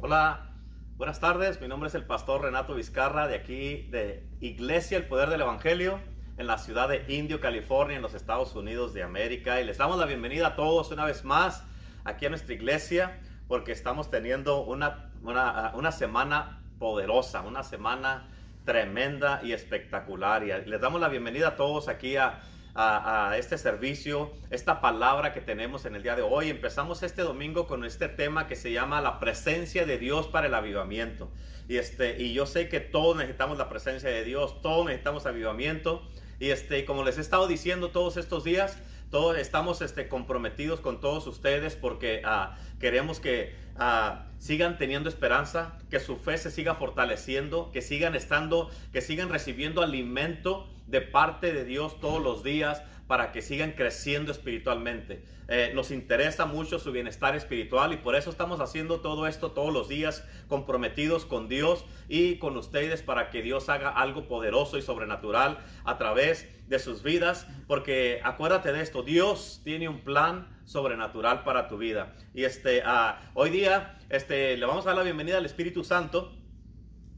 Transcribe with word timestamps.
Hola, 0.00 0.52
buenas 0.96 1.18
tardes. 1.18 1.60
Mi 1.60 1.66
nombre 1.66 1.88
es 1.88 1.94
el 1.96 2.04
pastor 2.04 2.42
Renato 2.42 2.76
Vizcarra 2.76 3.26
de 3.26 3.34
aquí 3.34 3.88
de 3.90 4.24
Iglesia 4.40 4.96
El 4.96 5.08
Poder 5.08 5.28
del 5.28 5.40
Evangelio 5.40 5.98
en 6.36 6.46
la 6.46 6.56
ciudad 6.58 6.88
de 6.88 7.04
Indio, 7.08 7.40
California, 7.40 7.96
en 7.96 8.02
los 8.02 8.14
Estados 8.14 8.54
Unidos 8.54 8.94
de 8.94 9.02
América. 9.02 9.60
Y 9.60 9.64
les 9.64 9.76
damos 9.76 9.98
la 9.98 10.06
bienvenida 10.06 10.46
a 10.46 10.54
todos 10.54 10.92
una 10.92 11.04
vez 11.04 11.24
más 11.24 11.64
aquí 12.04 12.26
a 12.26 12.28
nuestra 12.30 12.54
iglesia 12.54 13.18
porque 13.48 13.72
estamos 13.72 14.08
teniendo 14.08 14.62
una, 14.62 15.10
una, 15.24 15.72
una 15.74 15.90
semana 15.90 16.62
poderosa, 16.78 17.40
una 17.40 17.64
semana 17.64 18.28
tremenda 18.64 19.40
y 19.42 19.50
espectacular. 19.50 20.44
Y 20.44 20.70
les 20.70 20.80
damos 20.80 21.00
la 21.00 21.08
bienvenida 21.08 21.48
a 21.48 21.56
todos 21.56 21.88
aquí 21.88 22.14
a 22.14 22.38
a, 22.80 23.36
este 23.36 23.58
servicio, 23.58 24.30
esta 24.50 24.80
palabra 24.80 25.32
que 25.32 25.40
tenemos 25.40 25.84
en 25.84 25.96
el 25.96 26.02
día 26.04 26.14
de 26.14 26.22
hoy. 26.22 26.48
Empezamos 26.48 27.02
este 27.02 27.22
domingo 27.22 27.66
con 27.66 27.84
este 27.84 28.08
tema 28.08 28.46
que 28.46 28.54
se 28.54 28.70
llama 28.70 29.00
la 29.00 29.18
presencia 29.18 29.84
de 29.84 29.98
Dios 29.98 30.28
para 30.28 30.46
el 30.46 30.54
avivamiento. 30.54 31.28
Y, 31.68 31.76
este, 31.76 32.22
y 32.22 32.32
yo 32.32 32.46
sé 32.46 32.68
que 32.68 32.78
todos 32.78 33.16
necesitamos 33.16 33.58
la 33.58 33.68
presencia 33.68 34.08
de 34.08 34.22
Dios, 34.22 34.62
todos 34.62 34.86
necesitamos 34.86 35.26
avivamiento. 35.26 36.06
Y 36.38 36.50
este, 36.50 36.84
como 36.84 37.02
les 37.02 37.18
he 37.18 37.20
estado 37.20 37.48
diciendo 37.48 37.90
todos 37.90 38.16
estos 38.16 38.44
días, 38.44 38.78
todos 39.10 39.36
estamos 39.38 39.82
este, 39.82 40.06
comprometidos 40.06 40.78
con 40.78 41.00
todos 41.00 41.26
ustedes 41.26 41.74
porque 41.74 42.22
uh, 42.24 42.54
queremos 42.78 43.18
que 43.18 43.56
uh, 43.74 44.18
sigan 44.38 44.78
teniendo 44.78 45.08
esperanza, 45.08 45.78
que 45.90 45.98
su 45.98 46.16
fe 46.16 46.38
se 46.38 46.52
siga 46.52 46.76
fortaleciendo, 46.76 47.72
que 47.72 47.82
sigan 47.82 48.14
estando, 48.14 48.70
que 48.92 49.00
sigan 49.00 49.30
recibiendo 49.30 49.82
alimento 49.82 50.68
de 50.88 51.00
parte 51.00 51.52
de 51.52 51.64
Dios 51.64 52.00
todos 52.00 52.22
los 52.22 52.42
días 52.42 52.82
para 53.06 53.32
que 53.32 53.40
sigan 53.40 53.72
creciendo 53.72 54.32
espiritualmente. 54.32 55.24
Eh, 55.48 55.72
nos 55.74 55.90
interesa 55.90 56.44
mucho 56.44 56.78
su 56.78 56.92
bienestar 56.92 57.34
espiritual 57.34 57.94
y 57.94 57.96
por 57.96 58.14
eso 58.14 58.28
estamos 58.28 58.60
haciendo 58.60 59.00
todo 59.00 59.26
esto 59.26 59.52
todos 59.52 59.72
los 59.72 59.88
días, 59.88 60.26
comprometidos 60.46 61.24
con 61.24 61.48
Dios 61.48 61.86
y 62.06 62.36
con 62.36 62.56
ustedes 62.58 63.00
para 63.00 63.30
que 63.30 63.40
Dios 63.40 63.70
haga 63.70 63.88
algo 63.88 64.28
poderoso 64.28 64.76
y 64.76 64.82
sobrenatural 64.82 65.58
a 65.84 65.96
través 65.96 66.46
de 66.68 66.78
sus 66.78 67.02
vidas, 67.02 67.46
porque 67.66 68.20
acuérdate 68.22 68.72
de 68.72 68.82
esto, 68.82 69.02
Dios 69.02 69.62
tiene 69.64 69.88
un 69.88 70.00
plan 70.00 70.46
sobrenatural 70.66 71.44
para 71.44 71.66
tu 71.66 71.78
vida. 71.78 72.14
Y 72.34 72.44
este, 72.44 72.82
uh, 72.82 73.14
hoy 73.32 73.48
día 73.48 73.98
este, 74.10 74.54
le 74.58 74.66
vamos 74.66 74.84
a 74.84 74.90
dar 74.90 74.98
la 74.98 75.02
bienvenida 75.02 75.38
al 75.38 75.46
Espíritu 75.46 75.82
Santo 75.82 76.34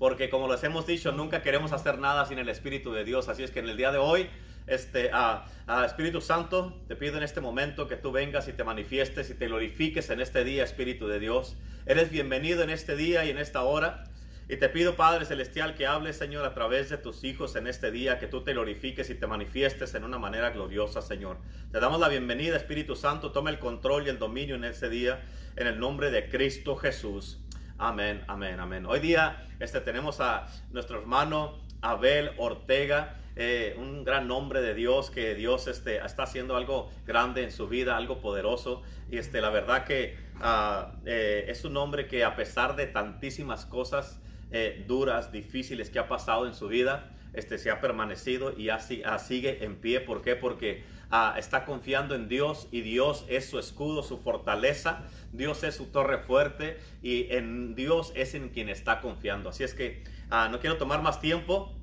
porque 0.00 0.30
como 0.30 0.50
les 0.50 0.64
hemos 0.64 0.86
dicho, 0.86 1.12
nunca 1.12 1.42
queremos 1.42 1.72
hacer 1.72 1.98
nada 1.98 2.24
sin 2.24 2.38
el 2.38 2.48
Espíritu 2.48 2.90
de 2.90 3.04
Dios. 3.04 3.28
Así 3.28 3.42
es 3.42 3.50
que 3.50 3.58
en 3.58 3.68
el 3.68 3.76
día 3.76 3.92
de 3.92 3.98
hoy, 3.98 4.30
este, 4.66 5.10
a, 5.12 5.44
Espíritu 5.84 6.22
Santo, 6.22 6.74
te 6.88 6.96
pido 6.96 7.18
en 7.18 7.22
este 7.22 7.42
momento 7.42 7.86
que 7.86 7.96
tú 7.96 8.10
vengas 8.10 8.48
y 8.48 8.54
te 8.54 8.64
manifiestes 8.64 9.28
y 9.28 9.34
te 9.34 9.46
glorifiques 9.46 10.08
en 10.08 10.22
este 10.22 10.42
día, 10.42 10.64
Espíritu 10.64 11.06
de 11.06 11.20
Dios. 11.20 11.58
Eres 11.84 12.10
bienvenido 12.10 12.62
en 12.62 12.70
este 12.70 12.96
día 12.96 13.26
y 13.26 13.30
en 13.30 13.36
esta 13.36 13.62
hora. 13.62 14.04
Y 14.48 14.56
te 14.56 14.70
pido, 14.70 14.96
Padre 14.96 15.26
Celestial, 15.26 15.74
que 15.74 15.86
hables, 15.86 16.16
Señor, 16.16 16.46
a 16.46 16.54
través 16.54 16.88
de 16.88 16.96
tus 16.96 17.22
hijos 17.22 17.54
en 17.54 17.66
este 17.66 17.90
día, 17.90 18.18
que 18.18 18.26
tú 18.26 18.42
te 18.42 18.54
glorifiques 18.54 19.10
y 19.10 19.14
te 19.16 19.26
manifiestes 19.26 19.94
en 19.94 20.04
una 20.04 20.18
manera 20.18 20.48
gloriosa, 20.48 21.02
Señor. 21.02 21.36
Te 21.72 21.78
damos 21.78 22.00
la 22.00 22.08
bienvenida, 22.08 22.56
Espíritu 22.56 22.96
Santo. 22.96 23.32
Toma 23.32 23.50
el 23.50 23.58
control 23.58 24.06
y 24.06 24.08
el 24.08 24.18
dominio 24.18 24.54
en 24.54 24.64
este 24.64 24.88
día, 24.88 25.20
en 25.56 25.66
el 25.66 25.78
nombre 25.78 26.10
de 26.10 26.30
Cristo 26.30 26.74
Jesús. 26.74 27.39
Amén, 27.82 28.22
amén, 28.28 28.60
amén. 28.60 28.84
Hoy 28.84 29.00
día 29.00 29.42
este, 29.58 29.80
tenemos 29.80 30.20
a 30.20 30.46
nuestro 30.70 31.00
hermano 31.00 31.58
Abel 31.80 32.32
Ortega. 32.36 33.16
Eh, 33.36 33.74
un 33.78 34.04
gran 34.04 34.28
nombre 34.28 34.60
de 34.60 34.74
Dios, 34.74 35.10
que 35.10 35.34
Dios 35.34 35.66
este, 35.66 36.04
está 36.04 36.24
haciendo 36.24 36.56
algo 36.56 36.90
grande 37.06 37.42
en 37.42 37.50
su 37.50 37.68
vida, 37.68 37.96
algo 37.96 38.20
poderoso. 38.20 38.82
Y 39.10 39.16
este, 39.16 39.40
la 39.40 39.48
verdad 39.48 39.84
que 39.84 40.14
ah, 40.42 40.92
eh, 41.06 41.46
es 41.48 41.64
un 41.64 41.74
hombre 41.78 42.06
que 42.06 42.22
a 42.22 42.36
pesar 42.36 42.76
de 42.76 42.86
tantísimas 42.86 43.64
cosas 43.64 44.20
eh, 44.50 44.84
duras, 44.86 45.32
difíciles 45.32 45.88
que 45.88 46.00
ha 46.00 46.06
pasado 46.06 46.46
en 46.46 46.52
su 46.52 46.68
vida, 46.68 47.08
este, 47.32 47.58
se 47.58 47.70
ha 47.70 47.80
permanecido 47.80 48.56
y 48.56 48.70
así, 48.70 49.02
ah, 49.04 49.18
sigue 49.18 49.64
en 49.64 49.76
pie. 49.76 50.00
¿Por 50.00 50.22
qué? 50.22 50.36
Porque 50.36 50.84
ah, 51.10 51.34
está 51.38 51.64
confiando 51.64 52.14
en 52.14 52.28
Dios 52.28 52.68
y 52.70 52.80
Dios 52.80 53.24
es 53.28 53.48
su 53.48 53.58
escudo, 53.58 54.02
su 54.02 54.18
fortaleza. 54.18 55.04
Dios 55.32 55.62
es 55.62 55.76
su 55.76 55.86
torre 55.86 56.18
fuerte 56.18 56.78
y 57.02 57.32
en 57.32 57.74
Dios 57.74 58.12
es 58.16 58.34
en 58.34 58.48
quien 58.48 58.68
está 58.68 59.00
confiando. 59.00 59.50
Así 59.50 59.64
es 59.64 59.74
que 59.74 60.02
ah, 60.30 60.48
no 60.50 60.60
quiero 60.60 60.76
tomar 60.76 61.02
más 61.02 61.20
tiempo. 61.20 61.76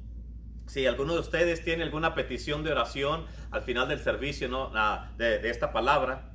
Si 0.68 0.86
alguno 0.86 1.14
de 1.14 1.22
ustedes 1.22 1.64
tiene 1.64 1.84
alguna 1.84 2.14
petición 2.14 2.64
de 2.64 2.72
oración 2.72 3.26
al 3.52 3.62
final 3.62 3.88
del 3.88 4.00
servicio 4.00 4.50
¿no? 4.50 4.72
de, 5.18 5.50
esta 5.50 5.72
palabra, 5.72 6.34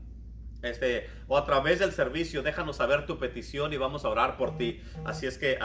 este, 0.62 1.10
o 1.26 1.36
a 1.36 1.44
través 1.44 1.80
del 1.80 1.92
servicio, 1.92 2.42
déjanos 2.42 2.76
saber 2.76 3.04
tu 3.04 3.18
petición 3.18 3.74
y 3.74 3.76
vamos 3.76 4.06
a 4.06 4.08
orar 4.08 4.38
por 4.38 4.56
ti. 4.56 4.80
Así 5.04 5.26
es 5.26 5.36
que 5.36 5.58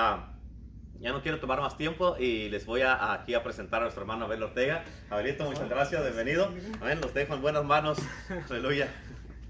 ya 1.00 1.12
no 1.12 1.22
quiero 1.22 1.40
tomar 1.40 1.62
más 1.62 1.78
tiempo 1.78 2.18
y 2.18 2.50
les 2.50 2.66
voy 2.66 2.82
a, 2.82 3.14
aquí 3.14 3.34
a 3.34 3.44
presentar 3.44 3.82
a 3.82 3.84
nuestro 3.84 4.02
hermano 4.02 4.26
Abel 4.26 4.42
Ortega. 4.44 4.84
Abelito, 5.10 5.46
muchas 5.46 5.70
gracias, 5.70 6.02
bienvenido. 6.04 6.52
Amén, 6.82 7.00
los 7.02 7.14
dejo 7.14 7.34
en 7.36 7.42
buenas 7.42 7.64
manos. 7.64 7.98
Aleluya. 8.50 8.92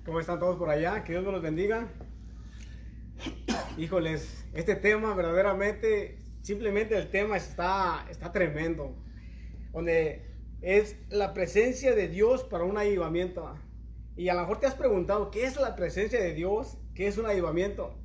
¿Cómo 0.06 0.20
están 0.20 0.40
todos 0.40 0.58
por 0.58 0.70
allá? 0.70 1.04
Que 1.04 1.14
Dios 1.14 1.26
me 1.26 1.32
los 1.32 1.42
bendiga. 1.42 1.88
Híjoles, 3.78 4.46
este 4.54 4.76
tema 4.76 5.14
verdaderamente, 5.16 6.20
simplemente 6.42 6.98
el 6.98 7.10
tema 7.10 7.38
está, 7.38 8.06
está 8.10 8.32
tremendo. 8.32 8.96
Donde 9.72 10.26
es 10.62 10.98
la 11.10 11.34
presencia 11.34 11.96
de 11.96 12.08
Dios 12.08 12.44
para 12.44 12.64
un 12.64 12.78
avivamiento. 12.78 13.58
Y 14.16 14.30
a 14.30 14.34
lo 14.34 14.42
mejor 14.42 14.60
te 14.60 14.68
has 14.68 14.76
preguntado, 14.76 15.32
¿qué 15.32 15.46
es 15.46 15.58
la 15.58 15.76
presencia 15.76 16.20
de 16.20 16.34
Dios? 16.34 16.78
¿Qué 16.96 17.08
es 17.08 17.18
un 17.18 17.26
avivamiento? 17.26 17.96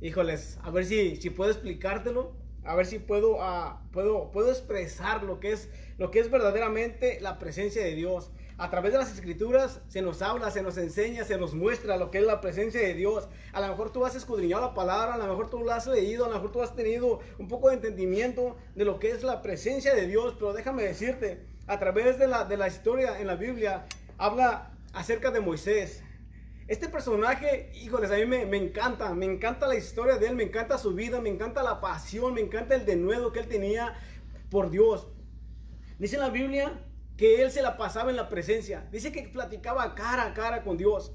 Híjoles, 0.00 0.58
a 0.62 0.70
ver 0.70 0.84
si, 0.84 1.16
si 1.16 1.30
puedo 1.30 1.50
explicártelo 1.50 2.41
a 2.64 2.74
ver 2.74 2.86
si 2.86 2.98
puedo, 2.98 3.36
uh, 3.36 3.76
puedo, 3.92 4.30
puedo 4.30 4.50
expresar 4.50 5.24
lo 5.24 5.40
que, 5.40 5.52
es, 5.52 5.68
lo 5.98 6.10
que 6.10 6.20
es 6.20 6.30
verdaderamente 6.30 7.20
la 7.20 7.38
presencia 7.38 7.82
de 7.82 7.94
Dios. 7.94 8.30
A 8.58 8.70
través 8.70 8.92
de 8.92 8.98
las 8.98 9.12
escrituras 9.12 9.80
se 9.88 10.02
nos 10.02 10.22
habla, 10.22 10.50
se 10.50 10.62
nos 10.62 10.76
enseña, 10.76 11.24
se 11.24 11.38
nos 11.38 11.54
muestra 11.54 11.96
lo 11.96 12.10
que 12.10 12.18
es 12.18 12.24
la 12.24 12.40
presencia 12.40 12.80
de 12.80 12.94
Dios. 12.94 13.28
A 13.52 13.60
lo 13.60 13.68
mejor 13.68 13.90
tú 13.90 14.04
has 14.04 14.14
escudriñado 14.14 14.62
la 14.62 14.74
palabra, 14.74 15.14
a 15.14 15.18
lo 15.18 15.26
mejor 15.26 15.50
tú 15.50 15.64
la 15.64 15.76
has 15.76 15.86
leído, 15.86 16.26
a 16.26 16.28
lo 16.28 16.34
mejor 16.34 16.52
tú 16.52 16.62
has 16.62 16.76
tenido 16.76 17.18
un 17.38 17.48
poco 17.48 17.68
de 17.68 17.76
entendimiento 17.76 18.56
de 18.76 18.84
lo 18.84 19.00
que 19.00 19.10
es 19.10 19.24
la 19.24 19.42
presencia 19.42 19.94
de 19.94 20.06
Dios. 20.06 20.34
Pero 20.38 20.52
déjame 20.52 20.84
decirte, 20.84 21.44
a 21.66 21.78
través 21.80 22.18
de 22.18 22.28
la, 22.28 22.44
de 22.44 22.56
la 22.56 22.68
historia 22.68 23.18
en 23.20 23.26
la 23.26 23.34
Biblia, 23.34 23.86
habla 24.18 24.70
acerca 24.92 25.30
de 25.30 25.40
Moisés. 25.40 26.04
Este 26.68 26.88
personaje, 26.88 27.70
híjoles, 27.74 28.10
a 28.10 28.16
mí 28.16 28.24
me, 28.24 28.56
encanta, 28.56 29.12
me 29.14 29.26
encanta 29.26 29.66
la 29.66 29.74
historia 29.74 30.16
de 30.16 30.28
él, 30.28 30.36
me 30.36 30.44
encanta 30.44 30.78
su 30.78 30.94
vida, 30.94 31.20
me 31.20 31.28
encanta 31.28 31.62
la 31.62 31.80
pasión, 31.80 32.34
me 32.34 32.40
encanta 32.40 32.76
el 32.76 32.86
denuedo 32.86 33.32
que 33.32 33.40
él 33.40 33.48
tenía 33.48 33.94
por 34.48 34.70
Dios. 34.70 35.08
Dice 35.98 36.16
en 36.16 36.22
la 36.22 36.30
Biblia 36.30 36.84
que 37.16 37.42
él 37.42 37.50
se 37.50 37.62
la 37.62 37.76
pasaba 37.76 38.10
en 38.10 38.16
la 38.16 38.28
presencia, 38.28 38.88
dice 38.92 39.10
que 39.10 39.22
platicaba 39.28 39.94
cara 39.94 40.26
a 40.26 40.34
cara 40.34 40.62
con 40.62 40.76
Dios. 40.76 41.12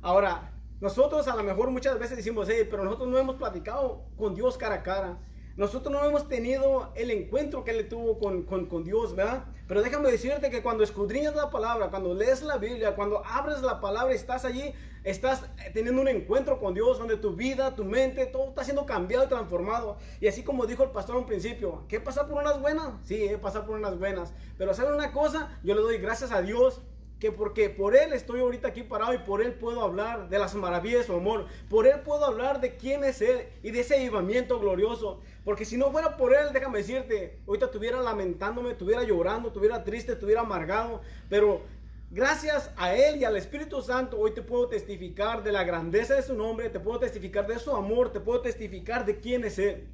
Ahora, 0.00 0.52
nosotros 0.80 1.28
a 1.28 1.36
lo 1.36 1.42
mejor 1.42 1.70
muchas 1.70 1.98
veces 1.98 2.16
decimos, 2.16 2.48
hey, 2.50 2.66
pero 2.70 2.84
nosotros 2.84 3.08
no 3.08 3.18
hemos 3.18 3.36
platicado 3.36 4.06
con 4.16 4.34
Dios 4.34 4.56
cara 4.56 4.76
a 4.76 4.82
cara. 4.82 5.18
Nosotros 5.56 5.90
no 5.90 6.04
hemos 6.04 6.28
tenido 6.28 6.92
el 6.96 7.10
encuentro 7.10 7.64
que 7.64 7.70
él 7.70 7.88
tuvo 7.88 8.18
con, 8.18 8.42
con, 8.42 8.66
con, 8.66 8.84
Dios, 8.84 9.16
¿verdad? 9.16 9.46
Pero 9.66 9.80
déjame 9.82 10.10
decirte 10.10 10.50
que 10.50 10.62
cuando 10.62 10.84
escudriñas 10.84 11.34
la 11.34 11.48
palabra, 11.48 11.88
cuando 11.88 12.12
lees 12.12 12.42
la 12.42 12.58
Biblia, 12.58 12.94
cuando 12.94 13.24
abres 13.24 13.62
la 13.62 13.80
palabra, 13.80 14.12
estás 14.12 14.44
allí, 14.44 14.74
estás 15.02 15.46
teniendo 15.72 16.02
un 16.02 16.08
encuentro 16.08 16.60
con 16.60 16.74
Dios 16.74 16.98
donde 16.98 17.16
tu 17.16 17.32
vida, 17.32 17.74
tu 17.74 17.84
mente, 17.84 18.26
todo 18.26 18.50
está 18.50 18.64
siendo 18.64 18.84
cambiado 18.84 19.24
y 19.24 19.28
transformado. 19.28 19.96
Y 20.20 20.26
así 20.26 20.42
como 20.42 20.66
dijo 20.66 20.82
el 20.82 20.90
pastor 20.90 21.16
un 21.16 21.24
principio, 21.24 21.84
¿qué 21.88 22.00
pasa 22.00 22.26
por 22.26 22.36
unas 22.36 22.60
buenas? 22.60 22.88
Sí, 23.04 23.24
eh, 23.24 23.38
pasar 23.38 23.64
por 23.64 23.76
unas 23.76 23.98
buenas. 23.98 24.34
Pero 24.58 24.74
¿saben 24.74 24.92
una 24.92 25.10
cosa? 25.12 25.58
Yo 25.62 25.74
le 25.74 25.80
doy 25.80 25.96
gracias 25.96 26.32
a 26.32 26.42
Dios 26.42 26.82
que 27.20 27.32
porque 27.32 27.70
por 27.70 27.96
Él 27.96 28.12
estoy 28.12 28.40
ahorita 28.40 28.68
aquí 28.68 28.82
parado 28.82 29.14
y 29.14 29.18
por 29.18 29.40
Él 29.40 29.54
puedo 29.54 29.82
hablar 29.82 30.28
de 30.28 30.38
las 30.38 30.54
maravillas 30.54 31.00
de 31.00 31.06
su 31.06 31.14
amor, 31.14 31.46
por 31.68 31.86
Él 31.86 32.00
puedo 32.00 32.24
hablar 32.24 32.60
de 32.60 32.76
quién 32.76 33.04
es 33.04 33.22
Él 33.22 33.48
y 33.62 33.70
de 33.70 33.80
ese 33.80 33.96
avivamiento 33.96 34.60
glorioso. 34.60 35.20
Porque 35.44 35.64
si 35.64 35.76
no 35.78 35.90
fuera 35.90 36.16
por 36.16 36.34
Él, 36.34 36.48
déjame 36.52 36.78
decirte, 36.78 37.38
ahorita 37.46 37.66
estuviera 37.66 38.00
lamentándome, 38.00 38.72
estuviera 38.72 39.02
llorando, 39.02 39.48
estuviera 39.48 39.82
triste, 39.82 40.12
estuviera 40.12 40.42
amargado, 40.42 41.00
pero 41.30 41.62
gracias 42.10 42.70
a 42.76 42.94
Él 42.94 43.16
y 43.16 43.24
al 43.24 43.36
Espíritu 43.36 43.80
Santo, 43.80 44.18
hoy 44.18 44.32
te 44.32 44.42
puedo 44.42 44.68
testificar 44.68 45.42
de 45.42 45.52
la 45.52 45.64
grandeza 45.64 46.14
de 46.14 46.22
su 46.22 46.34
nombre, 46.34 46.68
te 46.68 46.80
puedo 46.80 46.98
testificar 46.98 47.46
de 47.46 47.58
su 47.58 47.74
amor, 47.74 48.12
te 48.12 48.20
puedo 48.20 48.42
testificar 48.42 49.06
de 49.06 49.20
quién 49.20 49.44
es 49.44 49.58
Él. 49.58 49.88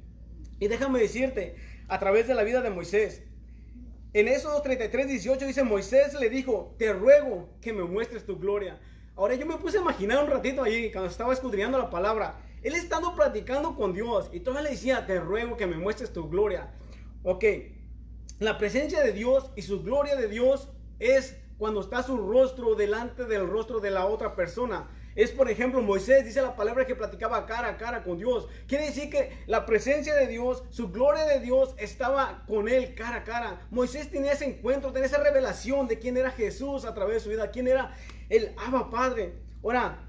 Y 0.59 0.67
déjame 0.67 0.99
decirte, 0.99 1.55
a 1.87 1.99
través 1.99 2.27
de 2.27 2.33
la 2.33 2.43
vida 2.43 2.61
de 2.61 2.69
Moisés, 2.69 3.23
en 4.13 4.27
esos 4.27 4.61
33, 4.61 5.07
18 5.07 5.45
dice, 5.45 5.63
Moisés 5.63 6.13
le 6.19 6.29
dijo, 6.29 6.75
te 6.77 6.93
ruego 6.93 7.49
que 7.61 7.73
me 7.73 7.83
muestres 7.83 8.25
tu 8.25 8.37
gloria. 8.37 8.79
Ahora 9.15 9.35
yo 9.35 9.45
me 9.45 9.57
puse 9.57 9.77
a 9.77 9.81
imaginar 9.81 10.23
un 10.23 10.29
ratito 10.29 10.63
ahí, 10.63 10.91
cuando 10.91 11.09
estaba 11.09 11.33
escudriñando 11.33 11.79
la 11.79 11.89
palabra, 11.89 12.39
él 12.61 12.75
estando 12.75 13.15
platicando 13.15 13.75
con 13.75 13.93
Dios 13.93 14.29
y 14.31 14.39
todavía 14.39 14.69
le 14.69 14.75
decía, 14.75 15.05
te 15.05 15.19
ruego 15.19 15.57
que 15.57 15.67
me 15.67 15.77
muestres 15.77 16.13
tu 16.13 16.29
gloria. 16.29 16.71
Ok, 17.23 17.43
la 18.39 18.57
presencia 18.57 19.03
de 19.03 19.13
Dios 19.13 19.51
y 19.55 19.63
su 19.63 19.81
gloria 19.83 20.15
de 20.15 20.27
Dios 20.27 20.69
es 20.99 21.37
cuando 21.57 21.81
está 21.81 22.03
su 22.03 22.17
rostro 22.17 22.75
delante 22.75 23.25
del 23.25 23.47
rostro 23.47 23.79
de 23.79 23.91
la 23.91 24.05
otra 24.05 24.35
persona. 24.35 24.89
Es, 25.15 25.31
por 25.31 25.49
ejemplo, 25.49 25.81
Moisés, 25.81 26.25
dice 26.25 26.41
la 26.41 26.55
palabra 26.55 26.85
que 26.85 26.95
platicaba 26.95 27.45
cara 27.45 27.69
a 27.69 27.77
cara 27.77 28.03
con 28.03 28.17
Dios. 28.17 28.47
Quiere 28.67 28.85
decir 28.85 29.09
que 29.09 29.31
la 29.45 29.65
presencia 29.65 30.15
de 30.15 30.27
Dios, 30.27 30.63
su 30.69 30.91
gloria 30.91 31.25
de 31.25 31.39
Dios 31.39 31.75
estaba 31.77 32.43
con 32.47 32.67
él 32.67 32.95
cara 32.95 33.17
a 33.17 33.23
cara. 33.23 33.61
Moisés 33.69 34.09
tenía 34.09 34.31
ese 34.31 34.45
encuentro, 34.45 34.91
tenía 34.91 35.07
esa 35.07 35.21
revelación 35.21 35.87
de 35.87 35.99
quién 35.99 36.17
era 36.17 36.31
Jesús 36.31 36.85
a 36.85 36.93
través 36.93 37.15
de 37.15 37.19
su 37.21 37.29
vida, 37.29 37.51
quién 37.51 37.67
era 37.67 37.95
el 38.29 38.53
Abba 38.57 38.89
Padre. 38.89 39.33
Ahora, 39.63 39.99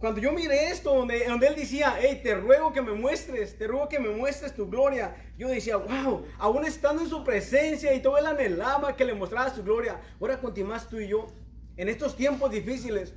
cuando 0.00 0.18
yo 0.18 0.32
miré 0.32 0.70
esto, 0.70 0.94
donde, 0.94 1.26
donde 1.26 1.46
él 1.46 1.54
decía, 1.54 1.94
hey, 2.00 2.20
te 2.22 2.34
ruego 2.34 2.72
que 2.72 2.80
me 2.80 2.92
muestres, 2.92 3.58
te 3.58 3.66
ruego 3.66 3.88
que 3.88 3.98
me 3.98 4.08
muestres 4.08 4.54
tu 4.54 4.68
gloria, 4.68 5.14
yo 5.36 5.46
decía, 5.46 5.76
wow, 5.76 6.24
aún 6.38 6.64
estando 6.64 7.02
en 7.02 7.08
su 7.08 7.22
presencia 7.22 7.92
y 7.92 8.00
todo 8.00 8.16
él 8.16 8.26
anhelaba 8.26 8.96
que 8.96 9.04
le 9.04 9.12
mostrara 9.12 9.54
su 9.54 9.62
gloria. 9.62 10.00
Ahora 10.18 10.40
continuas 10.40 10.88
tú 10.88 10.98
y 10.98 11.08
yo, 11.08 11.26
en 11.76 11.90
estos 11.90 12.16
tiempos 12.16 12.50
difíciles, 12.50 13.12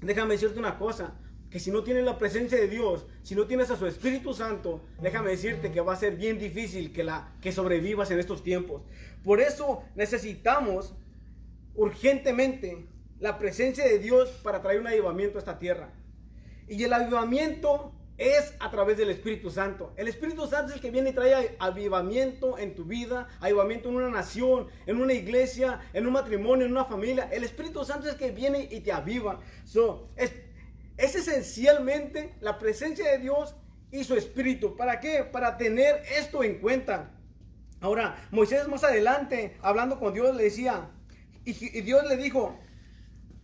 déjame 0.00 0.34
decirte 0.34 0.58
una 0.58 0.78
cosa, 0.78 1.14
que 1.50 1.58
si 1.58 1.70
no 1.72 1.82
tienes 1.82 2.04
la 2.04 2.16
presencia 2.16 2.56
de 2.56 2.68
Dios, 2.68 3.06
si 3.22 3.34
no 3.34 3.46
tienes 3.46 3.70
a 3.70 3.76
su 3.76 3.86
Espíritu 3.86 4.32
Santo, 4.34 4.80
déjame 5.02 5.30
decirte 5.30 5.72
que 5.72 5.80
va 5.80 5.94
a 5.94 5.96
ser 5.96 6.16
bien 6.16 6.38
difícil 6.38 6.92
que, 6.92 7.02
la, 7.02 7.32
que 7.40 7.50
sobrevivas 7.50 8.10
en 8.12 8.20
estos 8.20 8.44
tiempos. 8.44 8.82
Por 9.24 9.40
eso 9.40 9.82
necesitamos 9.96 10.94
urgentemente 11.74 12.86
la 13.18 13.38
presencia 13.38 13.84
de 13.84 13.98
Dios 13.98 14.28
para 14.42 14.62
traer 14.62 14.80
un 14.80 14.86
avivamiento 14.86 15.38
a 15.38 15.40
esta 15.40 15.58
tierra. 15.58 15.90
Y 16.68 16.84
el 16.84 16.92
avivamiento 16.92 17.92
es 18.20 18.54
a 18.60 18.70
través 18.70 18.98
del 18.98 19.08
Espíritu 19.08 19.50
Santo. 19.50 19.94
El 19.96 20.06
Espíritu 20.06 20.46
Santo 20.46 20.68
es 20.68 20.74
el 20.74 20.80
que 20.82 20.90
viene 20.90 21.10
y 21.10 21.12
trae 21.14 21.56
avivamiento 21.58 22.58
en 22.58 22.74
tu 22.74 22.84
vida, 22.84 23.26
avivamiento 23.40 23.88
en 23.88 23.96
una 23.96 24.10
nación, 24.10 24.68
en 24.86 25.00
una 25.00 25.14
iglesia, 25.14 25.80
en 25.94 26.06
un 26.06 26.12
matrimonio, 26.12 26.66
en 26.66 26.72
una 26.72 26.84
familia. 26.84 27.30
El 27.32 27.44
Espíritu 27.44 27.82
Santo 27.82 28.06
es 28.06 28.12
el 28.12 28.18
que 28.18 28.30
viene 28.30 28.68
y 28.70 28.80
te 28.80 28.92
aviva. 28.92 29.40
So, 29.64 30.06
es, 30.16 30.32
es 30.98 31.14
esencialmente 31.14 32.34
la 32.42 32.58
presencia 32.58 33.10
de 33.10 33.18
Dios 33.18 33.54
y 33.90 34.04
su 34.04 34.14
Espíritu. 34.14 34.76
¿Para 34.76 35.00
qué? 35.00 35.24
Para 35.24 35.56
tener 35.56 36.02
esto 36.14 36.44
en 36.44 36.58
cuenta. 36.58 37.10
Ahora, 37.80 38.28
Moisés 38.30 38.68
más 38.68 38.84
adelante, 38.84 39.56
hablando 39.62 39.98
con 39.98 40.12
Dios, 40.12 40.36
le 40.36 40.44
decía, 40.44 40.90
y 41.46 41.52
Dios 41.80 42.06
le 42.06 42.18
dijo, 42.18 42.58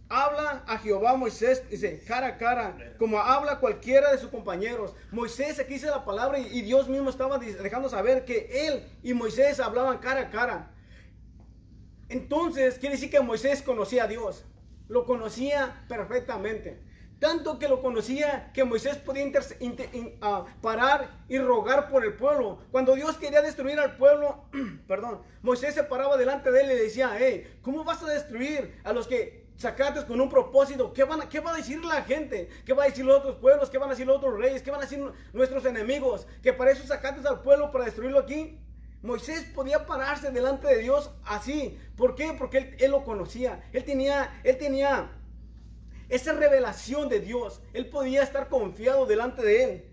habla 0.09 0.63
a 0.67 0.79
Jehová 0.79 1.17
Moisés, 1.17 1.69
dice, 1.69 2.03
cara 2.07 2.27
a 2.29 2.39
cara, 2.39 2.77
como 2.99 3.19
habla 3.19 3.59
cualquiera 3.59 4.13
de 4.13 4.19
sus 4.19 4.31
compañeros. 4.31 4.95
Moisés 5.11 5.59
aquí 5.59 5.75
dice 5.75 5.87
la 5.87 6.05
palabra 6.05 6.39
y, 6.39 6.63
Dios 6.63 6.89
mismo 6.89 7.11
estaba 7.11 7.39
dejando 7.39 7.89
saber 7.89 8.25
que 8.25 8.69
él 8.69 8.87
y 9.03 9.15
Moisés 9.15 9.61
hablaban 9.61 9.99
cara 9.99 10.21
a 10.21 10.31
cara. 10.31 10.71
Entonces, 12.09 12.79
quiere 12.79 12.95
decir 12.95 13.11
que 13.11 13.21
Moisés 13.21 13.63
conocía 13.63 14.05
a 14.05 14.09
Dios, 14.09 14.45
lo 14.89 15.05
conocía 15.07 15.85
perfectamente. 15.89 16.81
Tanto 17.19 17.59
que 17.59 17.67
lo 17.67 17.81
conocía 17.81 18.53
que 18.53 18.65
Moisés 18.65 18.99
podía 18.99 19.23
inter- 19.23 19.57
inter- 19.61 19.89
in- 19.95 20.19
ah, 20.21 20.45
parar 20.61 21.25
y 21.29 21.39
rogar 21.39 21.89
por 21.89 22.05
el 22.05 22.13
pueblo. 22.15 22.59
Cuando 22.71 22.95
Dios 22.95 23.17
quería 23.17 23.41
destruir 23.41 23.81
al 23.81 23.97
pueblo, 23.97 24.45
perdón, 24.87 25.23
Moisés 25.41 25.75
se 25.75 25.83
paraba 25.83 26.19
delante 26.19 26.53
de 26.53 26.61
él 26.61 26.67
y 26.67 26.75
le 26.75 26.83
decía, 26.83 27.17
hey, 27.19 27.59
¿cómo 27.63 27.85
vas 27.85 28.03
a 28.03 28.11
destruir 28.11 28.79
a 28.85 28.93
los 28.93 29.09
que 29.09 29.46
sacaste 29.57 30.05
con 30.07 30.21
un 30.21 30.29
propósito? 30.29 30.93
¿Qué, 30.93 31.05
van 31.05 31.23
a, 31.23 31.29
¿Qué 31.29 31.41
va 31.41 31.53
a 31.53 31.57
decir 31.57 31.85
la 31.85 32.03
gente? 32.03 32.49
¿Qué 32.65 32.73
va 32.73 32.85
a 32.85 32.87
decir 32.87 33.05
los 33.05 33.19
otros 33.19 33.37
pueblos? 33.37 33.71
¿Qué 33.71 33.79
van 33.79 33.89
a 33.89 33.93
decir 33.93 34.07
los 34.07 34.17
otros 34.19 34.39
reyes? 34.39 34.63
¿Qué 34.63 34.71
van 34.71 34.81
a 34.81 34.85
decir 34.85 35.03
nuestros 35.33 35.65
enemigos? 35.65 36.27
¿Que 36.43 36.53
para 36.53 36.71
eso 36.71 36.87
sacaste 36.87 37.27
al 37.27 37.43
pueblo 37.43 37.71
para 37.71 37.85
destruirlo 37.87 38.19
aquí? 38.19 38.59
Moisés 39.03 39.45
podía 39.55 39.87
pararse 39.87 40.31
delante 40.31 40.69
de 40.69 40.79
Dios 40.79 41.11
así. 41.25 41.79
¿Por 41.97 42.15
qué? 42.15 42.35
Porque 42.39 42.59
él, 42.59 42.77
él 42.79 42.91
lo 42.91 43.05
conocía. 43.05 43.69
Él 43.73 43.85
tenía, 43.85 44.41
él 44.43 44.57
tenía 44.59 45.11
esa 46.09 46.33
revelación 46.33 47.09
de 47.09 47.21
Dios. 47.21 47.63
Él 47.73 47.89
podía 47.89 48.23
estar 48.23 48.49
confiado 48.49 49.07
delante 49.07 49.43
de 49.43 49.65
Él. 49.65 49.93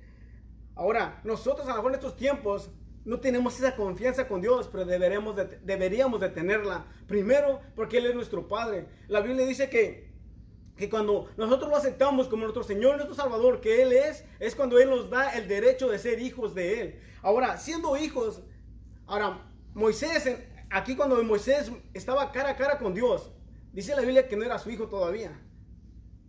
Ahora, 0.76 1.22
nosotros 1.24 1.68
a 1.68 1.72
lo 1.72 1.76
mejor 1.78 1.92
en 1.92 1.96
estos 1.96 2.16
tiempos 2.16 2.70
no 3.06 3.20
tenemos 3.20 3.58
esa 3.58 3.76
confianza 3.76 4.28
con 4.28 4.42
Dios, 4.42 4.70
pero 4.72 4.86
deberemos 4.86 5.36
de- 5.36 5.60
deberíamos 5.64 6.20
de 6.22 6.30
tenerla. 6.30 6.86
Primero, 7.08 7.60
porque 7.76 7.98
Él 7.98 8.06
es 8.08 8.16
nuestro 8.16 8.48
Padre. 8.48 8.88
La 9.08 9.20
Biblia 9.22 9.46
dice 9.46 9.70
que, 9.70 10.12
que 10.78 10.90
cuando 10.90 11.30
nosotros 11.38 11.70
lo 11.70 11.76
aceptamos 11.78 12.28
como 12.28 12.44
nuestro 12.44 12.64
Señor, 12.64 12.96
nuestro 12.96 13.16
Salvador, 13.16 13.62
que 13.62 13.82
Él 13.82 13.92
es, 13.94 14.26
es 14.40 14.56
cuando 14.56 14.80
Él 14.80 14.90
nos 14.90 15.10
da 15.10 15.30
el 15.32 15.48
derecho 15.48 15.90
de 15.90 16.00
ser 16.00 16.20
hijos 16.22 16.56
de 16.56 16.82
Él. 16.82 17.00
Ahora, 17.22 17.58
siendo 17.58 17.96
hijos, 17.98 18.42
ahora, 19.06 19.50
Moisés, 19.74 20.30
aquí 20.70 20.96
cuando 20.96 21.22
Moisés 21.24 21.72
estaba 21.94 22.32
cara 22.32 22.52
a 22.52 22.56
cara 22.56 22.78
con 22.80 22.94
Dios, 22.94 23.32
dice 23.72 23.96
la 23.96 24.02
Biblia 24.02 24.28
que 24.28 24.36
no 24.38 24.44
era 24.44 24.58
su 24.60 24.70
hijo 24.70 24.88
todavía. 24.88 25.40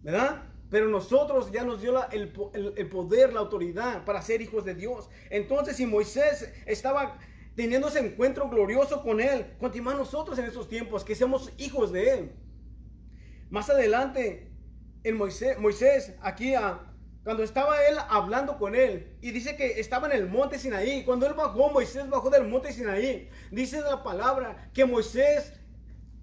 ¿verdad? 0.03 0.43
Pero 0.70 0.88
nosotros 0.88 1.52
ya 1.52 1.64
nos 1.64 1.81
dio 1.82 2.08
el, 2.11 2.32
po- 2.32 2.50
el- 2.55 2.75
el 2.76 2.88
poder, 2.88 3.32
la 3.32 3.40
autoridad 3.40 4.05
para 4.05 4.22
ser 4.22 4.40
hijos 4.43 4.64
de 4.64 4.75
Dios. 4.75 5.08
Entonces, 5.31 5.76
si 5.76 5.87
Moisés 5.87 6.52
estaba 6.66 7.19
teniendo 7.55 7.88
ese 7.88 8.00
encuentro 8.00 8.49
glorioso 8.49 9.02
con 9.02 9.20
Él, 9.20 9.46
continúa 9.58 9.94
nosotros 9.94 10.38
en 10.38 10.46
estos 10.46 10.69
tiempos, 10.69 11.05
que 11.05 11.14
seamos 11.14 11.52
hijos 11.58 11.93
de 11.93 12.11
Él. 12.11 12.32
Más 13.50 13.70
adelante, 13.70 14.50
en 15.05 15.16
Moisés, 15.16 15.58
Moisés 15.58 16.14
aquí 16.22 16.55
cuando 17.22 17.43
estaba 17.43 17.82
él 17.87 17.96
hablando 18.08 18.58
con 18.58 18.75
él, 18.75 19.17
y 19.22 19.31
dice 19.31 19.56
que 19.56 19.81
estaba 19.81 20.06
en 20.08 20.12
el 20.12 20.28
monte 20.28 20.58
Sinaí, 20.58 21.05
cuando 21.05 21.26
él 21.26 21.32
bajó, 21.34 21.70
Moisés 21.70 22.08
bajó 22.10 22.28
del 22.31 22.44
monte 22.49 22.72
Sinaí, 22.72 23.28
dice 23.50 23.81
la 23.81 24.02
palabra 24.02 24.70
que 24.75 24.84
Moisés 24.84 25.52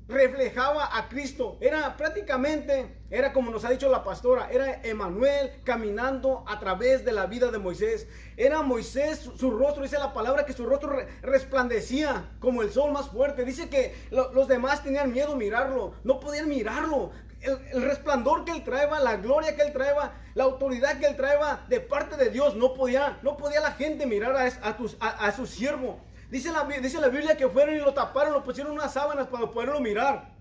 reflejaba 0.07 0.98
a 0.98 1.07
Cristo. 1.09 1.57
Era 1.62 1.95
prácticamente, 1.98 2.98
era 3.09 3.33
como 3.33 3.51
nos 3.51 3.63
ha 3.65 3.69
dicho 3.69 3.89
la 3.89 4.03
pastora, 4.03 4.50
era 4.51 4.81
Emanuel 4.83 5.51
caminando 5.63 6.44
a 6.48 6.59
través 6.59 7.06
de 7.06 7.12
la 7.12 7.25
vida 7.27 7.51
de 7.51 7.57
Moisés. 7.59 8.07
Era 8.38 8.62
Moisés, 8.62 9.19
su, 9.38 9.51
rostro, 9.51 9.83
dice 9.83 9.98
la 10.00 10.13
palabra 10.13 10.45
que 10.45 10.53
su 10.53 10.65
rostro 10.65 10.89
re- 10.89 11.07
resplandecía 11.21 12.30
como 12.39 12.62
el 12.62 12.71
sol 12.71 12.92
más 12.92 13.09
fuerte. 13.09 13.45
Dice 13.45 13.69
que 13.69 13.95
lo- 14.12 14.33
los 14.33 14.48
demás 14.48 14.83
tenían 14.83 15.12
miedo 15.12 15.36
mirarlo, 15.36 15.94
no 16.04 16.19
podían 16.19 16.47
mirarlo. 16.50 17.12
El, 17.42 17.81
resplandor 17.81 18.45
que 18.45 18.51
él 18.51 18.63
traeba, 18.63 19.00
la 19.00 19.15
gloria 19.18 19.56
que 19.56 19.63
él 19.63 19.74
traeba, 19.74 20.13
la 20.36 20.44
autoridad 20.44 21.00
que 21.00 21.07
él 21.07 21.15
traeba 21.15 21.65
de 21.69 21.80
parte 21.80 22.15
de 22.15 22.30
Dios, 22.30 22.56
no 22.56 22.75
podía, 22.75 23.18
no 23.24 23.36
podía 23.36 23.62
la 23.62 23.71
gente 23.71 24.06
mirar 24.06 24.36
a- 24.36 25.07
a 25.07 25.31
su 25.31 25.47
siervo. 25.47 26.00
Dice 26.31 26.50
la, 26.50 26.63
dice 26.63 27.01
la 27.01 27.10
Biblia 27.10 27.36
que 27.36 27.50
fueron 27.50 27.75
y 27.75 27.80
lo 27.80 27.94
taparon, 27.94 28.31
lo 28.31 28.42
pusieron 28.42 28.72
unas 28.72 28.94
sábanas 28.94 29.28
para 29.28 29.51
poderlo 29.51 29.81
mirar. 29.81 30.33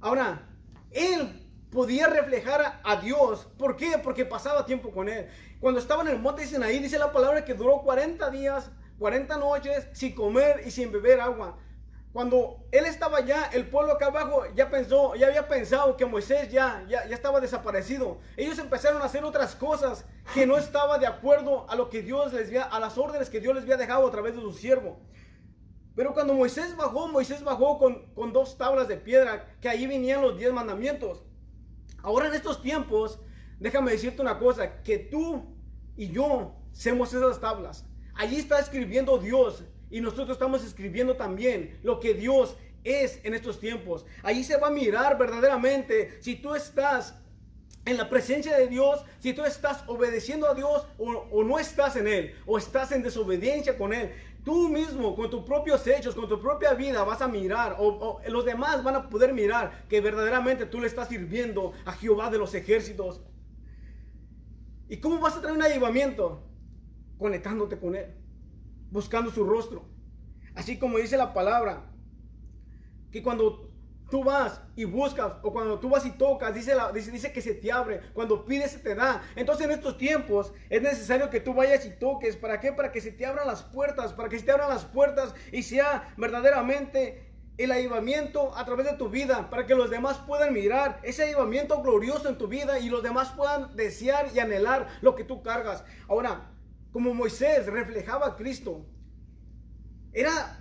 Ahora, 0.00 0.48
él 0.92 1.50
podía 1.72 2.06
reflejar 2.06 2.62
a, 2.62 2.80
a 2.84 3.00
Dios. 3.00 3.48
¿Por 3.58 3.76
qué? 3.76 3.98
Porque 3.98 4.24
pasaba 4.24 4.64
tiempo 4.64 4.92
con 4.92 5.08
él. 5.08 5.28
Cuando 5.58 5.80
estaba 5.80 6.02
en 6.02 6.10
el 6.10 6.20
monte 6.20 6.42
de 6.42 6.46
Sinaí, 6.46 6.78
dice 6.78 6.96
la 6.96 7.10
palabra 7.10 7.44
que 7.44 7.54
duró 7.54 7.82
40 7.82 8.30
días, 8.30 8.70
40 9.00 9.36
noches 9.38 9.88
sin 9.94 10.14
comer 10.14 10.62
y 10.64 10.70
sin 10.70 10.92
beber 10.92 11.20
agua. 11.20 11.58
Cuando 12.12 12.66
él 12.72 12.84
estaba 12.84 13.18
allá, 13.18 13.48
el 13.54 13.68
pueblo 13.68 13.94
acá 13.94 14.06
abajo 14.06 14.42
ya 14.54 14.68
pensó, 14.68 15.14
ya 15.14 15.28
había 15.28 15.48
pensado 15.48 15.96
que 15.96 16.04
Moisés 16.04 16.50
ya, 16.50 16.84
ya, 16.86 17.06
ya 17.06 17.14
estaba 17.14 17.40
desaparecido. 17.40 18.18
Ellos 18.36 18.58
empezaron 18.58 19.00
a 19.00 19.06
hacer 19.06 19.24
otras 19.24 19.54
cosas 19.54 20.04
que 20.34 20.44
no 20.46 20.58
estaba 20.58 20.98
de 20.98 21.06
acuerdo 21.06 21.68
a 21.70 21.74
lo 21.74 21.88
que 21.88 22.02
Dios 22.02 22.34
les 22.34 22.48
había, 22.48 22.64
a 22.64 22.78
las 22.80 22.98
órdenes 22.98 23.30
que 23.30 23.40
Dios 23.40 23.54
les 23.54 23.64
había 23.64 23.78
dejado 23.78 24.06
a 24.06 24.10
través 24.10 24.34
de 24.34 24.42
su 24.42 24.52
siervo. 24.52 25.00
Pero 25.96 26.12
cuando 26.12 26.34
Moisés 26.34 26.76
bajó, 26.76 27.08
Moisés 27.08 27.42
bajó 27.42 27.78
con, 27.78 28.12
con 28.14 28.34
dos 28.34 28.58
tablas 28.58 28.88
de 28.88 28.96
piedra, 28.98 29.56
que 29.62 29.70
ahí 29.70 29.86
venían 29.86 30.20
los 30.20 30.36
diez 30.36 30.52
mandamientos. 30.52 31.22
Ahora 32.02 32.26
en 32.26 32.34
estos 32.34 32.60
tiempos, 32.60 33.20
déjame 33.58 33.92
decirte 33.92 34.20
una 34.20 34.38
cosa, 34.38 34.82
que 34.82 34.98
tú 34.98 35.56
y 35.96 36.10
yo 36.10 36.56
somos 36.72 37.14
esas 37.14 37.40
tablas. 37.40 37.86
Allí 38.14 38.36
está 38.36 38.58
escribiendo 38.58 39.16
Dios 39.16 39.64
y 39.92 40.00
nosotros 40.00 40.30
estamos 40.30 40.64
escribiendo 40.64 41.14
también 41.16 41.78
lo 41.82 42.00
que 42.00 42.14
Dios 42.14 42.56
es 42.82 43.20
en 43.22 43.34
estos 43.34 43.60
tiempos. 43.60 44.04
Allí 44.22 44.42
se 44.42 44.56
va 44.56 44.68
a 44.68 44.70
mirar 44.70 45.18
verdaderamente 45.18 46.16
si 46.20 46.34
tú 46.36 46.54
estás 46.54 47.14
en 47.84 47.96
la 47.98 48.08
presencia 48.08 48.56
de 48.56 48.68
Dios, 48.68 49.04
si 49.18 49.34
tú 49.34 49.44
estás 49.44 49.84
obedeciendo 49.86 50.48
a 50.48 50.54
Dios 50.54 50.86
o, 50.98 51.44
no 51.44 51.58
estás 51.58 51.96
en 51.96 52.08
Él, 52.08 52.34
o 52.46 52.56
estás 52.56 52.90
en 52.92 53.02
desobediencia 53.02 53.76
con 53.76 53.92
Él. 53.92 54.12
Tú 54.44 54.68
mismo, 54.68 55.14
con 55.14 55.30
tus 55.30 55.44
propios 55.44 55.86
hechos, 55.86 56.14
con 56.14 56.28
tu 56.28 56.40
propia 56.40 56.72
vida, 56.72 57.04
vas 57.04 57.20
a 57.20 57.28
mirar, 57.28 57.76
o, 57.78 57.86
o 57.86 58.20
los 58.28 58.44
demás 58.44 58.82
van 58.82 58.96
a 58.96 59.08
poder 59.08 59.32
mirar 59.34 59.84
que 59.88 60.00
verdaderamente 60.00 60.66
tú 60.66 60.80
le 60.80 60.86
estás 60.86 61.08
sirviendo 61.08 61.72
a 61.84 61.92
Jehová 61.92 62.30
de 62.30 62.38
los 62.38 62.54
ejércitos. 62.54 63.20
¿Y 64.88 64.96
cómo 64.96 65.20
vas 65.20 65.36
a 65.36 65.40
traer 65.40 65.56
un 65.56 65.62
avivamiento? 65.62 66.42
Conectándote 67.18 67.78
con 67.78 67.94
Él, 67.94 68.06
buscando 68.92 69.30
su 69.30 69.44
rostro. 69.44 69.84
Así 70.54 70.78
como 70.78 70.98
dice 70.98 71.16
la 71.16 71.32
palabra, 71.32 71.90
que 73.10 73.22
cuando 73.22 73.70
tú 74.10 74.22
vas 74.22 74.60
y 74.76 74.84
buscas, 74.84 75.32
o 75.42 75.52
cuando 75.52 75.80
tú 75.80 75.88
vas 75.88 76.04
y 76.04 76.10
tocas, 76.10 76.54
dice, 76.54 76.74
la, 76.74 76.92
dice, 76.92 77.32
que 77.32 77.40
se 77.40 77.54
te 77.54 77.72
abre, 77.72 78.00
cuando 78.12 78.44
pides 78.44 78.72
se 78.72 78.78
te 78.78 78.94
da. 78.94 79.22
Entonces 79.34 79.64
en 79.64 79.72
estos 79.72 79.96
tiempos 79.96 80.52
es 80.68 80.82
necesario 80.82 81.30
que 81.30 81.40
tú 81.40 81.54
vayas 81.54 81.86
y 81.86 81.90
toques. 81.90 82.36
¿Para 82.36 82.60
qué? 82.60 82.72
Para 82.72 82.92
que 82.92 83.00
se 83.00 83.10
te 83.10 83.24
abran 83.24 83.46
las 83.46 83.62
puertas, 83.62 84.12
para 84.12 84.28
que 84.28 84.38
se 84.38 84.44
te 84.44 84.52
abran 84.52 84.68
las 84.68 84.84
puertas 84.84 85.34
y 85.50 85.62
sea 85.62 86.14
verdaderamente 86.18 87.32
el 87.56 87.72
avivamiento 87.72 88.56
a 88.56 88.64
través 88.64 88.86
de 88.86 88.96
tu 88.96 89.08
vida 89.08 89.50
para 89.50 89.66
que 89.66 89.74
los 89.74 89.90
demás 89.90 90.18
puedan 90.26 90.54
mirar 90.54 91.00
ese 91.02 91.24
avivamiento 91.24 91.82
glorioso 91.82 92.28
en 92.28 92.38
tu 92.38 92.48
vida 92.48 92.78
y 92.78 92.88
los 92.88 93.02
demás 93.02 93.30
puedan 93.36 93.76
desear 93.76 94.28
y 94.34 94.38
anhelar 94.38 94.88
lo 95.00 95.14
que 95.14 95.24
tú 95.24 95.42
cargas. 95.42 95.84
Ahora, 96.08 96.51
como 96.92 97.14
Moisés 97.14 97.66
reflejaba 97.66 98.26
a 98.26 98.36
Cristo, 98.36 98.86
era 100.12 100.58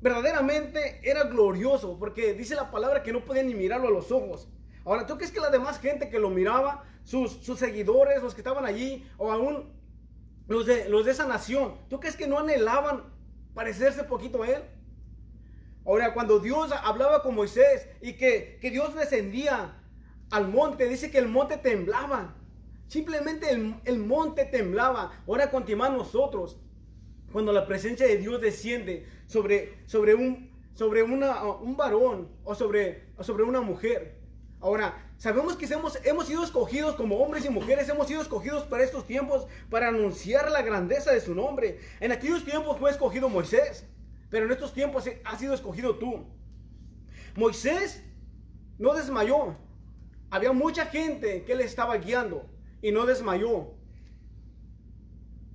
verdaderamente 0.00 1.00
era 1.08 1.24
glorioso 1.24 1.96
porque 1.98 2.34
dice 2.34 2.56
la 2.56 2.72
palabra 2.72 3.04
que 3.04 3.12
no 3.12 3.24
podían 3.24 3.46
ni 3.46 3.54
mirarlo 3.54 3.88
a 3.88 3.92
los 3.92 4.10
ojos. 4.10 4.48
Ahora, 4.84 5.06
¿tú 5.06 5.16
crees 5.16 5.30
que 5.30 5.38
la 5.38 5.50
demás 5.50 5.78
gente 5.78 6.10
que 6.10 6.18
lo 6.18 6.28
miraba, 6.28 6.82
sus, 7.04 7.32
sus 7.44 7.58
seguidores, 7.58 8.22
los 8.22 8.34
que 8.34 8.40
estaban 8.40 8.64
allí, 8.64 9.08
o 9.16 9.30
aún 9.30 9.72
los 10.48 10.66
de, 10.66 10.88
los 10.88 11.04
de 11.04 11.12
esa 11.12 11.26
nación, 11.26 11.76
¿tú 11.88 12.00
crees 12.00 12.16
que 12.16 12.26
no 12.26 12.38
anhelaban 12.38 13.04
parecerse 13.54 14.02
poquito 14.04 14.42
a 14.42 14.48
él? 14.48 14.62
Ahora, 15.84 16.14
cuando 16.14 16.40
Dios 16.40 16.72
hablaba 16.82 17.22
con 17.22 17.34
Moisés 17.34 17.88
y 18.00 18.14
que, 18.14 18.58
que 18.60 18.70
Dios 18.70 18.94
descendía 18.94 19.76
al 20.30 20.48
monte, 20.48 20.88
dice 20.88 21.10
que 21.10 21.18
el 21.18 21.28
monte 21.28 21.56
temblaba. 21.56 22.36
Simplemente 22.92 23.50
el, 23.50 23.74
el 23.86 23.98
monte 24.00 24.44
temblaba. 24.44 25.12
Ahora 25.26 25.50
continuamos 25.50 25.96
nosotros. 25.96 26.58
Cuando 27.32 27.50
la 27.50 27.66
presencia 27.66 28.06
de 28.06 28.18
Dios 28.18 28.38
desciende 28.38 29.06
sobre, 29.24 29.78
sobre, 29.86 30.14
un, 30.14 30.50
sobre 30.74 31.02
una, 31.02 31.42
un 31.42 31.74
varón 31.74 32.28
o 32.44 32.54
sobre, 32.54 33.06
sobre 33.20 33.44
una 33.44 33.62
mujer. 33.62 34.20
Ahora, 34.60 35.10
sabemos 35.16 35.56
que 35.56 35.64
hemos, 35.64 36.04
hemos 36.04 36.26
sido 36.26 36.44
escogidos 36.44 36.94
como 36.94 37.16
hombres 37.16 37.46
y 37.46 37.48
mujeres, 37.48 37.88
hemos 37.88 38.08
sido 38.08 38.20
escogidos 38.20 38.64
para 38.64 38.84
estos 38.84 39.06
tiempos, 39.06 39.46
para 39.70 39.88
anunciar 39.88 40.50
la 40.50 40.60
grandeza 40.60 41.12
de 41.12 41.22
su 41.22 41.34
nombre. 41.34 41.80
En 41.98 42.12
aquellos 42.12 42.44
tiempos 42.44 42.76
fue 42.78 42.90
escogido 42.90 43.30
Moisés. 43.30 43.86
Pero 44.28 44.44
en 44.44 44.52
estos 44.52 44.74
tiempos 44.74 45.08
has 45.24 45.40
sido 45.40 45.54
escogido 45.54 45.96
tú. 45.96 46.26
Moisés 47.36 48.04
no 48.78 48.92
desmayó. 48.92 49.56
Había 50.28 50.52
mucha 50.52 50.84
gente 50.84 51.44
que 51.44 51.54
le 51.54 51.64
estaba 51.64 51.96
guiando 51.96 52.51
y 52.82 52.92
no 52.92 53.06
desmayó. 53.06 53.70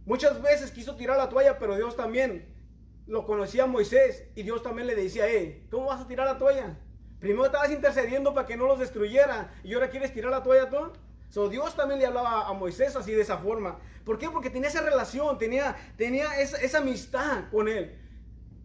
Muchas 0.06 0.42
veces 0.42 0.72
quiso 0.72 0.96
tirar 0.96 1.18
la 1.18 1.30
toalla, 1.30 1.60
pero 1.60 1.76
Dios 1.76 1.96
también 1.96 2.56
lo 3.06 3.26
conocía 3.26 3.64
a 3.64 3.68
Moisés 3.68 4.24
y 4.36 4.44
Dios 4.44 4.64
también 4.64 4.88
le 4.88 4.96
decía, 4.96 5.26
hey, 5.28 5.68
¿cómo 5.70 5.88
vas 5.88 6.02
a 6.02 6.08
tirar 6.08 6.26
la 6.26 6.38
toalla? 6.38 6.80
Primero 7.20 7.46
estabas 7.46 7.72
intercediendo 7.72 8.34
para 8.34 8.48
que 8.48 8.58
no 8.58 8.68
los 8.68 8.80
destruyera 8.80 9.54
y 9.64 9.74
ahora 9.74 9.90
quieres 9.90 10.14
tirar 10.14 10.32
la 10.32 10.44
toalla 10.44 10.70
tú. 10.70 10.78
So, 11.30 11.50
Dios 11.50 11.76
también 11.76 12.00
le 12.00 12.06
hablaba 12.06 12.48
a 12.48 12.54
Moisés 12.54 12.96
así 12.96 13.12
de 13.12 13.22
esa 13.22 13.38
forma. 13.38 13.80
¿Por 14.06 14.18
qué? 14.18 14.30
Porque 14.30 14.50
tenía 14.50 14.70
esa 14.70 14.82
relación, 14.82 15.38
tenía, 15.38 15.76
tenía 15.98 16.40
esa, 16.40 16.58
esa 16.58 16.78
amistad 16.78 17.50
con 17.52 17.68
él. 17.68 18.00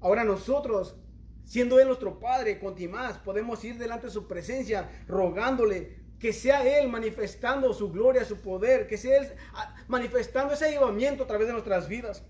Ahora 0.00 0.23
nosotros, 0.23 0.97
siendo 1.45 1.81
Él 1.81 1.88
nuestro 1.88 2.21
Padre, 2.21 2.61
con 2.61 2.76
Timás, 2.76 3.19
podemos 3.19 3.64
ir 3.64 3.78
delante 3.78 4.07
de 4.07 4.12
su 4.12 4.28
presencia 4.28 4.90
rogándole 5.09 6.01
que 6.23 6.33
sea 6.33 6.64
Él 6.79 6.88
manifestando 6.88 7.75
su 7.75 7.91
gloria, 7.91 8.25
su 8.25 8.37
poder, 8.37 8.87
que 8.87 8.97
sea 8.97 9.19
Él 9.19 9.33
ah, 9.55 9.75
manifestando 9.88 10.55
ese 10.55 10.71
llevamiento 10.71 11.25
a 11.25 11.26
través 11.26 11.49
de 11.49 11.52
nuestras 11.52 11.88
vidas. 11.88 12.23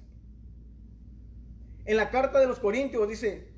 En 1.84 1.98
la 1.98 2.08
carta 2.08 2.40
de 2.40 2.46
los 2.46 2.58
Corintios 2.58 3.06
dice, 3.06 3.52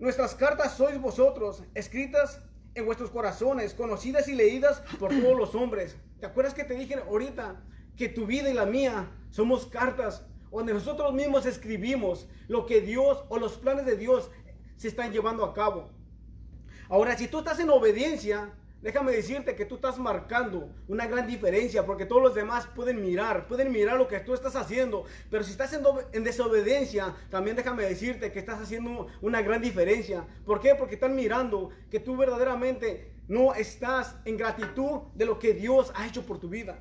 nuestras 0.00 0.34
cartas 0.34 0.76
sois 0.76 1.00
vosotros, 1.00 1.62
escritas 1.76 2.42
en 2.74 2.84
vuestros 2.84 3.10
corazones, 3.10 3.74
conocidas 3.74 4.26
y 4.26 4.34
leídas 4.34 4.80
por 4.98 5.10
todos 5.10 5.38
los 5.38 5.54
hombres. 5.54 5.96
¿Te 6.18 6.26
acuerdas 6.26 6.52
que 6.52 6.64
te 6.64 6.74
dije 6.74 6.96
ahorita 6.96 7.62
que 7.96 8.08
tu 8.08 8.26
vida 8.26 8.50
y 8.50 8.54
la 8.54 8.66
mía 8.66 9.08
somos 9.30 9.66
cartas 9.66 10.26
donde 10.50 10.74
nosotros 10.74 11.14
mismos 11.14 11.46
escribimos 11.46 12.26
lo 12.48 12.66
que 12.66 12.80
Dios 12.80 13.22
o 13.28 13.38
los 13.38 13.52
planes 13.52 13.86
de 13.86 13.96
Dios 13.96 14.32
se 14.74 14.88
están 14.88 15.12
llevando 15.12 15.44
a 15.44 15.54
cabo. 15.54 15.92
Ahora, 16.88 17.16
si 17.16 17.28
tú 17.28 17.38
estás 17.38 17.60
en 17.60 17.70
obediencia, 17.70 18.52
déjame 18.80 19.12
decirte 19.12 19.54
que 19.54 19.64
tú 19.64 19.76
estás 19.76 19.98
marcando 19.98 20.72
una 20.86 21.06
gran 21.06 21.26
diferencia 21.26 21.84
porque 21.84 22.06
todos 22.06 22.22
los 22.22 22.34
demás 22.34 22.66
pueden 22.66 23.00
mirar, 23.02 23.46
pueden 23.48 23.72
mirar 23.72 23.96
lo 23.96 24.08
que 24.08 24.20
tú 24.20 24.34
estás 24.34 24.56
haciendo. 24.56 25.04
Pero 25.30 25.44
si 25.44 25.50
estás 25.50 25.72
en, 25.72 25.82
en 26.12 26.24
desobediencia, 26.24 27.14
también 27.30 27.56
déjame 27.56 27.84
decirte 27.84 28.32
que 28.32 28.38
estás 28.38 28.60
haciendo 28.60 29.06
una 29.20 29.42
gran 29.42 29.60
diferencia. 29.60 30.26
¿Por 30.44 30.60
qué? 30.60 30.74
Porque 30.74 30.94
están 30.94 31.14
mirando 31.14 31.70
que 31.90 32.00
tú 32.00 32.16
verdaderamente 32.16 33.12
no 33.28 33.54
estás 33.54 34.16
en 34.24 34.36
gratitud 34.36 35.02
de 35.14 35.26
lo 35.26 35.38
que 35.38 35.54
Dios 35.54 35.92
ha 35.94 36.06
hecho 36.06 36.24
por 36.24 36.38
tu 36.38 36.48
vida. 36.48 36.78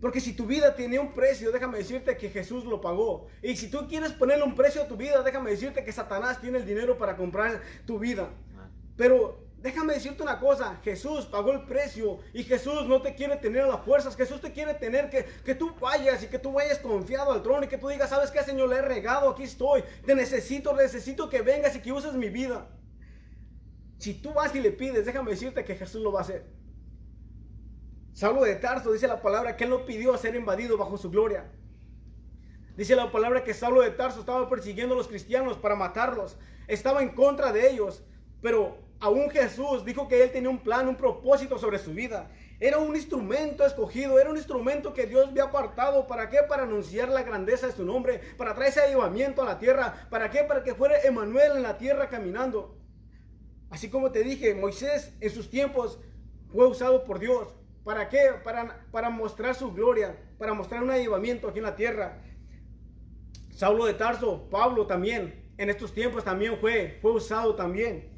Porque 0.00 0.20
si 0.20 0.32
tu 0.32 0.46
vida 0.46 0.74
tiene 0.74 0.98
un 0.98 1.12
precio, 1.12 1.52
déjame 1.52 1.78
decirte 1.78 2.16
que 2.16 2.30
Jesús 2.30 2.64
lo 2.64 2.80
pagó. 2.80 3.26
Y 3.42 3.56
si 3.56 3.70
tú 3.70 3.86
quieres 3.86 4.12
ponerle 4.12 4.44
un 4.44 4.54
precio 4.54 4.82
a 4.82 4.88
tu 4.88 4.96
vida, 4.96 5.22
déjame 5.22 5.50
decirte 5.50 5.84
que 5.84 5.92
Satanás 5.92 6.40
tiene 6.40 6.58
el 6.58 6.64
dinero 6.64 6.96
para 6.96 7.16
comprar 7.16 7.60
tu 7.84 7.98
vida. 7.98 8.30
Pero 8.96 9.49
déjame 9.62 9.94
decirte 9.94 10.22
una 10.22 10.38
cosa, 10.38 10.80
Jesús 10.82 11.26
pagó 11.26 11.52
el 11.52 11.64
precio 11.64 12.18
y 12.32 12.42
Jesús 12.44 12.86
no 12.86 13.02
te 13.02 13.14
quiere 13.14 13.36
tener 13.36 13.66
las 13.66 13.82
fuerzas, 13.82 14.16
Jesús 14.16 14.40
te 14.40 14.52
quiere 14.52 14.74
tener 14.74 15.10
que, 15.10 15.24
que 15.44 15.54
tú 15.54 15.74
vayas 15.80 16.22
y 16.22 16.28
que 16.28 16.38
tú 16.38 16.52
vayas 16.52 16.78
confiado 16.78 17.32
al 17.32 17.42
trono 17.42 17.64
y 17.64 17.68
que 17.68 17.78
tú 17.78 17.88
digas, 17.88 18.10
¿sabes 18.10 18.30
qué, 18.30 18.42
Señor? 18.42 18.68
Le 18.68 18.76
he 18.76 18.82
regado, 18.82 19.30
aquí 19.30 19.42
estoy, 19.42 19.84
te 20.04 20.14
necesito, 20.14 20.74
necesito 20.74 21.28
que 21.28 21.42
vengas 21.42 21.76
y 21.76 21.80
que 21.80 21.92
uses 21.92 22.14
mi 22.14 22.30
vida. 22.30 22.68
Si 23.98 24.14
tú 24.14 24.32
vas 24.32 24.54
y 24.54 24.60
le 24.60 24.72
pides, 24.72 25.04
déjame 25.04 25.30
decirte 25.30 25.64
que 25.64 25.76
Jesús 25.76 26.00
lo 26.00 26.12
va 26.12 26.20
a 26.20 26.22
hacer. 26.22 26.46
Saulo 28.12 28.44
de 28.44 28.56
Tarso 28.56 28.92
dice 28.92 29.06
la 29.06 29.22
palabra 29.22 29.56
que 29.56 29.64
él 29.64 29.70
no 29.70 29.84
pidió 29.84 30.16
ser 30.16 30.34
invadido 30.34 30.76
bajo 30.76 30.96
su 30.96 31.10
gloria. 31.10 31.50
Dice 32.76 32.96
la 32.96 33.12
palabra 33.12 33.44
que 33.44 33.52
Saulo 33.52 33.82
de 33.82 33.90
Tarso 33.90 34.20
estaba 34.20 34.48
persiguiendo 34.48 34.94
a 34.94 34.98
los 34.98 35.08
cristianos 35.08 35.58
para 35.58 35.76
matarlos. 35.76 36.38
Estaba 36.66 37.02
en 37.02 37.10
contra 37.10 37.52
de 37.52 37.70
ellos. 37.70 38.02
Pero 38.40 38.78
aún 39.00 39.30
Jesús 39.30 39.84
dijo 39.84 40.06
que 40.06 40.22
él 40.22 40.30
tenía 40.30 40.50
un 40.50 40.58
plan, 40.58 40.86
un 40.86 40.96
propósito 40.96 41.58
sobre 41.58 41.78
su 41.78 41.92
vida. 41.92 42.30
Era 42.60 42.76
un 42.76 42.94
instrumento 42.94 43.64
escogido, 43.64 44.20
era 44.20 44.28
un 44.28 44.36
instrumento 44.36 44.92
que 44.92 45.06
Dios 45.06 45.28
había 45.28 45.44
apartado. 45.44 46.06
¿Para 46.06 46.28
qué? 46.28 46.38
Para 46.46 46.64
anunciar 46.64 47.08
la 47.08 47.22
grandeza 47.22 47.66
de 47.66 47.72
su 47.72 47.84
nombre, 47.84 48.20
para 48.36 48.54
traer 48.54 48.70
ese 48.70 48.82
avivamiento 48.82 49.42
a 49.42 49.46
la 49.46 49.58
tierra. 49.58 50.06
¿Para 50.10 50.30
qué? 50.30 50.44
Para 50.44 50.62
que 50.62 50.74
fuera 50.74 51.00
Emanuel 51.00 51.56
en 51.56 51.62
la 51.62 51.78
tierra 51.78 52.10
caminando. 52.10 52.76
Así 53.70 53.88
como 53.88 54.12
te 54.12 54.22
dije, 54.22 54.54
Moisés 54.54 55.14
en 55.20 55.30
sus 55.30 55.48
tiempos 55.48 55.98
fue 56.52 56.66
usado 56.66 57.04
por 57.04 57.18
Dios. 57.18 57.48
¿Para 57.82 58.10
qué? 58.10 58.32
Para, 58.44 58.84
para 58.90 59.08
mostrar 59.08 59.54
su 59.54 59.72
gloria, 59.72 60.14
para 60.38 60.52
mostrar 60.52 60.82
un 60.82 60.90
avivamiento 60.90 61.48
aquí 61.48 61.58
en 61.58 61.64
la 61.64 61.76
tierra. 61.76 62.22
Saulo 63.50 63.86
de 63.86 63.94
Tarso, 63.94 64.48
Pablo 64.50 64.86
también, 64.86 65.50
en 65.56 65.70
estos 65.70 65.94
tiempos 65.94 66.24
también 66.24 66.58
fue, 66.58 66.98
fue 67.00 67.12
usado 67.12 67.54
también. 67.54 68.09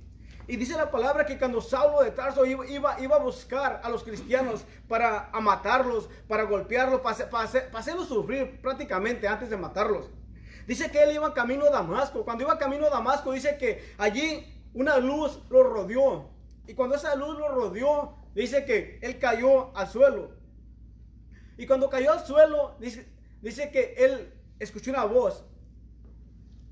Y 0.48 0.56
dice 0.56 0.76
la 0.76 0.90
palabra 0.90 1.24
que 1.24 1.38
cuando 1.38 1.60
Saulo 1.60 2.02
de 2.02 2.10
Tarso 2.10 2.44
iba, 2.44 2.66
iba, 2.66 3.16
a 3.16 3.18
buscar 3.18 3.80
a 3.82 3.88
los 3.88 4.02
cristianos 4.02 4.64
para 4.88 5.30
matarlos, 5.40 6.08
para 6.26 6.44
golpearlos, 6.44 7.00
para, 7.00 7.30
para, 7.30 7.48
hacerlos 7.78 8.08
sufrir 8.08 8.60
prácticamente 8.60 9.28
antes 9.28 9.50
de 9.50 9.56
matarlos. 9.56 10.10
Dice 10.66 10.90
que 10.90 11.02
él 11.02 11.12
iba 11.12 11.32
camino 11.32 11.66
a 11.66 11.70
Damasco. 11.70 12.24
Cuando 12.24 12.44
iba 12.44 12.58
camino 12.58 12.86
a 12.86 12.90
Damasco 12.90 13.32
dice 13.32 13.56
que 13.58 13.94
allí 13.98 14.46
una 14.74 14.98
luz 14.98 15.40
lo 15.48 15.62
rodeó. 15.62 16.30
Y 16.66 16.74
cuando 16.74 16.96
esa 16.96 17.14
luz 17.14 17.38
lo 17.38 17.48
rodeó, 17.48 18.16
dice 18.34 18.64
que 18.64 18.98
él 19.02 19.18
cayó 19.18 19.76
al 19.76 19.88
suelo. 19.88 20.30
Y 21.56 21.66
cuando 21.66 21.90
cayó 21.90 22.12
al 22.12 22.24
suelo, 22.24 22.76
dice, 22.80 23.08
dice 23.40 23.70
que 23.70 23.94
él 23.98 24.32
escuchó 24.58 24.90
una 24.90 25.04
voz 25.04 25.44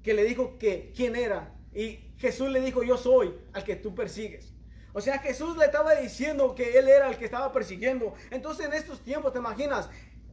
que 0.02 0.14
le 0.14 0.24
dijo 0.24 0.58
que 0.58 0.92
quién 0.96 1.16
era. 1.16 1.54
Y 1.74 2.09
Jesús 2.20 2.50
le 2.50 2.60
dijo, 2.60 2.82
yo 2.82 2.98
soy 2.98 3.34
al 3.54 3.64
que 3.64 3.76
tú 3.76 3.94
persigues. 3.94 4.52
O 4.92 5.00
sea, 5.00 5.18
Jesús 5.20 5.56
le 5.56 5.64
estaba 5.64 5.94
diciendo 5.94 6.54
que 6.54 6.78
él 6.78 6.88
era 6.88 7.08
el 7.08 7.16
que 7.16 7.24
estaba 7.24 7.50
persiguiendo. 7.52 8.12
Entonces 8.30 8.66
en 8.66 8.74
estos 8.74 9.00
tiempos, 9.00 9.32
¿te 9.32 9.38
imaginas? 9.38 9.88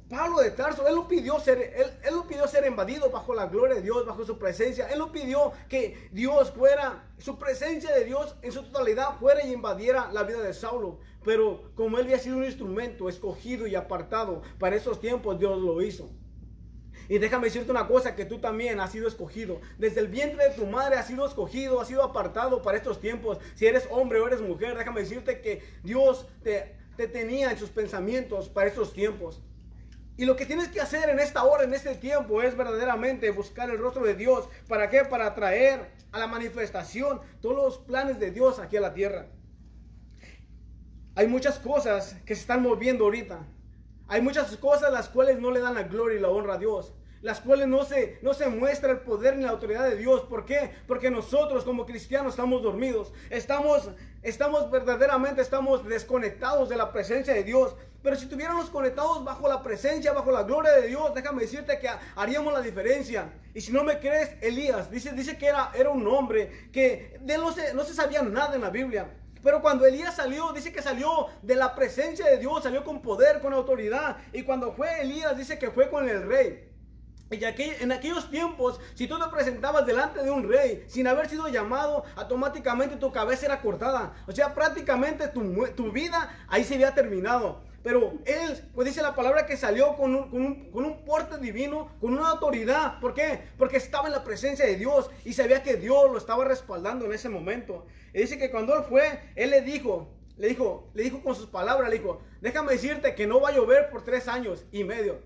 Pablo 0.09 0.39
de 0.39 0.51
Tarso, 0.51 0.87
él 0.87 0.95
lo 0.95 1.07
pidió 1.07 1.39
ser, 1.39 1.59
él, 1.59 1.91
él 2.03 2.15
lo 2.15 2.27
pidió 2.27 2.47
ser 2.47 2.65
invadido 2.65 3.09
bajo 3.09 3.33
la 3.33 3.47
gloria 3.47 3.75
de 3.75 3.81
Dios, 3.81 4.05
bajo 4.05 4.25
su 4.25 4.37
presencia. 4.37 4.87
Él 4.89 4.99
lo 4.99 5.11
pidió 5.11 5.53
que 5.69 6.09
Dios 6.11 6.51
fuera, 6.51 7.05
su 7.17 7.37
presencia 7.37 7.93
de 7.93 8.03
Dios 8.03 8.35
en 8.41 8.51
su 8.51 8.63
totalidad 8.63 9.17
fuera 9.19 9.45
y 9.45 9.53
invadiera 9.53 10.11
la 10.11 10.23
vida 10.23 10.41
de 10.41 10.53
Saulo. 10.53 10.99
Pero 11.23 11.71
como 11.75 11.97
él 11.97 12.05
había 12.05 12.19
sido 12.19 12.37
un 12.37 12.45
instrumento 12.45 13.07
escogido 13.07 13.65
y 13.65 13.75
apartado 13.75 14.41
para 14.59 14.75
esos 14.75 14.99
tiempos, 14.99 15.39
Dios 15.39 15.61
lo 15.61 15.81
hizo. 15.81 16.09
Y 17.09 17.19
déjame 17.19 17.45
decirte 17.45 17.71
una 17.71 17.87
cosa, 17.87 18.15
que 18.15 18.25
tú 18.25 18.39
también 18.39 18.79
has 18.79 18.91
sido 18.91 19.07
escogido. 19.07 19.61
Desde 19.77 20.01
el 20.01 20.07
vientre 20.07 20.49
de 20.49 20.55
tu 20.55 20.65
madre 20.65 20.97
has 20.97 21.07
sido 21.07 21.25
escogido, 21.25 21.79
has 21.79 21.87
sido 21.87 22.03
apartado 22.03 22.61
para 22.61 22.77
estos 22.77 22.99
tiempos. 22.99 23.39
Si 23.55 23.65
eres 23.65 23.87
hombre 23.91 24.19
o 24.19 24.27
eres 24.27 24.41
mujer, 24.41 24.77
déjame 24.77 25.01
decirte 25.01 25.41
que 25.41 25.63
Dios 25.83 26.27
te, 26.43 26.75
te 26.97 27.07
tenía 27.07 27.51
en 27.51 27.57
sus 27.57 27.69
pensamientos 27.69 28.49
para 28.49 28.67
estos 28.67 28.93
tiempos. 28.93 29.41
Y 30.17 30.25
lo 30.25 30.35
que 30.35 30.47
tienes 30.47 30.69
que 30.69 30.81
hacer 30.81 31.09
en 31.09 31.19
esta 31.19 31.43
hora, 31.43 31.63
en 31.63 31.73
este 31.73 31.93
tiempo, 31.93 32.41
es 32.41 32.57
verdaderamente 32.57 33.29
buscar 33.29 33.69
el 33.69 33.77
rostro 33.77 34.03
de 34.03 34.15
Dios. 34.15 34.49
¿Para 34.67 34.89
qué? 34.89 35.05
Para 35.05 35.35
traer 35.35 35.91
a 36.11 36.17
la 36.17 36.27
manifestación 36.27 37.21
todos 37.39 37.55
los 37.55 37.77
planes 37.77 38.19
de 38.19 38.31
Dios 38.31 38.57
aquí 38.57 38.77
a 38.77 38.81
la 38.81 38.95
tierra. 38.95 39.27
Hay 41.15 41.27
muchas 41.27 41.59
cosas 41.59 42.15
que 42.25 42.33
se 42.33 42.41
están 42.41 42.63
moviendo 42.63 43.03
ahorita. 43.05 43.45
Hay 44.07 44.21
muchas 44.21 44.55
cosas 44.57 44.91
las 44.91 45.07
cuales 45.09 45.39
no 45.39 45.51
le 45.51 45.59
dan 45.59 45.75
la 45.75 45.83
gloria 45.83 46.17
y 46.17 46.21
la 46.21 46.29
honra 46.29 46.55
a 46.55 46.57
Dios. 46.57 46.93
Las 47.21 47.41
cuales 47.41 47.67
no 47.67 47.83
se, 47.83 48.19
no 48.21 48.33
se 48.33 48.47
muestra 48.47 48.91
el 48.91 48.99
poder 48.99 49.37
ni 49.37 49.43
la 49.43 49.51
autoridad 49.51 49.83
de 49.83 49.95
Dios. 49.95 50.21
¿Por 50.21 50.45
qué? 50.45 50.71
Porque 50.87 51.09
nosotros 51.11 51.63
como 51.63 51.85
cristianos 51.85 52.33
estamos 52.33 52.61
dormidos, 52.61 53.11
estamos, 53.29 53.89
estamos 54.23 54.69
verdaderamente, 54.71 55.41
estamos 55.41 55.87
desconectados 55.87 56.69
de 56.69 56.77
la 56.77 56.91
presencia 56.91 57.33
de 57.33 57.43
Dios. 57.43 57.75
Pero 58.03 58.15
si 58.15 58.23
estuviéramos 58.25 58.69
conectados 58.69 59.23
bajo 59.23 59.49
la 59.49 59.61
presencia, 59.61 60.13
bajo 60.13 60.31
la 60.31 60.43
gloria 60.43 60.71
de 60.73 60.87
Dios, 60.87 61.13
déjame 61.13 61.41
decirte 61.41 61.79
que 61.79 61.89
haríamos 62.15 62.53
la 62.53 62.61
diferencia. 62.61 63.33
Y 63.53 63.61
si 63.61 63.71
no 63.71 63.83
me 63.83 63.99
crees, 63.99 64.31
Elías 64.41 64.89
dice, 64.91 65.11
dice 65.11 65.37
que 65.37 65.47
era, 65.47 65.71
era 65.75 65.89
un 65.89 66.07
hombre 66.07 66.69
que 66.71 67.17
de 67.21 67.37
no 67.37 67.51
se, 67.51 67.73
no 67.73 67.83
se 67.83 67.93
sabía 67.93 68.21
nada 68.21 68.55
en 68.55 68.61
la 68.61 68.69
Biblia. 68.69 69.09
Pero 69.43 69.61
cuando 69.61 69.85
Elías 69.85 70.15
salió, 70.15 70.51
dice 70.53 70.71
que 70.71 70.81
salió 70.81 71.27
de 71.41 71.55
la 71.55 71.75
presencia 71.75 72.25
de 72.27 72.37
Dios, 72.37 72.63
salió 72.63 72.83
con 72.83 73.01
poder, 73.01 73.39
con 73.39 73.53
autoridad. 73.53 74.17
Y 74.33 74.43
cuando 74.43 74.73
fue 74.73 75.01
Elías, 75.01 75.37
dice 75.37 75.57
que 75.57 75.71
fue 75.71 75.89
con 75.89 76.07
el 76.07 76.27
rey. 76.27 76.69
Y 77.29 77.43
en 77.43 77.91
aquellos 77.91 78.31
tiempos, 78.31 78.79
si 78.95 79.05
tú 79.05 79.19
te 79.19 79.27
presentabas 79.29 79.85
delante 79.85 80.23
de 80.23 80.31
un 80.31 80.47
rey 80.47 80.85
sin 80.87 81.07
haber 81.07 81.27
sido 81.27 81.49
llamado, 81.49 82.05
automáticamente 82.15 82.95
tu 82.95 83.11
cabeza 83.11 83.47
era 83.47 83.61
cortada. 83.61 84.13
O 84.27 84.31
sea, 84.31 84.55
prácticamente 84.55 85.27
tu, 85.27 85.91
vida 85.91 86.45
ahí 86.47 86.63
se 86.63 86.75
había 86.75 86.95
terminado. 86.95 87.61
Pero 87.83 88.13
él, 88.25 88.69
pues 88.73 88.87
dice 88.87 89.01
la 89.01 89.15
palabra 89.15 89.45
que 89.45 89.57
salió 89.57 89.95
con 89.95 90.15
un, 90.15 90.71
con, 90.71 91.05
porte 91.05 91.37
divino, 91.37 91.91
con 91.99 92.13
una 92.13 92.29
autoridad. 92.29 92.99
¿Por 92.99 93.13
qué? 93.13 93.43
Porque 93.57 93.77
estaba 93.77 94.07
en 94.07 94.13
la 94.13 94.23
presencia 94.23 94.65
de 94.65 94.77
Dios 94.77 95.09
y 95.25 95.33
sabía 95.33 95.63
que 95.63 95.75
Dios 95.75 96.09
lo 96.09 96.17
estaba 96.17 96.45
respaldando 96.45 97.05
en 97.05 97.13
ese 97.13 97.29
momento. 97.29 97.85
Y 98.13 98.19
dice 98.19 98.37
que 98.37 98.51
cuando 98.51 98.73
él 98.75 98.83
fue, 98.87 99.31
él 99.35 99.49
le 99.49 99.61
dijo, 99.61 100.09
le 100.37 100.47
dijo, 100.47 100.89
le 100.93 101.03
dijo 101.03 101.21
con 101.21 101.35
sus 101.35 101.47
palabras, 101.47 101.89
le 101.89 101.97
dijo, 101.97 102.21
déjame 102.41 102.73
decirte 102.73 103.15
que 103.15 103.27
no 103.27 103.41
va 103.41 103.49
a 103.49 103.53
llover 103.53 103.89
por 103.89 104.03
tres 104.03 104.27
años 104.27 104.65
y 104.71 104.83
medio. 104.83 105.19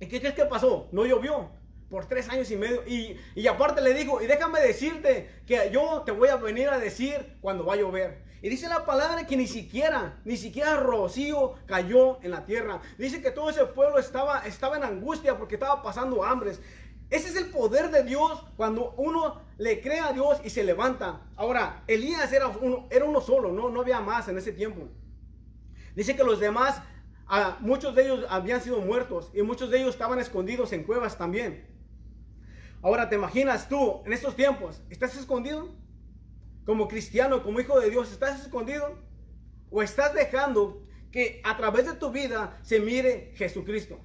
¿Y 0.00 0.06
qué 0.06 0.18
crees 0.18 0.34
que 0.34 0.46
pasó? 0.46 0.88
No 0.92 1.06
llovió 1.06 1.50
por 1.90 2.06
tres 2.06 2.28
años 2.28 2.50
y 2.50 2.56
medio. 2.56 2.82
Y, 2.86 3.16
y 3.34 3.46
aparte 3.46 3.80
le 3.82 3.94
dijo, 3.94 4.22
y 4.22 4.26
déjame 4.26 4.60
decirte 4.60 5.42
que 5.46 5.70
yo 5.72 6.02
te 6.04 6.12
voy 6.12 6.28
a 6.28 6.36
venir 6.36 6.68
a 6.70 6.78
decir 6.78 7.36
cuando 7.40 7.64
va 7.64 7.74
a 7.74 7.76
llover. 7.76 8.22
Y 8.42 8.48
dice 8.48 8.68
la 8.68 8.86
palabra 8.86 9.26
que 9.26 9.36
ni 9.36 9.46
siquiera, 9.46 10.18
ni 10.24 10.36
siquiera 10.38 10.76
rocío 10.76 11.54
cayó 11.66 12.22
en 12.22 12.30
la 12.30 12.46
tierra. 12.46 12.80
Dice 12.96 13.20
que 13.20 13.30
todo 13.30 13.50
ese 13.50 13.66
pueblo 13.66 13.98
estaba, 13.98 14.46
estaba 14.46 14.78
en 14.78 14.84
angustia 14.84 15.36
porque 15.36 15.56
estaba 15.56 15.82
pasando 15.82 16.24
hambres. 16.24 16.60
Ese 17.10 17.28
es 17.28 17.36
el 17.36 17.50
poder 17.50 17.90
de 17.90 18.04
Dios 18.04 18.42
cuando 18.56 18.94
uno 18.96 19.42
le 19.58 19.82
cree 19.82 20.00
a 20.00 20.12
Dios 20.12 20.40
y 20.42 20.50
se 20.50 20.64
levanta. 20.64 21.20
Ahora, 21.36 21.82
Elías 21.86 22.32
era 22.32 22.48
uno, 22.48 22.86
era 22.88 23.04
uno 23.04 23.20
solo, 23.20 23.52
no, 23.52 23.68
no 23.68 23.80
había 23.80 24.00
más 24.00 24.28
en 24.28 24.38
ese 24.38 24.52
tiempo. 24.52 24.88
Dice 25.94 26.16
que 26.16 26.22
los 26.22 26.38
demás, 26.38 26.80
muchos 27.60 27.94
de 27.94 28.04
ellos 28.04 28.26
habían 28.28 28.60
sido 28.60 28.80
muertos 28.80 29.30
y 29.34 29.42
muchos 29.42 29.70
de 29.70 29.78
ellos 29.78 29.90
estaban 29.90 30.18
escondidos 30.18 30.72
en 30.72 30.84
cuevas 30.84 31.16
también. 31.16 31.66
Ahora, 32.82 33.08
¿te 33.08 33.16
imaginas 33.16 33.68
tú 33.68 34.02
en 34.04 34.12
estos 34.12 34.34
tiempos? 34.36 34.82
¿Estás 34.90 35.16
escondido? 35.16 35.80
como 36.70 36.88
cristiano, 36.88 37.42
como 37.42 37.58
hijo 37.58 37.80
de 37.80 37.90
Dios, 37.90 38.12
¿estás 38.12 38.40
escondido? 38.40 38.96
¿O 39.70 39.82
estás 39.82 40.14
dejando 40.14 40.86
que 41.10 41.40
a 41.44 41.56
través 41.56 41.86
de 41.86 41.94
tu 41.94 42.10
vida 42.10 42.58
se 42.62 42.78
mire 42.80 43.32
Jesucristo? 43.34 43.98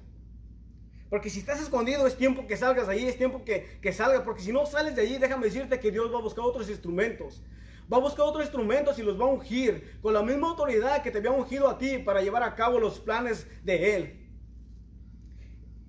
Porque 1.08 1.30
si 1.30 1.38
estás 1.38 1.60
escondido 1.60 2.06
es 2.06 2.16
tiempo 2.16 2.46
que 2.48 2.56
salgas 2.56 2.88
de 2.88 2.94
allí, 2.94 3.06
es 3.06 3.16
tiempo 3.16 3.44
que, 3.44 3.78
que 3.80 3.92
salgas, 3.92 4.22
porque 4.22 4.42
si 4.42 4.52
no 4.52 4.66
sales 4.66 4.96
de 4.96 5.02
allí, 5.02 5.18
déjame 5.18 5.44
decirte 5.46 5.78
que 5.78 5.92
Dios 5.92 6.12
va 6.12 6.18
a 6.18 6.22
buscar 6.22 6.44
otros 6.44 6.68
instrumentos. 6.68 7.42
Va 7.92 7.98
a 7.98 8.00
buscar 8.00 8.26
otros 8.26 8.44
instrumentos 8.44 8.98
y 8.98 9.02
los 9.02 9.20
va 9.20 9.26
a 9.26 9.28
ungir 9.28 9.98
con 10.02 10.12
la 10.12 10.22
misma 10.22 10.48
autoridad 10.48 11.02
que 11.02 11.10
te 11.10 11.18
había 11.18 11.30
ungido 11.30 11.68
a 11.68 11.78
ti 11.78 11.98
para 11.98 12.20
llevar 12.20 12.42
a 12.42 12.54
cabo 12.54 12.80
los 12.80 12.98
planes 12.98 13.46
de 13.64 13.96
Él. 13.96 14.26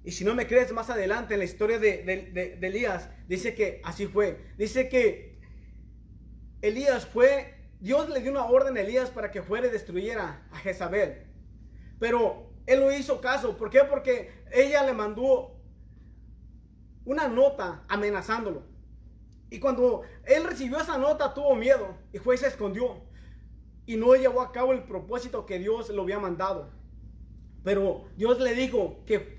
Y 0.04 0.12
si 0.12 0.24
no 0.24 0.36
me 0.36 0.48
crees, 0.48 0.72
más 0.72 0.90
adelante 0.90 1.34
en 1.34 1.40
la 1.40 1.46
historia 1.46 1.80
de, 1.80 2.58
Elías, 2.62 3.10
dice 3.28 3.56
que 3.56 3.82
así 3.84 4.06
fue. 4.06 4.40
Dice 4.58 4.88
que 4.90 5.40
Elías 6.62 7.06
fue, 7.06 7.56
Dios 7.80 8.10
le 8.10 8.22
dio 8.22 8.32
una 8.32 8.46
orden 8.46 8.78
a 8.78 8.82
Elías 8.82 9.10
para 9.10 9.32
que 9.32 9.42
fuera 9.42 9.68
y 9.68 9.72
destruyera 9.72 10.48
a 10.52 10.60
Jezabel. 10.60 11.26
Pero 12.00 12.54
él 12.68 12.82
no 12.82 12.92
hizo 12.92 13.20
caso. 13.20 13.58
¿Por 13.58 13.70
qué? 13.70 13.80
Porque 13.84 14.32
ella 14.54 14.84
le 14.84 14.94
mandó 14.94 15.60
una 17.04 17.28
nota 17.28 17.84
amenazándolo. 17.88 18.67
Y 19.50 19.60
cuando 19.60 20.02
él 20.26 20.44
recibió 20.44 20.78
esa 20.78 20.98
nota 20.98 21.34
tuvo 21.34 21.56
miedo 21.56 21.96
y 22.12 22.18
fue 22.18 22.36
y 22.36 22.38
se 22.38 22.48
escondió. 22.48 23.02
Y 23.86 23.96
no 23.96 24.16
llevó 24.16 24.42
a 24.42 24.52
cabo 24.52 24.74
el 24.74 24.84
propósito 24.84 25.46
que 25.46 25.60
Dios 25.60 25.90
le 25.90 26.02
había 26.02 26.20
mandado. 26.20 26.70
Pero 27.64 28.06
Dios 28.16 28.40
le 28.40 28.54
dijo 28.54 29.04
que, 29.06 29.36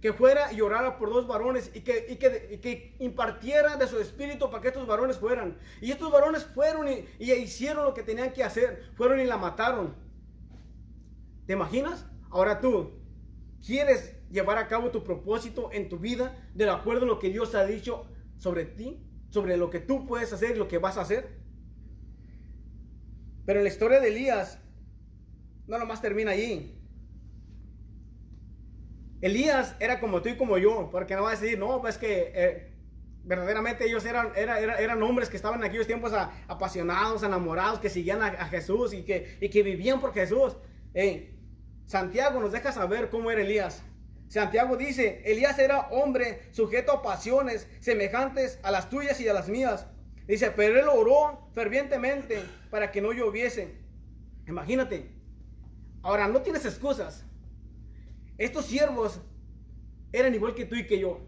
que, 0.00 0.12
fuera 0.12 0.52
y 0.52 0.60
orara 0.60 0.98
por 0.98 1.10
dos 1.10 1.26
varones 1.26 1.70
y 1.74 1.80
que, 1.80 2.06
y 2.08 2.16
que, 2.16 2.60
que, 2.60 2.96
impartiera 2.98 3.76
de 3.76 3.86
su 3.86 3.98
espíritu 4.00 4.50
para 4.50 4.62
que 4.62 4.68
estos 4.68 4.86
varones 4.86 5.18
fueran. 5.18 5.58
Y 5.80 5.90
estos 5.90 6.10
varones 6.10 6.44
fueron 6.44 6.88
y, 6.88 7.06
y, 7.18 7.32
hicieron 7.32 7.84
lo 7.84 7.94
que 7.94 8.02
tenían 8.02 8.32
que 8.32 8.44
hacer. 8.44 8.90
Fueron 8.94 9.20
y 9.20 9.24
la 9.24 9.36
mataron. 9.36 9.94
¿Te 11.46 11.54
imaginas? 11.54 12.06
Ahora 12.30 12.60
tú, 12.60 12.92
¿quieres 13.64 14.16
llevar 14.30 14.58
a 14.58 14.68
cabo 14.68 14.90
tu 14.90 15.02
propósito 15.02 15.70
en 15.72 15.88
tu 15.88 15.98
vida 15.98 16.36
de 16.54 16.68
acuerdo 16.68 17.04
a 17.04 17.08
lo 17.08 17.18
que 17.18 17.30
Dios 17.30 17.54
ha 17.54 17.64
dicho 17.64 18.06
sobre 18.38 18.64
ti? 18.64 19.00
Sobre 19.32 19.56
lo 19.56 19.70
que 19.70 19.80
tú 19.80 20.06
puedes 20.06 20.30
hacer 20.32 20.54
y 20.54 20.58
lo 20.58 20.68
que 20.68 20.76
vas 20.76 20.98
a 20.98 21.00
hacer. 21.00 21.40
Pero 23.46 23.62
la 23.62 23.68
historia 23.68 23.98
de 23.98 24.08
Elías 24.08 24.58
no 25.66 25.78
nomás 25.78 26.02
termina 26.02 26.32
allí. 26.32 26.78
Elías 29.22 29.74
era 29.80 30.00
como 30.00 30.20
tú 30.20 30.28
y 30.28 30.36
como 30.36 30.58
yo, 30.58 30.90
porque 30.92 31.16
no 31.16 31.22
va 31.22 31.30
a 31.30 31.36
decir, 31.36 31.58
no, 31.58 31.80
pues 31.80 31.96
que 31.96 32.32
eh, 32.34 32.72
verdaderamente 33.24 33.86
ellos 33.86 34.04
eran, 34.04 34.32
eran 34.36 35.02
hombres 35.02 35.30
que 35.30 35.36
estaban 35.36 35.60
en 35.60 35.66
aquellos 35.66 35.86
tiempos 35.86 36.12
apasionados, 36.48 37.22
enamorados, 37.22 37.78
que 37.78 37.88
seguían 37.88 38.20
a, 38.20 38.46
Jesús 38.48 38.92
y 38.92 39.02
que, 39.02 39.38
y 39.40 39.48
que, 39.48 39.62
vivían 39.62 39.98
por 39.98 40.12
Jesús. 40.12 40.56
Santiago 41.86 42.38
nos 42.38 42.52
deja 42.52 42.70
saber 42.70 43.08
cómo 43.08 43.30
era 43.30 43.40
Elías. 43.40 43.82
Santiago 44.32 44.78
dice, 44.78 45.20
Elías 45.26 45.58
era 45.58 45.88
hombre 45.90 46.40
sujeto 46.52 46.90
a 46.92 47.02
pasiones 47.02 47.68
semejantes 47.80 48.58
a 48.62 48.70
las 48.70 48.88
tuyas 48.88 49.20
y 49.20 49.28
a 49.28 49.34
las 49.34 49.50
mías. 49.50 49.86
Dice, 50.26 50.50
pero 50.52 50.80
él 50.80 50.88
oró 50.88 51.50
fervientemente 51.52 52.42
para 52.70 52.90
que 52.90 53.02
no 53.02 53.12
lloviese. 53.12 53.74
Imagínate. 54.48 55.10
Ahora, 56.00 56.28
no 56.28 56.40
tienes 56.40 56.64
excusas. 56.64 57.26
Estos 58.38 58.64
siervos 58.64 59.20
eran 60.12 60.34
igual 60.34 60.54
que 60.54 60.64
tú 60.64 60.76
y 60.76 60.86
que 60.86 60.98
yo. 60.98 61.20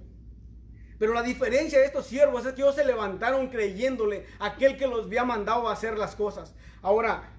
Pero 0.99 1.13
la 1.13 1.23
diferencia 1.23 1.81
de 1.81 1.85
estos 1.85 2.07
siervos 2.07 2.47
es 2.47 2.55
que 2.55 2.63
ellos 2.63 2.75
se 2.75 2.87
levantaron 2.87 3.49
creyéndole 3.51 4.25
a 4.39 4.47
aquel 4.47 4.79
que 4.79 4.87
los 4.87 5.05
había 5.05 5.27
mandado 5.27 5.69
a 5.69 5.75
hacer 5.75 5.99
las 5.99 6.17
cosas. 6.17 6.55
Ahora, 6.81 7.35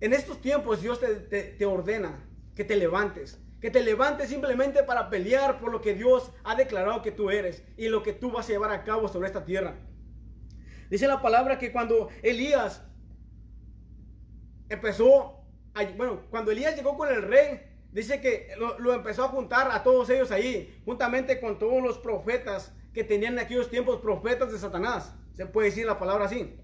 en 0.00 0.14
estos 0.14 0.40
tiempos 0.40 0.80
Dios 0.80 0.98
te, 0.98 1.66
ordena 1.66 2.26
que 2.56 2.64
te 2.64 2.76
levantes. 2.76 3.43
Que 3.64 3.70
te 3.70 3.82
levantes 3.82 4.28
simplemente 4.28 4.82
para 4.82 5.08
pelear 5.08 5.58
por 5.58 5.72
lo 5.72 5.80
que 5.80 5.94
Dios 5.94 6.30
ha 6.44 6.54
declarado 6.54 7.00
que 7.00 7.12
tú 7.12 7.30
eres 7.30 7.64
y 7.78 7.88
lo 7.88 8.02
que 8.02 8.12
tú 8.12 8.30
vas 8.30 8.44
a 8.46 8.52
llevar 8.52 8.70
a 8.70 8.84
cabo 8.84 9.08
sobre 9.08 9.26
esta 9.26 9.46
tierra. 9.46 9.74
Dice 10.90 11.08
la 11.08 11.22
palabra 11.22 11.58
que 11.58 11.72
cuando 11.72 12.10
Elías 12.22 12.84
empezó, 14.68 15.46
bueno, 15.96 16.20
cuando 16.28 16.50
Elías 16.50 16.76
llegó 16.76 16.94
con 16.98 17.08
el 17.08 17.22
rey, 17.22 17.62
dice 17.90 18.20
que 18.20 18.48
lo, 18.58 18.92
empezó 18.92 19.24
a 19.24 19.28
juntar 19.28 19.70
a 19.70 19.82
todos 19.82 20.10
ellos 20.10 20.30
ahí, 20.30 20.78
juntamente 20.84 21.40
con 21.40 21.58
todos 21.58 21.82
los 21.82 21.96
profetas 21.96 22.70
que 22.92 23.02
tenían 23.02 23.32
en 23.32 23.46
aquellos 23.46 23.70
tiempos, 23.70 24.02
profetas 24.02 24.52
de 24.52 24.58
Satanás. 24.58 25.14
Se 25.32 25.46
puede 25.46 25.68
decir 25.68 25.86
la 25.86 25.98
palabra 25.98 26.26
así. 26.26 26.54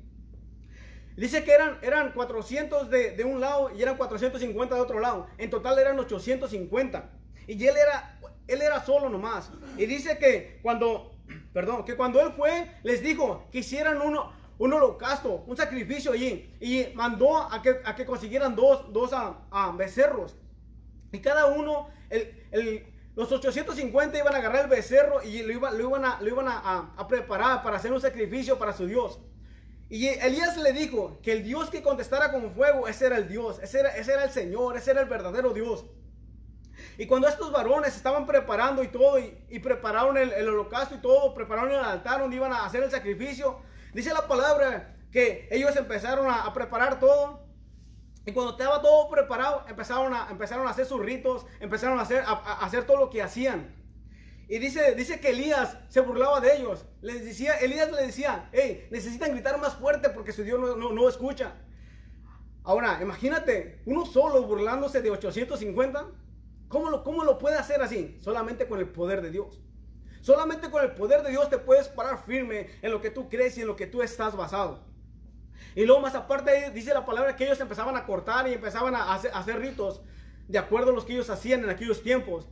Dice 1.16 1.44
que 1.44 1.52
eran, 1.52 1.78
eran 1.82 2.12
400 2.12 2.88
de, 2.88 3.24
un 3.24 3.40
lado 3.40 3.70
y 3.76 3.82
eran 3.82 3.96
450 3.96 4.74
de 4.74 4.80
otro 4.80 5.00
lado. 5.00 5.26
En 5.38 5.50
total 5.50 5.78
eran 5.78 5.98
850. 5.98 7.10
Y 7.46 7.66
él 7.66 7.74
era, 7.76 8.18
él 8.46 8.62
era 8.62 8.84
solo 8.84 9.08
nomás. 9.08 9.50
Y 9.76 9.86
dice 9.86 10.18
que 10.18 10.60
cuando, 10.62 11.12
perdón, 11.52 11.84
que 11.84 11.96
cuando 11.96 12.20
él 12.20 12.32
fue, 12.36 12.70
les 12.82 13.02
dijo 13.02 13.48
que 13.50 13.58
hicieran 13.58 14.00
uno, 14.00 14.32
un 14.58 14.72
holocausto, 14.72 15.44
un 15.46 15.56
sacrificio 15.56 16.12
allí. 16.12 16.54
Y 16.60 16.86
mandó 16.94 17.36
a 17.36 17.60
que, 17.60 17.80
a 17.84 17.94
que 17.94 18.06
consiguieran 18.06 18.54
dos, 18.56 18.92
dos 18.92 19.10
a 19.12 19.74
becerros. 19.76 20.36
Y 21.12 21.18
cada 21.20 21.46
uno, 21.46 21.88
los 23.16 23.32
850 23.32 24.18
iban 24.18 24.34
a 24.34 24.38
agarrar 24.38 24.64
el 24.64 24.70
becerro 24.70 25.22
y 25.22 25.42
lo, 25.42 25.52
iban, 25.52 25.74
a, 26.04 26.20
lo 26.20 26.28
iban 26.28 26.46
a, 26.48 27.06
preparar 27.08 27.62
para 27.62 27.76
hacer 27.76 27.92
un 27.92 28.00
sacrificio 28.00 28.58
para 28.58 28.72
su 28.72 28.86
Dios. 28.86 29.20
Y 29.90 30.06
Elías 30.06 30.56
le 30.56 30.72
dijo 30.72 31.18
que 31.20 31.32
el 31.32 31.42
Dios 31.42 31.68
que 31.68 31.82
contestara 31.82 32.30
con 32.30 32.54
fuego, 32.54 32.86
ese 32.86 33.06
era 33.06 33.16
el 33.16 33.28
Dios, 33.28 33.58
ese 33.60 33.80
era, 33.80 33.88
ese 33.90 34.12
era 34.12 34.22
el 34.22 34.30
Señor, 34.30 34.76
ese 34.76 34.92
era 34.92 35.00
el 35.00 35.08
verdadero 35.08 35.52
Dios. 35.52 35.84
Y 36.96 37.06
cuando 37.06 37.26
estos 37.26 37.50
varones 37.50 37.96
estaban 37.96 38.24
preparando 38.24 38.84
y 38.84 38.88
todo, 38.88 39.18
y, 39.18 39.58
prepararon 39.58 40.16
el, 40.16 40.48
holocausto 40.48 40.94
y 40.94 40.98
todo, 40.98 41.34
prepararon 41.34 41.72
el 41.72 41.80
altar 41.80 42.20
donde 42.20 42.36
iban 42.36 42.52
a 42.52 42.64
hacer 42.64 42.84
el 42.84 42.90
sacrificio, 42.90 43.58
dice 43.92 44.14
la 44.14 44.28
palabra 44.28 44.96
que 45.10 45.48
ellos 45.50 45.74
empezaron 45.74 46.30
a 46.30 46.52
preparar 46.54 47.00
todo. 47.00 47.50
Y 48.26 48.32
cuando 48.32 48.52
estaba 48.52 48.80
todo 48.80 49.10
preparado, 49.10 49.64
empezaron 49.66 50.14
a, 50.14 50.28
empezaron 50.30 50.66
a 50.68 50.70
hacer 50.70 50.86
sus 50.86 51.00
ritos, 51.00 51.46
empezaron 51.58 51.98
a 51.98 52.02
hacer, 52.02 52.22
a, 52.24 52.64
hacer 52.64 52.84
todo 52.84 52.98
lo 52.98 53.10
que 53.10 53.22
hacían. 53.22 53.74
Y 54.50 54.58
dice, 54.58 54.96
dice 54.96 55.20
que 55.20 55.30
Elías 55.30 55.78
se 55.88 56.00
burlaba 56.00 56.40
de 56.40 56.56
ellos. 56.56 56.84
Les 57.02 57.24
decía, 57.24 57.54
Elías 57.58 57.88
le 57.92 58.04
decía, 58.04 58.48
hey, 58.52 58.88
necesitan 58.90 59.30
gritar 59.30 59.60
más 59.60 59.76
fuerte 59.76 60.10
porque 60.10 60.32
su 60.32 60.42
Dios 60.42 60.58
no, 60.58 60.74
no, 60.74 60.92
no 60.92 61.08
escucha. 61.08 61.54
Ahora, 62.64 62.98
imagínate, 63.00 63.80
uno 63.86 64.04
solo 64.04 64.42
burlándose 64.42 65.02
de 65.02 65.10
850. 65.12 66.04
¿Cómo 66.66 66.90
lo, 66.90 67.04
¿Cómo 67.04 67.22
lo 67.22 67.38
puede 67.38 67.58
hacer 67.58 67.80
así? 67.80 68.18
Solamente 68.20 68.66
con 68.66 68.80
el 68.80 68.88
poder 68.88 69.22
de 69.22 69.30
Dios. 69.30 69.60
Solamente 70.20 70.68
con 70.68 70.82
el 70.82 70.94
poder 70.94 71.22
de 71.22 71.30
Dios 71.30 71.48
te 71.48 71.58
puedes 71.58 71.86
parar 71.86 72.24
firme 72.26 72.70
en 72.82 72.90
lo 72.90 73.00
que 73.00 73.10
tú 73.10 73.28
crees 73.28 73.56
y 73.56 73.60
en 73.60 73.68
lo 73.68 73.76
que 73.76 73.86
tú 73.86 74.02
estás 74.02 74.36
basado. 74.36 74.80
Y 75.76 75.84
luego 75.84 76.00
más 76.00 76.16
aparte 76.16 76.72
dice 76.74 76.92
la 76.92 77.06
palabra 77.06 77.36
que 77.36 77.44
ellos 77.44 77.60
empezaban 77.60 77.96
a 77.96 78.04
cortar 78.04 78.48
y 78.48 78.54
empezaban 78.54 78.96
a 78.96 79.14
hacer, 79.14 79.30
a 79.32 79.38
hacer 79.38 79.60
ritos 79.60 80.00
de 80.48 80.58
acuerdo 80.58 80.90
a 80.90 80.94
los 80.94 81.04
que 81.04 81.12
ellos 81.12 81.30
hacían 81.30 81.62
en 81.62 81.70
aquellos 81.70 82.02
tiempos. 82.02 82.48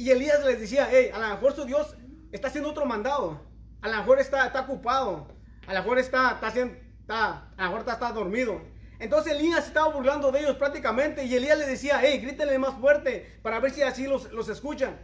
Y 0.00 0.10
Elías 0.10 0.42
les 0.46 0.58
decía, 0.58 0.88
hey, 0.90 1.10
a 1.12 1.18
lo 1.18 1.28
mejor 1.28 1.54
su 1.54 1.66
Dios 1.66 1.94
está 2.32 2.48
haciendo 2.48 2.70
otro 2.70 2.86
mandado. 2.86 3.38
A 3.82 3.88
lo 3.88 3.98
mejor 3.98 4.18
está, 4.18 4.46
está 4.46 4.62
ocupado. 4.62 5.28
A 5.66 5.74
lo 5.74 5.80
mejor 5.80 5.98
está, 5.98 6.40
está, 6.42 6.48
está, 6.48 7.50
a 7.54 7.64
lo 7.64 7.70
mejor 7.70 7.80
está, 7.80 8.10
dormido. 8.10 8.62
Entonces 8.98 9.34
Elías 9.34 9.66
estaba 9.66 9.92
burlando 9.92 10.32
de 10.32 10.40
ellos 10.40 10.56
prácticamente 10.56 11.24
y 11.24 11.34
Elías 11.34 11.58
les 11.58 11.66
decía, 11.66 12.00
hey, 12.00 12.18
grítenle 12.18 12.58
más 12.58 12.80
fuerte 12.80 13.40
para 13.42 13.60
ver 13.60 13.72
si 13.72 13.82
así 13.82 14.06
los, 14.06 14.32
los 14.32 14.48
escuchan. 14.48 14.98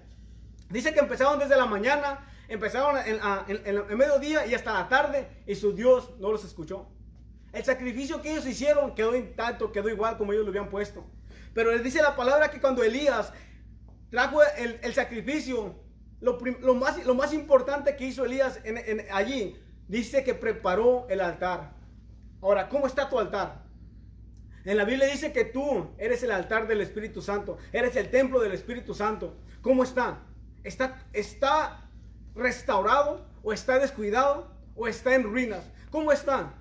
Dice 0.71 0.95
que 0.95 1.01
empezaron 1.01 1.39
desde 1.39 1.59
la 1.59 1.67
mañana, 1.67 2.27
empezaron 2.49 2.97
en, 2.97 3.21
en, 3.49 3.77
en, 3.91 3.99
mediodía 3.99 4.47
y 4.47 4.55
hasta 4.55 4.73
la 4.73 4.89
tarde 4.89 5.29
y 5.47 5.57
su 5.57 5.75
Dios 5.75 6.13
no 6.21 6.33
los 6.33 6.43
escuchó. 6.43 6.89
El 7.53 7.67
sacrificio 7.67 8.23
que 8.23 8.33
ellos 8.33 8.47
hicieron 8.47 8.95
quedó 8.95 9.15
intacto, 9.15 9.73
quedó 9.73 9.91
igual 9.91 10.17
como 10.17 10.33
ellos 10.33 10.47
lo 10.47 10.53
habían 10.53 10.71
puesto. 10.71 11.05
Pero 11.53 11.71
les 11.71 11.85
dice 11.85 12.01
la 12.01 12.17
palabra 12.17 12.51
que 12.51 12.63
cuando 12.63 12.83
Elías 12.83 13.31
trajo 14.11 14.41
el, 14.43 14.95
sacrificio, 14.95 15.75
lo, 16.21 16.39
más, 16.75 17.05
lo 17.05 17.15
más 17.15 17.33
importante 17.33 17.97
que 17.97 18.07
hizo 18.07 18.25
Elías 18.25 18.61
allí, 19.13 19.57
dice 19.89 20.25
que 20.25 20.35
preparó 20.35 21.07
el 21.09 21.21
altar. 21.21 21.73
Ahora, 22.41 22.69
¿cómo 22.69 22.87
está 22.87 23.09
tu 23.09 23.19
altar? 23.19 23.65
En 24.65 24.77
la 24.77 24.85
Biblia 24.85 25.07
dice 25.07 25.33
que 25.33 25.45
tú 25.45 25.91
eres 25.97 26.23
el 26.25 26.33
altar 26.33 26.67
del 26.67 26.81
Espíritu 26.81 27.23
Santo, 27.23 27.57
eres 27.73 27.95
el 27.95 28.11
templo 28.11 28.41
del 28.41 28.53
Espíritu 28.53 28.95
Santo. 28.95 29.37
¿Cómo 29.63 29.85
está? 29.85 30.19
¿Está, 30.65 31.05
está 31.13 31.89
restaurado 32.35 33.25
o 33.43 33.53
está 33.53 33.79
descuidado 33.79 34.51
o 34.75 34.89
está 34.89 35.15
en 35.15 35.23
ruinas? 35.23 35.65
¿Cómo 35.91 36.11
está? 36.11 36.55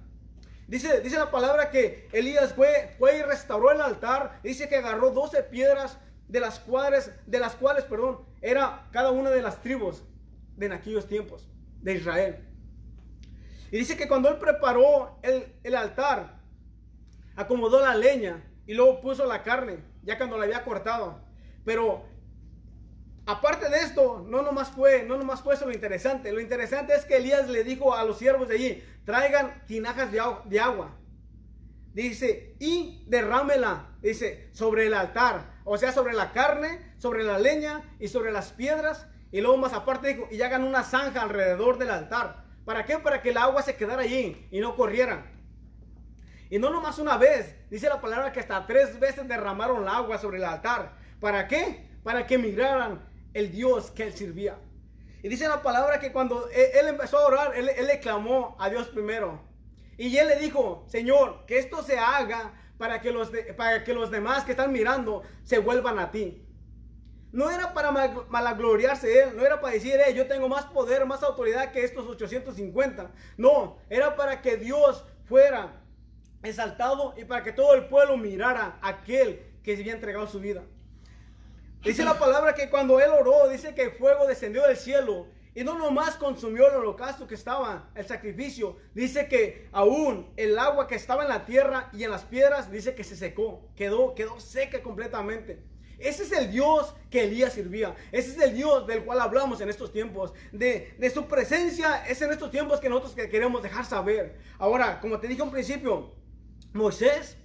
Dice, 0.68 1.02
dice 1.02 1.18
la 1.18 1.32
palabra 1.32 1.70
que 1.72 2.08
Elías 2.12 2.54
fue, 2.54 2.96
fue 3.00 3.18
y 3.18 3.22
restauró 3.24 3.72
el 3.72 3.82
altar. 3.82 4.40
Dice 4.44 4.70
que 4.70 4.78
agarró 4.78 5.12
12 5.12 5.44
piedras 5.44 5.98
de 6.28 6.40
las 6.40 6.60
cuales, 6.60 7.12
de 7.26 7.40
las 7.40 7.56
cuales, 7.56 7.84
perdón, 7.86 8.20
era 8.42 8.88
cada 8.92 9.12
una 9.12 9.30
de 9.30 9.42
las 9.42 9.62
tribus 9.62 10.04
de 10.56 10.66
en 10.68 10.74
aquellos 10.74 11.08
tiempos 11.08 11.48
de 11.82 11.96
Israel. 11.96 12.48
Y 13.72 13.78
dice 13.78 13.98
que 13.98 14.08
cuando 14.08 14.30
él 14.30 14.38
preparó 14.38 15.20
el, 15.22 15.54
el 15.64 15.76
altar, 15.76 16.40
acomodó 17.36 17.80
la 17.80 17.96
leña 17.96 18.44
y 18.66 18.74
luego 18.74 19.02
puso 19.02 19.26
la 19.26 19.44
carne, 19.44 19.80
ya 20.04 20.18
cuando 20.18 20.38
la 20.38 20.46
había 20.46 20.64
cortado. 20.64 21.22
Pero 21.64 22.06
aparte 23.26 23.70
de 23.70 23.78
esto, 23.78 24.26
no 24.28 24.42
nomás 24.42 24.70
fue, 24.70 25.04
no 25.04 25.18
nomás 25.18 25.42
fue 25.42 25.56
eso 25.56 25.66
lo 25.66 25.74
interesante. 25.74 26.32
Lo 26.32 26.40
interesante 26.40 26.94
es 26.94 27.06
que 27.06 27.18
Elías 27.18 27.50
le 27.50 27.64
dijo 27.64 27.94
a 27.94 28.04
los 28.04 28.18
siervos 28.18 28.48
de 28.48 28.56
allí, 28.56 28.84
traigan 29.04 29.66
tinajas 29.68 30.12
de, 30.12 30.22
de 30.46 30.60
agua. 30.60 30.96
Dice, 31.94 32.56
y 32.60 33.06
derrámela, 33.08 33.96
dice, 34.02 34.50
sobre 34.54 34.88
el 34.88 34.94
altar 34.94 35.55
o 35.66 35.78
sea, 35.78 35.92
sobre 35.92 36.14
la 36.14 36.32
carne, 36.32 36.94
sobre 36.98 37.24
la 37.24 37.38
leña 37.40 37.82
y 38.00 38.08
sobre 38.08 38.32
las 38.32 38.52
piedras. 38.54 39.08
Y 39.32 39.42
luego 39.42 39.58
más 39.58 39.74
aparte 39.74 40.08
dijo, 40.08 40.28
y 40.32 40.42
hagan 40.42 40.64
una 40.64 40.84
zanja 40.84 41.24
alrededor 41.24 41.78
del 41.78 41.90
altar. 41.90 42.46
¿Para 42.64 42.86
qué? 42.86 43.00
Para 43.00 43.22
que 43.22 43.32
el 43.32 43.38
agua 43.38 43.64
se 43.64 43.76
quedara 43.76 44.04
allí 44.04 44.48
y 44.52 44.60
no 44.60 44.76
corriera. 44.76 45.26
Y 46.50 46.60
no 46.60 46.70
nomás 46.70 47.00
una 47.00 47.18
vez, 47.18 47.56
dice 47.70 47.90
la 47.90 48.00
palabra 48.00 48.32
que 48.32 48.40
hasta 48.40 48.66
tres 48.66 49.00
veces 49.00 49.28
derramaron 49.28 49.82
el 49.82 49.90
agua 49.90 50.20
sobre 50.20 50.38
el 50.38 50.46
altar. 50.46 50.94
¿Para 51.20 51.48
qué? 51.48 51.90
Para 52.04 52.28
que 52.28 52.38
miraran 52.38 53.04
el 53.34 53.52
Dios 53.52 53.90
que 53.92 54.04
él 54.04 54.14
servía. 54.14 54.58
Y 55.24 55.28
dice 55.28 55.48
la 55.48 55.64
palabra 55.64 56.00
que 56.00 56.12
cuando 56.12 56.48
él, 56.50 56.88
empezó 56.88 57.18
a 57.18 57.26
orar, 57.26 57.56
él 57.56 57.88
le 57.88 58.00
clamó 58.00 58.56
a 58.60 58.70
Dios 58.70 58.88
primero. 58.90 59.42
Y 59.98 60.16
él 60.18 60.28
le 60.28 60.38
dijo, 60.38 60.86
Señor, 60.88 61.46
que 61.46 61.58
esto 61.58 61.82
se 61.82 61.98
haga 61.98 62.54
para 62.78 63.02
que 63.02 63.12
los, 63.12 63.32
para 63.56 63.84
que 63.84 63.94
los 63.94 64.12
demás 64.12 64.44
que 64.44 64.52
están 64.52 64.72
mirando 64.72 65.24
se 65.44 65.60
vuelvan 65.60 66.00
a 66.00 66.12
ti. 66.12 66.42
No 67.32 67.52
era 67.52 67.74
para 67.74 67.92
malagloriarse 67.92 69.24
él, 69.24 69.36
no 69.36 69.46
era 69.46 69.60
para 69.60 69.74
decir, 69.74 69.96
eh, 69.96 70.14
yo 70.14 70.26
tengo 70.28 70.48
más 70.48 70.66
poder, 70.66 71.06
más 71.06 71.22
autoridad 71.22 71.72
que 71.72 71.84
estos 71.84 72.08
850. 72.08 73.12
No, 73.38 73.78
era 73.90 74.16
para 74.16 74.42
que 74.42 74.56
Dios 74.56 75.04
fuera 75.26 75.82
exaltado 76.44 77.14
y 77.18 77.26
para 77.26 77.44
que 77.44 77.52
todo 77.52 77.74
el 77.74 77.88
pueblo 77.88 78.16
mirara 78.16 78.78
a 78.82 78.90
aquel 78.90 79.42
que 79.64 79.76
se 79.76 79.82
había 79.82 79.94
entregado 79.94 80.28
su 80.28 80.40
vida. 80.40 80.64
Dice 81.84 82.04
la 82.04 82.18
palabra 82.18 82.56
que 82.56 82.70
cuando 82.70 83.00
él 83.00 83.12
oró, 83.12 83.48
dice 83.50 83.76
que 83.76 83.84
el 83.84 83.92
fuego 83.92 84.26
descendió 84.28 84.66
del 84.66 84.78
cielo 84.78 85.28
y 85.56 85.64
no 85.64 85.78
nomás 85.78 86.18
consumió 86.18 86.68
el 86.68 86.76
holocausto 86.76 87.28
que 87.28 87.36
estaba, 87.36 87.90
el 87.96 88.06
sacrificio. 88.06 88.76
Dice 88.94 89.30
que 89.30 89.70
aún 89.72 90.30
el 90.36 90.60
agua 90.60 90.86
que 90.86 90.96
estaba 90.96 91.24
en 91.24 91.30
la 91.30 91.46
tierra 91.46 91.90
y 91.94 92.04
en 92.04 92.12
las 92.12 92.26
piedras, 92.26 92.70
dice 92.70 92.94
que 92.94 93.06
se 93.06 93.16
secó, 93.16 93.70
quedó, 93.74 94.14
quedó 94.16 94.38
seca 94.42 94.84
completamente. 94.84 95.64
Ese 95.98 96.24
es 96.24 96.34
el 96.34 96.52
Dios 96.52 96.94
que 97.10 97.24
Elías 97.24 97.54
servía. 97.54 97.96
Ese 98.12 98.32
es 98.32 98.42
el 98.42 98.54
Dios 98.54 98.86
del 98.86 99.06
cual 99.06 99.22
hablamos 99.22 99.62
en 99.62 99.70
estos 99.70 99.94
tiempos. 99.94 100.34
De, 100.52 100.94
de 101.00 101.10
su 101.10 101.26
presencia 101.26 102.06
es 102.06 102.22
en 102.22 102.34
estos 102.34 102.52
tiempos 102.52 102.82
que 102.82 102.90
nosotros 102.90 103.16
queremos 103.16 103.64
dejar 103.64 103.86
saber. 103.86 104.38
Ahora, 104.60 105.00
como 105.00 105.22
te 105.22 105.30
dije 105.30 105.42
al 105.42 105.52
principio, 105.52 106.12
Moisés, 106.74 107.38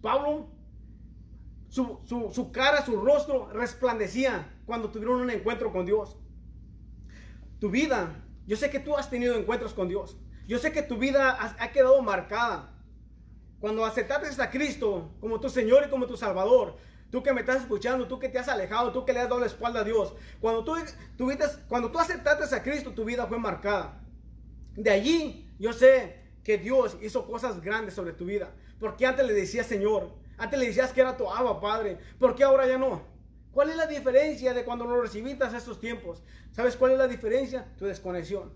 Pablo, 0.00 0.48
su, 1.68 2.00
su, 2.04 2.30
su 2.32 2.50
cara, 2.52 2.82
su 2.86 2.98
rostro 3.02 3.50
resplandecía 3.52 4.50
cuando 4.64 4.90
tuvieron 4.90 5.20
un 5.20 5.30
encuentro 5.30 5.70
con 5.70 5.84
Dios 5.84 6.16
tu 7.58 7.70
vida, 7.70 8.22
yo 8.46 8.56
sé 8.56 8.70
que 8.70 8.80
tú 8.80 8.96
has 8.96 9.10
tenido 9.10 9.34
encuentros 9.34 9.74
con 9.74 9.88
Dios. 9.88 10.16
Yo 10.46 10.58
sé 10.58 10.72
que 10.72 10.82
tu 10.82 10.96
vida 10.96 11.36
ha, 11.58 11.72
quedado 11.72 12.00
marcada. 12.02 12.72
Cuando 13.58 13.84
aceptaste 13.84 14.40
a 14.40 14.50
Cristo 14.50 15.10
como 15.20 15.40
tu 15.40 15.48
Señor 15.48 15.84
y 15.86 15.90
como 15.90 16.06
tu 16.06 16.16
Salvador, 16.16 16.76
tú 17.10 17.22
que 17.22 17.32
me 17.32 17.40
estás 17.40 17.62
escuchando, 17.62 18.06
tú 18.06 18.18
que 18.18 18.28
te 18.28 18.38
has 18.38 18.48
alejado, 18.48 18.92
tú 18.92 19.04
que 19.04 19.12
le 19.12 19.20
has 19.20 19.28
dado 19.28 19.40
la 19.40 19.46
espalda 19.46 19.80
a 19.80 19.84
Dios, 19.84 20.14
cuando 20.40 20.62
tú, 20.62 20.76
cuando 21.68 21.90
tú 21.90 21.98
aceptaste 21.98 22.54
a 22.54 22.62
Cristo, 22.62 22.92
tu 22.92 23.04
vida 23.04 23.26
fue 23.26 23.38
marcada. 23.38 24.00
De 24.76 24.90
allí 24.90 25.50
yo 25.58 25.72
sé 25.72 26.22
que 26.44 26.58
Dios 26.58 26.96
hizo 27.02 27.26
cosas 27.26 27.60
grandes 27.60 27.94
sobre 27.94 28.12
tu 28.12 28.26
vida. 28.26 28.52
Porque 28.78 29.06
antes 29.06 29.26
le 29.26 29.32
decías 29.32 29.66
Señor, 29.66 30.12
antes 30.38 30.58
le 30.58 30.66
decías 30.66 30.92
que 30.92 31.00
era 31.00 31.16
tu 31.16 31.28
Abba 31.28 31.60
Padre, 31.60 31.98
¿por 32.20 32.34
qué 32.34 32.44
ahora 32.44 32.68
ya 32.68 32.78
no? 32.78 33.15
¿Cuál 33.56 33.70
es 33.70 33.76
la 33.76 33.86
diferencia 33.86 34.52
de 34.52 34.66
cuando 34.66 34.84
lo 34.84 35.00
recibiste 35.00 35.42
a 35.42 35.56
estos 35.56 35.80
tiempos? 35.80 36.22
¿Sabes 36.50 36.76
cuál 36.76 36.92
es 36.92 36.98
la 36.98 37.08
diferencia? 37.08 37.74
Tu 37.78 37.86
desconexión. 37.86 38.52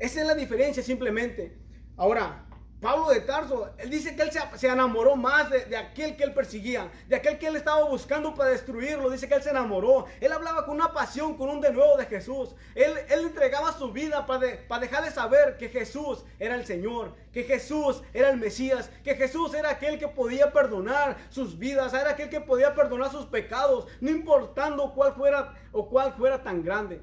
esa 0.00 0.20
es 0.20 0.26
la 0.26 0.34
diferencia 0.34 0.82
simplemente. 0.82 1.56
Ahora, 1.96 2.49
Pablo 2.80 3.10
de 3.10 3.20
Tarso, 3.20 3.68
él 3.76 3.90
dice 3.90 4.16
que 4.16 4.22
él 4.22 4.30
se, 4.32 4.66
enamoró 4.66 5.14
más 5.14 5.50
de, 5.50 5.76
aquel 5.76 6.16
que 6.16 6.24
él 6.24 6.32
perseguía, 6.32 6.90
de 7.08 7.16
aquel 7.16 7.38
que 7.38 7.46
él 7.46 7.56
estaba 7.56 7.84
buscando 7.84 8.34
para 8.34 8.50
destruirlo. 8.50 9.10
Dice 9.10 9.28
que 9.28 9.34
él 9.34 9.42
se 9.42 9.50
enamoró. 9.50 10.06
Él 10.18 10.32
hablaba 10.32 10.64
con 10.64 10.76
una 10.76 10.94
pasión, 10.94 11.36
con 11.36 11.50
un 11.50 11.60
de 11.60 11.72
nuevo 11.72 11.98
de 11.98 12.06
Jesús. 12.06 12.54
Él, 12.74 12.92
él 13.10 13.20
entregaba 13.26 13.72
su 13.72 13.92
vida 13.92 14.24
para, 14.24 14.80
dejarle 14.80 15.10
saber 15.10 15.58
que 15.58 15.68
Jesús 15.68 16.24
era 16.38 16.54
el 16.54 16.64
Señor, 16.64 17.14
que 17.34 17.44
Jesús 17.44 18.02
era 18.14 18.30
el 18.30 18.38
Mesías, 18.38 18.90
que 19.04 19.14
Jesús 19.14 19.52
era 19.52 19.70
aquel 19.70 19.98
que 19.98 20.08
podía 20.08 20.50
perdonar 20.50 21.18
sus 21.28 21.58
vidas, 21.58 21.92
era 21.92 22.12
aquel 22.12 22.30
que 22.30 22.40
podía 22.40 22.74
perdonar 22.74 23.10
sus 23.10 23.26
pecados, 23.26 23.88
no 24.00 24.10
importando 24.10 24.94
cuál 24.94 25.12
fuera 25.12 25.54
o 25.72 25.86
cuál 25.86 26.14
fuera 26.14 26.42
tan 26.42 26.64
grande. 26.64 27.02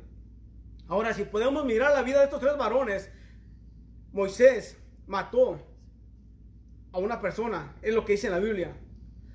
Ahora, 0.87 1.13
si 1.13 1.23
podemos 1.23 1.65
mirar 1.65 1.93
la 1.93 2.01
vida 2.01 2.17
de 2.17 2.25
estos 2.25 2.39
tres 2.39 2.57
varones, 2.57 3.11
Moisés 4.11 4.77
mató 5.07 5.59
a 6.91 6.99
una 6.99 7.19
persona, 7.19 7.75
es 7.81 7.93
lo 7.93 8.05
que 8.05 8.13
dice 8.13 8.29
la 8.29 8.39
Biblia. 8.39 8.75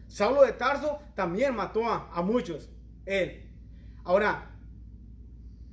Saulo 0.06 0.42
de 0.42 0.52
Tarso 0.52 1.00
también 1.14 1.54
mató 1.54 1.86
a, 1.86 2.22
muchos, 2.22 2.68
él. 3.06 3.50
Ahora, 4.04 4.50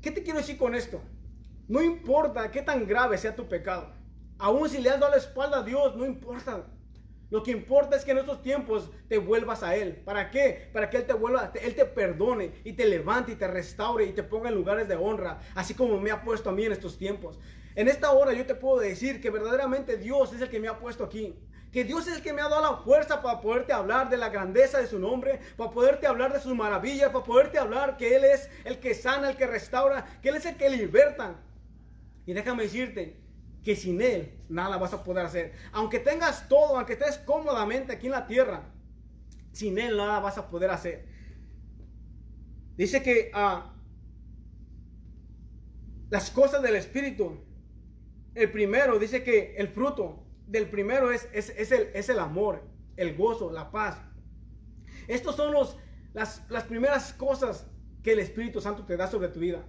¿qué 0.01 0.12
te 0.12 0.23
quiero 0.23 0.39
decir 0.39 0.57
con 0.57 0.75
esto? 0.75 1.01
No 1.67 1.81
importa 1.81 2.49
qué 2.49 2.62
tan 2.62 2.88
grave 2.88 3.17
sea 3.17 3.35
tu 3.35 3.47
pecado. 3.47 3.91
Aún 4.38 4.69
si 4.69 4.81
le 4.81 4.89
has 4.89 4.99
dado 4.99 5.12
la 5.12 5.17
espalda 5.17 5.59
a 5.59 5.63
Dios, 5.63 5.95
no 5.95 6.05
importa. 6.05 6.65
Lo 7.29 7.43
que 7.43 7.51
importa 7.51 7.95
es 7.95 8.05
que 8.05 8.12
en 8.12 8.19
estos 8.19 8.41
tiempos 8.41 8.89
te 9.07 9.17
vuelvas 9.17 9.62
a 9.62 9.75
Él. 9.75 10.01
¿Para 10.03 10.31
qué? 10.31 10.69
Para 10.73 10.89
que 10.89 10.97
Él 10.97 11.05
te 11.05 11.13
vuelva, 11.13 11.51
Él 11.62 11.75
te 11.75 11.85
perdone 11.85 12.53
y 12.63 12.73
te 12.73 12.85
levante 12.85 13.33
y 13.33 13.35
te 13.35 13.47
restaure 13.47 14.05
y 14.05 14.13
te 14.13 14.23
ponga 14.23 14.49
en 14.49 14.55
lugares 14.55 14.88
de 14.88 14.95
honra, 14.95 15.39
así 15.53 15.75
como 15.75 15.99
me 15.99 16.09
ha 16.12 16.23
puesto 16.23 16.49
a 16.49 16.53
mí 16.53 16.63
en 16.63 16.71
estos 16.71 16.97
tiempos. 16.97 17.39
En 17.79 17.87
esta 17.87 18.11
hora 18.11 18.33
yo 18.33 18.45
te 18.45 18.55
puedo 18.55 18.81
decir 18.81 19.21
que 19.21 19.29
verdaderamente 19.29 19.95
Dios 19.95 20.33
es 20.33 20.41
el 20.41 20.49
que 20.49 20.59
me 20.59 20.67
ha 20.67 20.77
puesto 20.77 21.05
aquí. 21.05 21.33
Que 21.71 21.85
Dios 21.85 22.09
es 22.09 22.17
el 22.17 22.21
que 22.21 22.33
me 22.33 22.41
ha 22.41 22.49
dado 22.49 22.61
la 22.61 22.77
fuerza 22.83 23.21
para 23.21 23.39
poderte 23.39 23.71
hablar 23.71 24.09
de 24.09 24.17
la 24.17 24.27
grandeza 24.27 24.79
de 24.79 24.87
su 24.87 24.99
nombre, 24.99 25.39
para 25.55 25.71
poderte 25.71 26.05
hablar 26.05 26.33
de 26.33 26.41
sus 26.41 26.53
maravillas, 26.53 27.09
para 27.13 27.23
poderte 27.23 27.57
hablar 27.57 27.95
que 27.95 28.17
Él 28.17 28.25
es 28.25 28.49
el 28.65 28.81
que 28.81 28.93
sana, 28.93 29.29
el 29.29 29.37
que 29.37 29.47
restaura, 29.47 30.19
que 30.21 30.27
Él 30.27 30.35
es 30.35 30.45
el 30.45 30.57
que 30.57 30.69
liberta. 30.69 31.39
Y 32.25 32.33
déjame 32.33 32.63
decirte 32.63 33.15
que 33.63 33.77
sin 33.77 34.01
Él 34.01 34.37
nada 34.49 34.75
vas 34.75 34.91
a 34.91 35.01
poder 35.01 35.25
hacer. 35.25 35.53
Aunque 35.71 35.99
tengas 35.99 36.49
todo, 36.49 36.75
aunque 36.75 36.93
estés 36.93 37.17
cómodamente 37.19 37.93
aquí 37.93 38.07
en 38.07 38.11
la 38.11 38.27
tierra, 38.27 38.63
sin 39.53 39.79
Él 39.79 39.95
nada 39.95 40.19
vas 40.19 40.37
a 40.37 40.49
poder 40.49 40.69
hacer. 40.69 41.07
Dice 42.75 43.01
que 43.01 43.31
ah, 43.33 43.73
las 46.09 46.29
cosas 46.29 46.61
del 46.61 46.75
Espíritu, 46.75 47.45
el 48.35 48.51
primero, 48.51 48.99
dice 48.99 49.23
que 49.23 49.55
el 49.57 49.69
fruto 49.69 50.23
del 50.47 50.69
primero 50.69 51.11
es, 51.11 51.27
es, 51.33 51.71
el, 51.71 51.89
es 51.93 52.09
el, 52.09 52.19
amor, 52.19 52.63
el 52.97 53.15
gozo, 53.15 53.51
la 53.51 53.71
paz. 53.71 53.97
Estos 55.07 55.35
son 55.35 55.53
los, 55.53 55.77
las, 56.13 56.43
las, 56.49 56.63
primeras 56.63 57.13
cosas 57.13 57.67
que 58.03 58.13
el 58.13 58.19
Espíritu 58.19 58.61
Santo 58.61 58.85
te 58.85 58.97
da 58.97 59.07
sobre 59.07 59.29
tu 59.29 59.39
vida. 59.39 59.63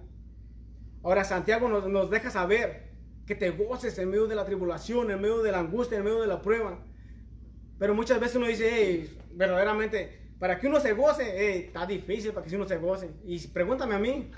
Ahora 1.03 1.23
Santiago 1.23 1.67
nos, 1.67 1.87
nos 1.87 2.09
deja 2.09 2.29
saber 2.29 2.91
que 3.25 3.35
te 3.35 3.51
goces 3.51 3.97
en 3.97 4.09
medio 4.09 4.27
de 4.27 4.35
la 4.35 4.45
tribulación, 4.45 5.11
en 5.11 5.21
medio 5.21 5.41
de 5.41 5.51
la 5.51 5.59
angustia, 5.59 5.97
en 5.97 6.03
medio 6.03 6.21
de 6.21 6.27
la 6.27 6.41
prueba. 6.41 6.83
Pero 7.79 7.95
muchas 7.95 8.19
veces 8.19 8.35
uno 8.35 8.47
dice, 8.47 8.69
hey, 8.71 9.17
verdaderamente, 9.33 10.33
para 10.39 10.59
que 10.59 10.67
uno 10.67 10.79
se 10.79 10.93
goce, 10.93 11.33
hey, 11.35 11.63
está 11.67 11.85
difícil 11.85 12.31
para 12.31 12.45
que 12.45 12.55
uno 12.55 12.67
se 12.67 12.77
goce. 12.77 13.09
Y 13.23 13.47
pregúntame 13.47 13.95
a 13.95 13.99
mí, 13.99 14.31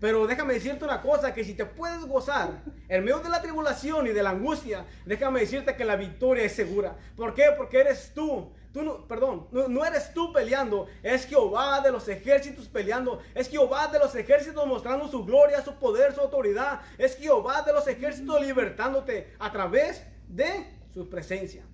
pero 0.00 0.26
déjame 0.26 0.54
decirte 0.54 0.84
una 0.84 1.02
cosa, 1.02 1.34
que 1.34 1.44
si 1.44 1.54
te 1.54 1.66
puedes 1.66 2.04
gozar 2.04 2.62
en 2.88 3.04
medio 3.04 3.18
de 3.18 3.28
la 3.28 3.42
tribulación 3.42 4.06
y 4.06 4.10
de 4.10 4.22
la 4.22 4.30
angustia, 4.30 4.86
déjame 5.04 5.40
decirte 5.40 5.74
que 5.74 5.84
la 5.84 5.96
victoria 5.96 6.44
es 6.44 6.52
segura. 6.52 6.96
¿Por 7.16 7.34
qué? 7.34 7.46
Porque 7.56 7.80
eres 7.80 8.12
tú. 8.14 8.52
Tú 8.72 8.82
no, 8.82 9.08
perdón, 9.08 9.48
no, 9.50 9.84
eres 9.84 10.12
tú 10.12 10.30
peleando, 10.30 10.86
es 11.02 11.26
Jehová 11.26 11.80
de 11.80 11.90
los 11.90 12.06
ejércitos 12.06 12.68
peleando, 12.68 13.22
es 13.34 13.48
Jehová 13.48 13.88
de 13.88 13.98
los 13.98 14.14
ejércitos 14.14 14.66
mostrando 14.66 15.08
su 15.08 15.24
gloria, 15.24 15.62
su 15.62 15.74
poder, 15.76 16.14
su 16.14 16.20
autoridad, 16.20 16.82
es 16.98 17.16
Jehová 17.16 17.62
de 17.62 17.72
los 17.72 17.88
ejércitos 17.88 18.40
libertándote 18.42 19.34
a 19.38 19.50
través 19.50 20.04
de 20.28 20.66
su 20.92 21.08
presencia. 21.08 21.64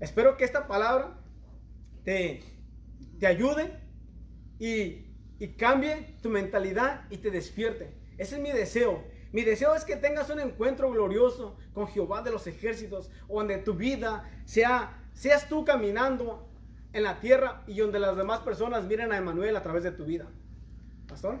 Espero 0.00 0.38
que 0.38 0.44
esta 0.44 0.66
palabra 0.66 1.18
te, 2.02 2.42
te 3.20 3.26
ayude 3.26 3.78
y 4.58 5.11
y 5.42 5.48
cambie 5.54 6.14
tu 6.22 6.28
mentalidad 6.28 7.00
y 7.10 7.16
te 7.16 7.32
despierte. 7.32 7.92
Ese 8.16 8.36
es 8.36 8.40
mi 8.40 8.52
deseo. 8.52 9.02
Mi 9.32 9.42
deseo 9.42 9.74
es 9.74 9.84
que 9.84 9.96
tengas 9.96 10.30
un 10.30 10.38
encuentro 10.38 10.88
glorioso 10.92 11.56
con 11.74 11.88
Jehová 11.88 12.22
de 12.22 12.30
los 12.30 12.46
ejércitos, 12.46 13.10
donde 13.28 13.58
tu 13.58 13.74
vida 13.74 14.30
sea, 14.44 15.02
seas 15.14 15.48
tú 15.48 15.64
caminando 15.64 16.48
en 16.92 17.02
la 17.02 17.18
tierra 17.18 17.64
y 17.66 17.76
donde 17.76 17.98
las 17.98 18.16
demás 18.16 18.38
personas 18.42 18.84
miren 18.84 19.10
a 19.10 19.16
Emanuel 19.16 19.56
a 19.56 19.64
través 19.64 19.82
de 19.82 19.90
tu 19.90 20.04
vida. 20.04 20.28
Pastor. 21.08 21.40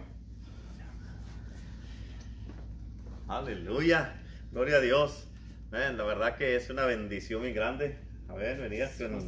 Aleluya. 3.28 4.20
Gloria 4.50 4.78
a 4.78 4.80
Dios. 4.80 5.28
la 5.70 5.92
verdad 5.92 6.36
que 6.36 6.56
es 6.56 6.70
una 6.70 6.86
bendición 6.86 7.42
muy 7.42 7.52
grande 7.52 8.00
a 8.32 8.34
ver, 8.34 8.58
venía 8.60 8.90
con, 8.96 9.26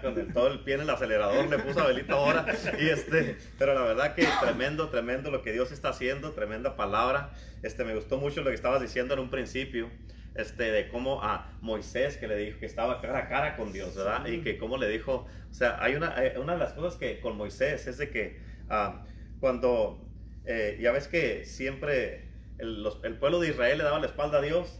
con 0.00 0.18
el, 0.18 0.32
todo 0.32 0.46
el 0.48 0.60
pie 0.60 0.74
en 0.74 0.82
el 0.82 0.90
acelerador, 0.90 1.48
le 1.48 1.58
puso 1.58 1.80
a 1.80 1.88
Belita 1.88 2.14
ahora. 2.14 2.46
Y 2.78 2.88
este, 2.88 3.36
pero 3.58 3.74
la 3.74 3.82
verdad 3.82 4.14
que 4.14 4.26
tremendo, 4.40 4.88
tremendo 4.90 5.30
lo 5.30 5.42
que 5.42 5.52
Dios 5.52 5.72
está 5.72 5.88
haciendo, 5.88 6.32
tremenda 6.32 6.76
palabra. 6.76 7.30
Este, 7.62 7.84
me 7.84 7.94
gustó 7.94 8.18
mucho 8.18 8.42
lo 8.42 8.50
que 8.50 8.54
estabas 8.54 8.80
diciendo 8.80 9.14
en 9.14 9.20
un 9.20 9.30
principio. 9.30 9.90
Este, 10.36 10.70
de 10.70 10.88
cómo 10.88 11.22
a 11.22 11.50
Moisés 11.62 12.18
que 12.18 12.28
le 12.28 12.36
dijo 12.36 12.58
que 12.60 12.66
estaba 12.66 13.00
cara 13.00 13.20
a 13.20 13.28
cara 13.28 13.56
con 13.56 13.72
Dios, 13.72 13.96
¿verdad? 13.96 14.26
Y 14.26 14.42
que 14.42 14.58
cómo 14.58 14.76
le 14.76 14.86
dijo, 14.86 15.26
o 15.50 15.54
sea, 15.54 15.82
hay 15.82 15.94
una, 15.94 16.14
una 16.38 16.52
de 16.52 16.58
las 16.58 16.74
cosas 16.74 16.98
que 16.98 17.20
con 17.20 17.38
Moisés 17.38 17.86
es 17.86 17.96
de 17.96 18.10
que 18.10 18.38
ah, 18.68 19.02
cuando, 19.40 19.98
eh, 20.44 20.76
ya 20.78 20.92
ves 20.92 21.08
que 21.08 21.46
siempre 21.46 22.28
el, 22.58 22.86
el, 23.02 23.14
pueblo 23.14 23.40
de 23.40 23.48
Israel 23.48 23.78
le 23.78 23.84
daba 23.84 23.98
la 23.98 24.06
espalda 24.06 24.38
a 24.38 24.42
Dios, 24.42 24.78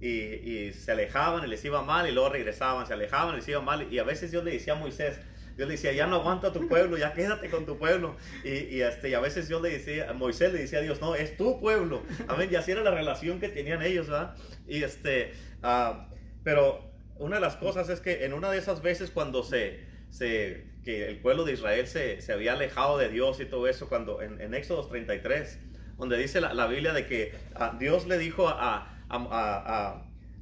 y, 0.00 0.72
se 0.72 0.92
alejaban 0.92 1.44
y 1.44 1.48
les 1.48 1.64
iba 1.64 1.82
mal 1.82 2.08
y 2.08 2.12
luego 2.12 2.30
regresaban, 2.30 2.86
se 2.86 2.92
alejaban 2.94 3.34
y 3.34 3.38
les 3.38 3.48
iba 3.48 3.60
mal 3.60 3.92
y 3.92 3.98
a 3.98 4.04
veces 4.04 4.30
Dios 4.30 4.44
le 4.44 4.52
decía 4.52 4.74
a 4.74 4.76
Moisés, 4.76 5.18
Dios 5.56 5.68
le 5.68 5.74
decía, 5.74 5.92
ya 5.92 6.06
no 6.06 6.16
aguanta 6.16 6.52
tu 6.52 6.68
pueblo, 6.68 6.96
ya 6.96 7.12
quédate 7.14 7.50
con 7.50 7.66
tu 7.66 7.76
pueblo. 7.78 8.14
Y, 8.44 8.80
este, 8.80 9.10
y 9.10 9.14
a 9.14 9.20
veces 9.20 9.48
Dios 9.48 9.60
le 9.60 9.70
decía, 9.70 10.12
Moisés 10.12 10.52
le 10.52 10.60
decía 10.60 10.78
a 10.78 10.82
Dios, 10.82 11.00
no, 11.00 11.16
es 11.16 11.36
tu 11.36 11.58
pueblo. 11.58 12.04
Amén, 12.28 12.48
y 12.52 12.54
así 12.54 12.70
era 12.70 12.82
la 12.82 12.92
relación 12.92 13.40
que 13.40 13.48
tenían 13.48 13.82
ellos, 13.82 14.06
¿verdad? 14.06 14.36
Y 14.68 14.84
este, 14.84 15.32
uh, 15.64 15.96
pero 16.44 16.92
una 17.16 17.36
de 17.36 17.40
las 17.40 17.56
cosas 17.56 17.88
es 17.88 18.00
que 18.00 18.24
en 18.24 18.34
una 18.34 18.52
de 18.52 18.58
esas 18.58 18.82
veces 18.82 19.10
cuando 19.10 19.42
se, 19.42 19.80
se 20.10 20.64
que 20.84 21.08
el 21.08 21.18
pueblo 21.18 21.42
de 21.42 21.54
Israel 21.54 21.88
se, 21.88 22.20
se 22.20 22.32
había 22.32 22.52
alejado 22.52 22.96
de 22.96 23.08
Dios 23.08 23.40
y 23.40 23.44
todo 23.44 23.66
eso, 23.66 23.88
cuando 23.88 24.22
en, 24.22 24.40
en 24.40 24.54
Éxodo 24.54 24.86
33, 24.86 25.58
donde 25.96 26.18
dice 26.18 26.40
la, 26.40 26.54
la 26.54 26.68
Biblia 26.68 26.92
de 26.92 27.04
que 27.08 27.32
uh, 27.56 27.76
Dios 27.80 28.06
le 28.06 28.16
dijo 28.16 28.48
a 28.48 28.94
a, 28.96 28.97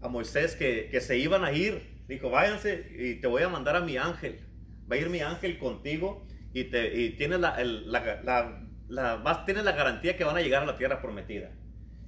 Moisés 0.09 0.57
que, 0.57 1.01
se 1.01 1.19
iban 1.19 1.45
a 1.45 1.53
ir. 1.53 1.97
Dijo, 2.09 2.31
váyanse 2.31 2.87
y 2.99 3.15
te 3.17 3.27
voy 3.27 3.43
a 3.43 3.49
mandar 3.49 3.77
a 3.77 3.81
mi 3.81 3.97
ángel. 3.97 4.41
Va 4.91 4.97
a 4.97 4.99
ir 4.99 5.09
mi 5.11 5.21
ángel 5.21 5.59
contigo 5.59 6.27
y, 6.53 6.65
te, 6.65 7.11
tienes, 7.11 7.41
la, 7.41 7.63
la, 7.63 8.63
la, 8.89 9.45
tienes 9.45 9.65
la 9.65 9.73
garantía 9.73 10.17
que 10.17 10.25
van 10.25 10.37
a 10.37 10.41
llegar 10.41 10.63
a 10.63 10.67
la 10.67 10.77
tierra 10.77 11.03
prometida. 11.03 11.51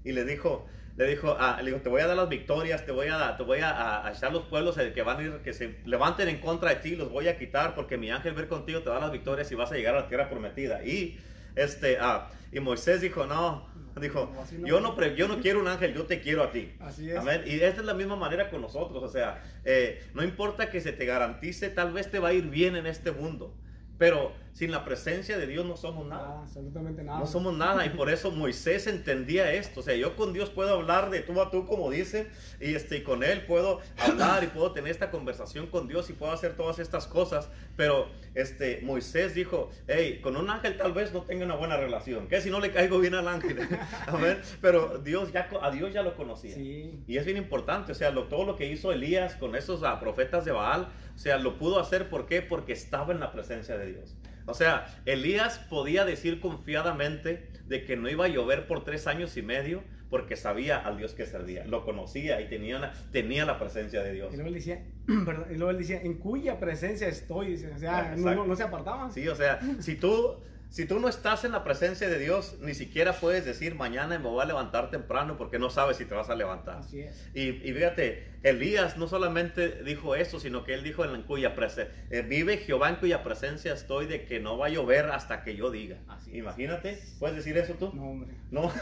Y 0.04 0.12
le 0.12 0.24
dijo, 0.24 0.66
le 0.96 1.06
dijo, 1.06 1.36
ah, 1.38 1.60
le 1.62 1.70
dijo, 1.70 1.82
te 1.82 1.88
voy 1.88 2.00
a 2.00 2.06
dar 2.06 2.16
las 2.16 2.28
victorias, 2.28 2.84
te 2.84 2.90
voy 2.90 3.08
a, 3.08 3.36
te 3.36 3.44
voy 3.44 3.60
a, 3.62 4.10
echar 4.14 4.32
los 4.32 4.44
pueblos 4.44 4.76
que 4.76 5.02
van 5.02 5.18
a 5.18 5.22
ir, 5.22 5.32
que 5.44 5.52
se 5.52 5.78
levanten 5.84 6.28
en 6.28 6.38
contra 6.40 6.70
de 6.70 6.76
ti, 6.76 6.96
los 6.96 7.10
voy 7.10 7.28
a 7.28 7.38
quitar 7.38 7.74
porque 7.74 7.96
mi 7.96 8.10
ángel 8.10 8.34
ver 8.34 8.48
contigo 8.48 8.80
te 8.80 8.90
da 8.90 8.98
las 8.98 9.12
victorias 9.12 9.50
y 9.52 9.54
vas 9.54 9.70
a 9.70 9.76
llegar 9.76 9.94
a 9.94 10.00
la 10.00 10.08
tierra 10.08 10.28
prometida. 10.28 10.84
Y 10.84 11.18
este, 11.54 11.98
ah, 12.00 12.30
y 12.50 12.60
Moisés 12.60 13.00
dijo, 13.00 13.26
no, 13.26 13.68
Dijo, 13.98 14.32
yo, 14.64 14.80
no 14.80 14.96
yo 15.14 15.28
no 15.28 15.40
quiero 15.40 15.60
un 15.60 15.68
ángel, 15.68 15.94
yo 15.94 16.04
te 16.06 16.20
quiero 16.20 16.42
a 16.42 16.50
ti. 16.50 16.72
Así 16.80 17.10
es. 17.10 17.20
Y 17.46 17.60
esta 17.60 17.80
es 17.80 17.86
la 17.86 17.94
misma 17.94 18.16
manera 18.16 18.50
con 18.50 18.60
nosotros. 18.60 19.02
O 19.02 19.08
sea, 19.08 19.42
eh, 19.64 20.02
no 20.14 20.22
importa 20.22 20.70
que 20.70 20.80
se 20.80 20.92
te 20.92 21.04
garantice, 21.04 21.68
tal 21.70 21.92
vez 21.92 22.10
te 22.10 22.18
va 22.18 22.28
a 22.28 22.32
ir 22.32 22.46
bien 22.46 22.76
en 22.76 22.86
este 22.86 23.12
mundo. 23.12 23.54
Pero 23.98 24.32
sin 24.58 24.72
la 24.72 24.84
presencia 24.84 25.38
de 25.38 25.46
Dios 25.46 25.64
no 25.64 25.76
somos 25.76 26.04
nada. 26.04 26.30
Ah, 26.30 26.40
absolutamente 26.42 27.04
nada. 27.04 27.20
No 27.20 27.26
somos 27.26 27.56
nada. 27.56 27.86
Y 27.86 27.90
por 27.90 28.10
eso 28.10 28.32
Moisés 28.32 28.88
entendía 28.88 29.52
esto. 29.52 29.78
O 29.78 29.82
sea, 29.84 29.94
yo 29.94 30.16
con 30.16 30.32
Dios 30.32 30.50
puedo 30.50 30.74
hablar 30.74 31.10
de 31.10 31.20
tú 31.20 31.40
a 31.40 31.52
tú, 31.52 31.64
como 31.64 31.92
dice, 31.92 32.26
y 32.60 32.74
este, 32.74 33.04
con 33.04 33.22
Él 33.22 33.46
puedo 33.46 33.78
hablar 33.96 34.42
y 34.42 34.48
puedo 34.48 34.72
tener 34.72 34.90
esta 34.90 35.12
conversación 35.12 35.68
con 35.68 35.86
Dios 35.86 36.10
y 36.10 36.12
puedo 36.12 36.32
hacer 36.32 36.56
todas 36.56 36.80
estas 36.80 37.06
cosas. 37.06 37.48
Pero 37.76 38.08
este, 38.34 38.80
Moisés 38.82 39.32
dijo, 39.32 39.70
hey, 39.86 40.18
con 40.20 40.36
un 40.36 40.50
ángel 40.50 40.76
tal 40.76 40.92
vez 40.92 41.12
no 41.12 41.22
tenga 41.22 41.44
una 41.44 41.54
buena 41.54 41.76
relación. 41.76 42.26
¿Qué 42.26 42.40
si 42.40 42.50
no 42.50 42.58
le 42.58 42.72
caigo 42.72 42.98
bien 42.98 43.14
al 43.14 43.28
ángel? 43.28 43.60
a 44.08 44.16
ver, 44.16 44.42
pero 44.60 44.98
Dios 44.98 45.30
ya, 45.30 45.48
a 45.62 45.70
Dios 45.70 45.92
ya 45.92 46.02
lo 46.02 46.16
conocía. 46.16 46.58
Y 46.58 47.16
es 47.16 47.24
bien 47.24 47.36
importante. 47.36 47.92
O 47.92 47.94
sea, 47.94 48.12
todo 48.12 48.44
lo 48.44 48.56
que 48.56 48.66
hizo 48.66 48.90
Elías 48.90 49.36
con 49.36 49.54
esos 49.54 49.84
ah, 49.84 50.00
profetas 50.00 50.44
de 50.44 50.50
Baal, 50.50 50.88
o 51.14 51.18
sea, 51.18 51.38
lo 51.38 51.58
pudo 51.58 51.78
hacer, 51.78 52.08
¿por 52.08 52.26
qué? 52.26 52.42
Porque 52.42 52.72
estaba 52.72 53.12
en 53.12 53.20
la 53.20 53.30
presencia 53.30 53.78
de 53.78 53.92
Dios. 53.92 54.16
O 54.48 54.54
sea, 54.54 54.86
Elías 55.04 55.58
podía 55.58 56.04
decir 56.04 56.40
confiadamente 56.40 57.50
de 57.66 57.84
que 57.84 57.96
no 57.96 58.08
iba 58.08 58.24
a 58.24 58.28
llover 58.28 58.66
por 58.66 58.82
tres 58.82 59.06
años 59.06 59.36
y 59.36 59.42
medio 59.42 59.82
porque 60.10 60.36
sabía 60.36 60.78
al 60.78 60.96
Dios 60.96 61.12
que 61.12 61.26
servía, 61.26 61.66
lo 61.66 61.84
conocía 61.84 62.40
y 62.40 62.48
tenía, 62.48 62.78
la, 62.78 62.92
tenía 63.12 63.44
la 63.44 63.58
presencia 63.58 64.02
de 64.02 64.14
Dios. 64.14 64.32
Y 64.32 64.36
luego 64.36 64.48
él 64.48 64.54
decía, 64.54 64.82
y 65.06 65.54
luego 65.54 65.70
él 65.70 65.78
decía, 65.78 66.00
en 66.00 66.14
cuya 66.14 66.58
presencia 66.58 67.08
estoy, 67.08 67.54
o 67.54 67.78
sea, 67.78 68.14
no, 68.16 68.46
no, 68.46 68.56
se 68.56 68.62
apartaban. 68.62 69.12
Sí, 69.12 69.28
o 69.28 69.36
sea, 69.36 69.60
si 69.80 69.96
tú 69.96 70.38
si 70.70 70.84
tú 70.84 71.00
no 71.00 71.08
estás 71.08 71.44
en 71.44 71.52
la 71.52 71.64
presencia 71.64 72.10
de 72.10 72.18
Dios, 72.18 72.56
ni 72.60 72.74
siquiera 72.74 73.14
puedes 73.14 73.46
decir 73.46 73.74
mañana 73.74 74.18
me 74.18 74.28
voy 74.28 74.42
a 74.42 74.44
levantar 74.44 74.90
temprano 74.90 75.38
porque 75.38 75.58
no 75.58 75.70
sabes 75.70 75.96
si 75.96 76.04
te 76.04 76.14
vas 76.14 76.28
a 76.28 76.34
levantar. 76.34 76.78
Así 76.78 77.00
es. 77.00 77.30
Y, 77.34 77.52
fíjate, 77.52 78.28
Elías 78.42 78.98
no 78.98 79.08
solamente 79.08 79.82
dijo 79.82 80.14
eso, 80.14 80.38
sino 80.38 80.64
que 80.64 80.74
él 80.74 80.84
dijo 80.84 81.06
en 81.06 81.22
cuya 81.22 81.54
presencia, 81.54 81.94
eh, 82.10 82.20
vive 82.20 82.58
Jehová 82.58 82.90
en 82.90 82.96
cuya 82.96 83.22
presencia 83.24 83.72
estoy 83.72 84.06
de 84.06 84.26
que 84.26 84.40
no 84.40 84.58
va 84.58 84.66
a 84.66 84.68
llover 84.68 85.06
hasta 85.06 85.42
que 85.42 85.56
yo 85.56 85.70
diga. 85.70 85.96
Así 86.06 86.36
Imagínate, 86.36 87.02
¿puedes 87.18 87.36
decir 87.36 87.56
eso 87.56 87.72
tú? 87.74 87.90
No, 87.94 88.10
hombre. 88.10 88.34
No, 88.50 88.62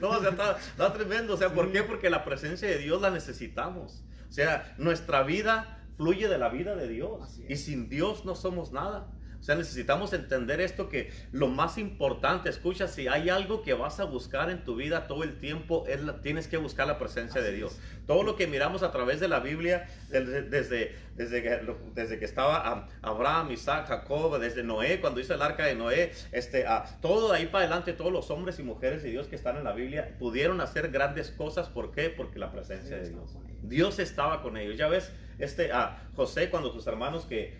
no 0.00 0.10
o 0.10 0.20
sea, 0.20 0.30
está, 0.30 0.92
tremendo. 0.92 1.34
O 1.34 1.36
sea, 1.36 1.52
¿por 1.52 1.72
qué? 1.72 1.82
Porque 1.82 2.10
la 2.10 2.24
presencia 2.24 2.68
de 2.68 2.78
Dios 2.78 3.02
la 3.02 3.10
necesitamos. 3.10 4.04
O 4.28 4.32
sea, 4.32 4.72
nuestra 4.78 5.24
vida 5.24 5.84
fluye 5.96 6.28
de 6.28 6.38
la 6.38 6.48
vida 6.48 6.76
de 6.76 6.86
Dios. 6.86 7.40
Y 7.48 7.56
sin 7.56 7.88
Dios 7.88 8.24
no 8.24 8.36
somos 8.36 8.72
nada. 8.72 9.08
O 9.44 9.46
sea, 9.46 9.56
necesitamos 9.56 10.14
entender 10.14 10.62
esto 10.62 10.88
que 10.88 11.12
lo 11.30 11.48
más 11.48 11.76
importante, 11.76 12.48
escucha, 12.48 12.88
si 12.88 13.08
hay 13.08 13.28
algo 13.28 13.60
que 13.60 13.74
vas 13.74 14.00
a 14.00 14.04
buscar 14.04 14.48
en 14.48 14.64
tu 14.64 14.74
vida 14.74 15.06
todo 15.06 15.22
el 15.22 15.38
tiempo, 15.38 15.84
es 15.86 16.02
la, 16.02 16.22
tienes 16.22 16.48
que 16.48 16.56
buscar 16.56 16.86
la 16.86 16.96
presencia 16.98 17.42
de 17.42 17.52
Dios. 17.52 17.78
Todo 18.06 18.22
lo 18.22 18.36
que 18.36 18.46
miramos 18.46 18.82
a 18.82 18.90
través 18.90 19.20
de 19.20 19.28
la 19.28 19.40
Biblia, 19.40 19.86
desde, 20.08 20.96
desde 21.14 21.42
que, 21.42 21.60
desde 21.92 22.18
que 22.18 22.24
estaba 22.24 22.88
Abraham, 23.02 23.50
Isaac, 23.52 23.88
Jacob, 23.88 24.38
desde 24.38 24.62
Noé, 24.62 24.98
cuando 25.02 25.20
hizo 25.20 25.34
el 25.34 25.42
arca 25.42 25.66
de 25.66 25.74
Noé, 25.74 26.12
este, 26.32 26.64
todo 27.02 27.30
ahí 27.30 27.44
para 27.44 27.66
adelante, 27.66 27.92
todos 27.92 28.12
los 28.12 28.30
hombres 28.30 28.58
y 28.60 28.62
mujeres 28.62 29.02
de 29.02 29.10
Dios 29.10 29.26
que 29.26 29.36
están 29.36 29.58
en 29.58 29.64
la 29.64 29.74
Biblia 29.74 30.16
pudieron 30.18 30.62
hacer 30.62 30.90
grandes 30.90 31.30
cosas. 31.30 31.68
¿Por 31.68 31.90
qué? 31.90 32.08
Porque 32.08 32.38
la 32.38 32.50
presencia 32.50 32.96
de 32.96 33.10
Dios. 33.10 33.36
Dios 33.62 33.98
estaba 33.98 34.40
con 34.40 34.56
ellos. 34.56 34.78
Ya 34.78 34.88
ves, 34.88 35.12
este, 35.38 35.72
a 35.72 36.08
José, 36.14 36.50
cuando 36.50 36.72
sus 36.72 36.86
hermanos 36.86 37.24
que 37.26 37.58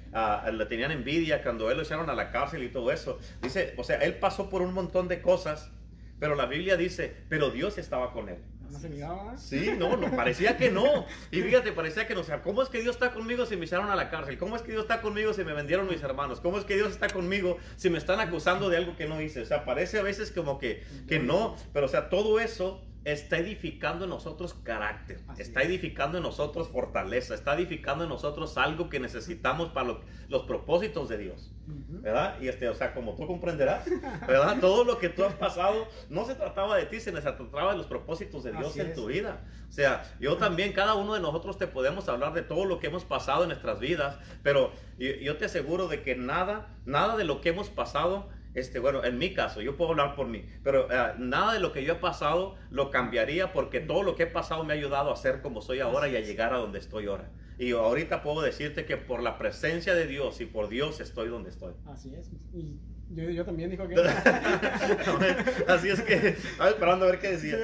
le 0.52 0.66
tenían 0.66 0.90
envidia, 0.90 1.42
cuando 1.42 1.70
él 1.70 1.76
lo 1.76 1.82
echaron 1.82 2.08
a 2.10 2.14
la 2.14 2.30
cárcel 2.30 2.62
y 2.62 2.68
todo 2.68 2.90
eso, 2.92 3.18
dice, 3.42 3.74
o 3.76 3.84
sea, 3.84 3.96
él 3.98 4.14
pasó 4.14 4.48
por 4.50 4.62
un 4.62 4.72
montón 4.72 5.08
de 5.08 5.20
cosas, 5.20 5.70
pero 6.18 6.34
la 6.34 6.46
Biblia 6.46 6.76
dice, 6.76 7.14
pero 7.28 7.50
Dios 7.50 7.78
estaba 7.78 8.12
con 8.12 8.28
él. 8.28 8.38
¿No 8.70 8.80
se 8.80 8.88
miraba? 8.88 9.36
Sí, 9.36 9.70
no, 9.78 9.96
no, 9.96 10.10
parecía 10.16 10.56
que 10.56 10.70
no. 10.70 11.06
Y 11.30 11.42
fíjate, 11.42 11.70
parecía 11.70 12.08
que 12.08 12.14
no. 12.14 12.22
O 12.22 12.24
sea, 12.24 12.42
¿cómo 12.42 12.60
es 12.60 12.68
que 12.68 12.80
Dios 12.80 12.96
está 12.96 13.12
conmigo 13.12 13.46
si 13.46 13.56
me 13.56 13.66
echaron 13.66 13.88
a 13.90 13.94
la 13.94 14.10
cárcel? 14.10 14.36
¿Cómo 14.36 14.56
es 14.56 14.62
que 14.62 14.72
Dios 14.72 14.82
está 14.82 15.00
conmigo 15.00 15.32
si 15.32 15.44
me 15.44 15.52
vendieron 15.52 15.86
mis 15.86 16.02
hermanos? 16.02 16.40
¿Cómo 16.40 16.58
es 16.58 16.64
que 16.64 16.74
Dios 16.74 16.90
está 16.90 17.08
conmigo 17.08 17.58
si 17.76 17.88
me 17.88 17.98
están 17.98 18.18
acusando 18.18 18.70
de 18.70 18.78
algo 18.78 18.96
que 18.96 19.06
no 19.06 19.20
hice? 19.20 19.42
O 19.42 19.46
sea, 19.46 19.64
parece 19.64 19.98
a 19.98 20.02
veces 20.02 20.32
como 20.32 20.58
que, 20.58 20.82
que 21.06 21.20
no, 21.20 21.56
pero 21.72 21.86
o 21.86 21.88
sea, 21.88 22.08
todo 22.08 22.40
eso 22.40 22.82
está 23.04 23.36
edificando 23.36 24.04
en 24.04 24.10
nosotros 24.10 24.54
carácter, 24.54 25.20
está 25.36 25.62
edificando 25.62 26.16
en 26.16 26.22
nosotros 26.22 26.68
fortaleza, 26.68 27.34
está 27.34 27.54
edificando 27.54 28.04
en 28.04 28.10
nosotros 28.10 28.56
algo 28.56 28.88
que 28.88 28.98
necesitamos 28.98 29.68
para 29.70 29.98
los 30.28 30.42
propósitos 30.44 31.10
de 31.10 31.18
Dios, 31.18 31.52
¿verdad? 31.66 32.40
Y 32.40 32.48
este, 32.48 32.66
o 32.68 32.74
sea, 32.74 32.94
como 32.94 33.14
tú 33.14 33.26
comprenderás, 33.26 33.84
¿verdad? 34.26 34.58
Todo 34.60 34.84
lo 34.84 34.98
que 34.98 35.10
tú 35.10 35.22
has 35.22 35.34
pasado 35.34 35.86
no 36.08 36.24
se 36.24 36.34
trataba 36.34 36.76
de 36.76 36.86
ti, 36.86 36.98
se 36.98 37.12
trataba 37.12 37.72
de 37.72 37.76
los 37.76 37.86
propósitos 37.86 38.42
de 38.42 38.52
Dios 38.52 38.76
en 38.78 38.94
tu 38.94 39.06
vida. 39.06 39.44
O 39.68 39.72
sea, 39.72 40.10
yo 40.18 40.38
también, 40.38 40.72
cada 40.72 40.94
uno 40.94 41.14
de 41.14 41.20
nosotros 41.20 41.58
te 41.58 41.66
podemos 41.66 42.08
hablar 42.08 42.32
de 42.32 42.42
todo 42.42 42.64
lo 42.64 42.80
que 42.80 42.86
hemos 42.86 43.04
pasado 43.04 43.42
en 43.42 43.48
nuestras 43.50 43.80
vidas, 43.80 44.16
pero 44.42 44.72
yo, 44.98 45.10
yo 45.10 45.36
te 45.36 45.44
aseguro 45.44 45.88
de 45.88 46.02
que 46.02 46.16
nada, 46.16 46.74
nada 46.86 47.16
de 47.18 47.24
lo 47.24 47.42
que 47.42 47.50
hemos 47.50 47.68
pasado 47.68 48.28
este, 48.54 48.78
bueno, 48.78 49.04
en 49.04 49.18
mi 49.18 49.34
caso, 49.34 49.60
yo 49.60 49.76
puedo 49.76 49.90
hablar 49.90 50.14
por 50.14 50.28
mí, 50.28 50.44
pero 50.62 50.90
eh, 50.90 51.14
nada 51.18 51.54
de 51.54 51.60
lo 51.60 51.72
que 51.72 51.84
yo 51.84 51.94
he 51.94 51.96
pasado 51.96 52.56
lo 52.70 52.90
cambiaría 52.90 53.52
porque 53.52 53.80
todo 53.80 54.02
lo 54.02 54.14
que 54.14 54.24
he 54.24 54.26
pasado 54.26 54.64
me 54.64 54.72
ha 54.72 54.76
ayudado 54.76 55.12
a 55.12 55.16
ser 55.16 55.42
como 55.42 55.60
soy 55.60 55.80
ahora 55.80 56.08
y 56.08 56.16
a 56.16 56.20
llegar 56.20 56.54
a 56.54 56.58
donde 56.58 56.78
estoy 56.78 57.06
ahora. 57.06 57.30
Y 57.58 57.72
ahorita 57.72 58.22
puedo 58.22 58.42
decirte 58.42 58.84
que 58.84 58.96
por 58.96 59.22
la 59.22 59.38
presencia 59.38 59.94
de 59.94 60.06
Dios 60.06 60.40
y 60.40 60.46
por 60.46 60.68
Dios 60.68 61.00
estoy 61.00 61.28
donde 61.28 61.50
estoy. 61.50 61.74
Así 61.86 62.12
es. 62.14 62.30
Y 62.52 62.78
yo, 63.10 63.44
también 63.44 63.70
dijo 63.70 63.86
que. 63.86 63.94
Así 65.68 65.88
es 65.88 66.00
que 66.02 66.14
estaba 66.14 66.70
esperando 66.70 67.04
a 67.04 67.10
ver 67.10 67.20
qué 67.20 67.32
decía. 67.32 67.58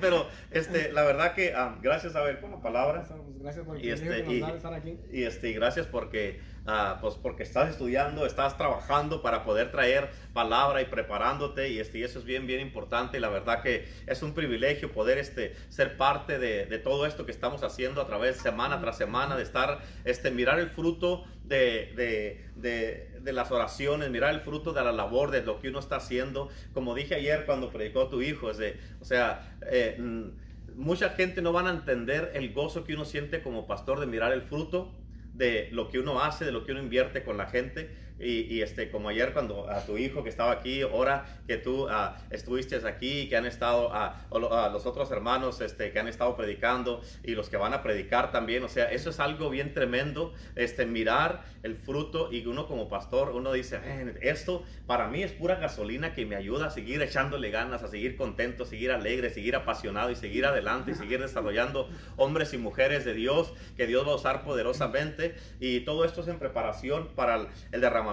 pero 0.00 0.28
este, 0.50 0.92
la 0.92 1.02
verdad 1.02 1.34
que 1.34 1.52
ah, 1.54 1.76
gracias 1.82 2.14
a 2.14 2.22
ver 2.22 2.40
por 2.40 2.50
la 2.50 2.60
palabra. 2.60 3.04
Gracias 3.40 3.64
por 3.64 3.82
y 3.82 3.90
este, 3.90 4.24
y, 4.28 4.42
estar 4.42 4.74
aquí. 4.74 4.98
Y 5.12 5.24
este, 5.24 5.52
gracias 5.52 5.86
porque, 5.86 6.40
uh, 6.66 7.00
pues 7.00 7.14
porque 7.14 7.42
estás 7.42 7.70
estudiando, 7.70 8.26
estás 8.26 8.56
trabajando 8.56 9.22
para 9.22 9.44
poder 9.44 9.70
traer 9.70 10.10
palabra 10.32 10.82
y 10.82 10.86
preparándote. 10.86 11.70
Y, 11.70 11.78
este, 11.78 11.98
y 11.98 12.02
eso 12.04 12.18
es 12.18 12.24
bien, 12.24 12.46
bien 12.46 12.60
importante. 12.60 13.18
Y 13.18 13.20
la 13.20 13.28
verdad 13.28 13.62
que 13.62 13.88
es 14.06 14.22
un 14.22 14.34
privilegio 14.34 14.92
poder 14.92 15.18
este, 15.18 15.54
ser 15.68 15.96
parte 15.96 16.38
de, 16.38 16.66
de 16.66 16.78
todo 16.78 17.06
esto 17.06 17.26
que 17.26 17.32
estamos 17.32 17.62
haciendo 17.62 18.00
a 18.00 18.06
través 18.06 18.36
semana 18.36 18.80
tras 18.80 18.96
semana, 18.96 19.36
de 19.36 19.42
estar, 19.42 19.80
este, 20.04 20.30
mirar 20.30 20.58
el 20.58 20.70
fruto 20.70 21.24
de, 21.44 21.92
de, 21.94 22.44
de, 22.56 23.20
de, 23.20 23.32
las 23.32 23.50
oraciones, 23.50 24.10
mirar 24.10 24.34
el 24.34 24.40
fruto 24.40 24.72
de 24.72 24.82
la 24.82 24.92
labor, 24.92 25.30
de 25.30 25.42
lo 25.42 25.60
que 25.60 25.68
uno 25.68 25.78
está 25.78 25.96
haciendo. 25.96 26.48
Como 26.72 26.94
dije 26.94 27.14
ayer 27.14 27.44
cuando 27.46 27.70
predicó 27.70 28.08
tu 28.08 28.22
hijo, 28.22 28.50
es 28.50 28.58
de, 28.58 28.78
o 29.00 29.04
sea, 29.04 29.56
eh, 29.70 29.96
mm, 29.98 30.44
mucha 30.76 31.10
gente 31.10 31.42
no 31.42 31.52
van 31.52 31.66
a 31.66 31.70
entender 31.70 32.32
el 32.34 32.52
gozo 32.52 32.84
que 32.84 32.94
uno 32.94 33.04
siente 33.04 33.42
como 33.42 33.66
pastor 33.66 34.00
de 34.00 34.06
mirar 34.06 34.32
el 34.32 34.42
fruto 34.42 34.92
de 35.34 35.68
lo 35.72 35.88
que 35.88 35.98
uno 35.98 36.20
hace, 36.22 36.44
de 36.44 36.52
lo 36.52 36.64
que 36.64 36.72
uno 36.72 36.80
invierte 36.80 37.22
con 37.22 37.36
la 37.36 37.46
gente. 37.46 37.90
Y, 38.18 38.62
este, 38.62 38.90
como 38.90 39.08
ayer 39.08 39.32
cuando 39.32 39.68
a 39.68 39.84
tu 39.84 39.98
hijo 39.98 40.22
que 40.22 40.28
estaba 40.28 40.52
aquí, 40.52 40.82
ahora 40.82 41.26
que 41.48 41.56
tú 41.56 41.86
uh, 41.86 42.14
estuviste 42.30 42.76
aquí, 42.86 43.28
que 43.28 43.36
han 43.36 43.44
estado, 43.44 43.92
a 43.92 44.24
los 44.72 44.86
otros 44.86 45.10
hermanos 45.10 45.60
este, 45.60 45.90
que 45.90 45.98
han 45.98 46.06
estado 46.06 46.36
predicando 46.36 47.02
y 47.24 47.34
los 47.34 47.48
que 47.48 47.56
van 47.56 47.74
a 47.74 47.82
predicar 47.82 48.30
también, 48.30 48.62
o 48.62 48.68
sea, 48.68 48.90
eso 48.92 49.10
es 49.10 49.18
algo 49.18 49.50
bien 49.50 49.74
tremendo, 49.74 50.32
este, 50.54 50.86
mirar 50.86 51.42
el 51.64 51.74
fruto 51.74 52.32
y 52.32 52.46
uno 52.46 52.68
como 52.68 52.88
pastor, 52.88 53.30
uno 53.30 53.52
dice, 53.52 53.80
esto 54.22 54.62
para 54.86 55.08
mí 55.08 55.22
es 55.22 55.32
pura 55.32 55.56
gasolina 55.56 56.14
que 56.14 56.24
me 56.24 56.36
ayuda 56.36 56.66
a 56.66 56.70
seguir 56.70 57.02
echándole 57.02 57.50
ganas, 57.50 57.82
a 57.82 57.88
seguir 57.88 58.16
contento, 58.16 58.64
seguir 58.64 58.92
alegre, 58.92 59.30
seguir 59.30 59.56
apasionado 59.56 60.10
y 60.12 60.16
seguir 60.16 60.46
adelante 60.46 60.92
y 60.92 60.94
seguir 60.94 61.20
desarrollando 61.20 61.88
hombres 62.16 62.54
y 62.54 62.58
mujeres 62.58 63.04
de 63.04 63.14
Dios 63.14 63.52
que 63.76 63.88
Dios 63.88 64.06
va 64.06 64.12
a 64.12 64.16
usar 64.16 64.44
poderosamente 64.44 65.34
y 65.58 65.80
todo 65.80 66.04
esto 66.04 66.20
es 66.20 66.28
en 66.28 66.38
preparación 66.38 67.08
para 67.16 67.48
el 67.72 67.80
derramamiento 67.80 68.03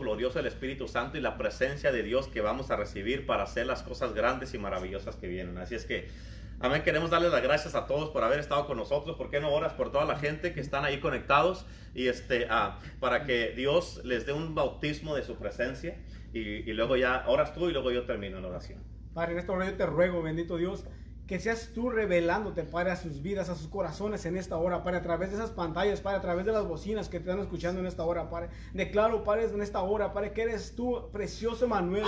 glorioso 0.00 0.38
del 0.38 0.46
Espíritu 0.46 0.88
Santo 0.88 1.18
y 1.18 1.20
la 1.20 1.36
presencia 1.36 1.92
de 1.92 2.02
Dios 2.02 2.28
que 2.28 2.40
vamos 2.40 2.70
a 2.70 2.76
recibir 2.76 3.26
para 3.26 3.44
hacer 3.44 3.66
las 3.66 3.82
cosas 3.82 4.14
grandes 4.14 4.54
y 4.54 4.58
maravillosas 4.58 5.16
que 5.16 5.28
vienen. 5.28 5.58
Así 5.58 5.74
es 5.74 5.84
que, 5.84 6.08
amén, 6.60 6.82
queremos 6.82 7.10
darle 7.10 7.28
las 7.28 7.42
gracias 7.42 7.74
a 7.74 7.86
todos 7.86 8.10
por 8.10 8.22
haber 8.22 8.40
estado 8.40 8.66
con 8.66 8.76
nosotros. 8.76 9.16
¿Por 9.16 9.30
qué 9.30 9.40
no 9.40 9.50
oras 9.50 9.72
por 9.74 9.90
toda 9.90 10.04
la 10.04 10.16
gente 10.16 10.52
que 10.52 10.60
están 10.60 10.84
ahí 10.84 11.00
conectados? 11.00 11.66
Y 11.94 12.08
este, 12.08 12.46
ah, 12.50 12.78
para 13.00 13.24
que 13.24 13.52
Dios 13.56 14.00
les 14.04 14.26
dé 14.26 14.32
un 14.32 14.54
bautismo 14.54 15.14
de 15.14 15.22
su 15.22 15.36
presencia. 15.36 15.96
Y, 16.32 16.72
luego 16.72 16.96
ya 16.96 17.24
oras 17.26 17.52
tú 17.52 17.68
y 17.68 17.72
luego 17.72 17.90
yo 17.90 18.04
termino 18.04 18.40
la 18.40 18.48
oración. 18.48 18.82
Padre, 19.12 19.32
en 19.32 19.38
esta 19.38 19.52
hora 19.52 19.76
te 19.76 19.84
ruego, 19.84 20.22
bendito 20.22 20.56
Dios 20.56 20.84
que 21.26 21.38
seas 21.38 21.70
tú 21.72 21.88
revelándote, 21.88 22.64
Padre, 22.64 22.90
a 22.90 22.96
sus 22.96 23.22
vidas, 23.22 23.48
a 23.48 23.54
sus 23.54 23.68
corazones 23.68 24.26
en 24.26 24.36
esta 24.36 24.56
hora, 24.56 24.82
Padre, 24.82 24.98
a 24.98 25.02
través 25.02 25.30
de 25.30 25.36
esas 25.36 25.50
pantallas, 25.50 26.00
Padre, 26.00 26.18
a 26.18 26.20
través 26.20 26.44
de 26.44 26.52
las 26.52 26.66
bocinas 26.66 27.08
que 27.08 27.20
te 27.20 27.30
están 27.30 27.40
escuchando 27.40 27.80
en 27.80 27.86
esta 27.86 28.04
hora, 28.04 28.28
Padre. 28.28 28.50
Declaro, 28.74 29.22
Padre, 29.22 29.44
en 29.44 29.62
esta 29.62 29.82
hora, 29.82 30.12
Padre, 30.12 30.32
que 30.32 30.42
eres 30.42 30.74
tú, 30.74 31.10
precioso 31.12 31.68
Manuel, 31.68 32.04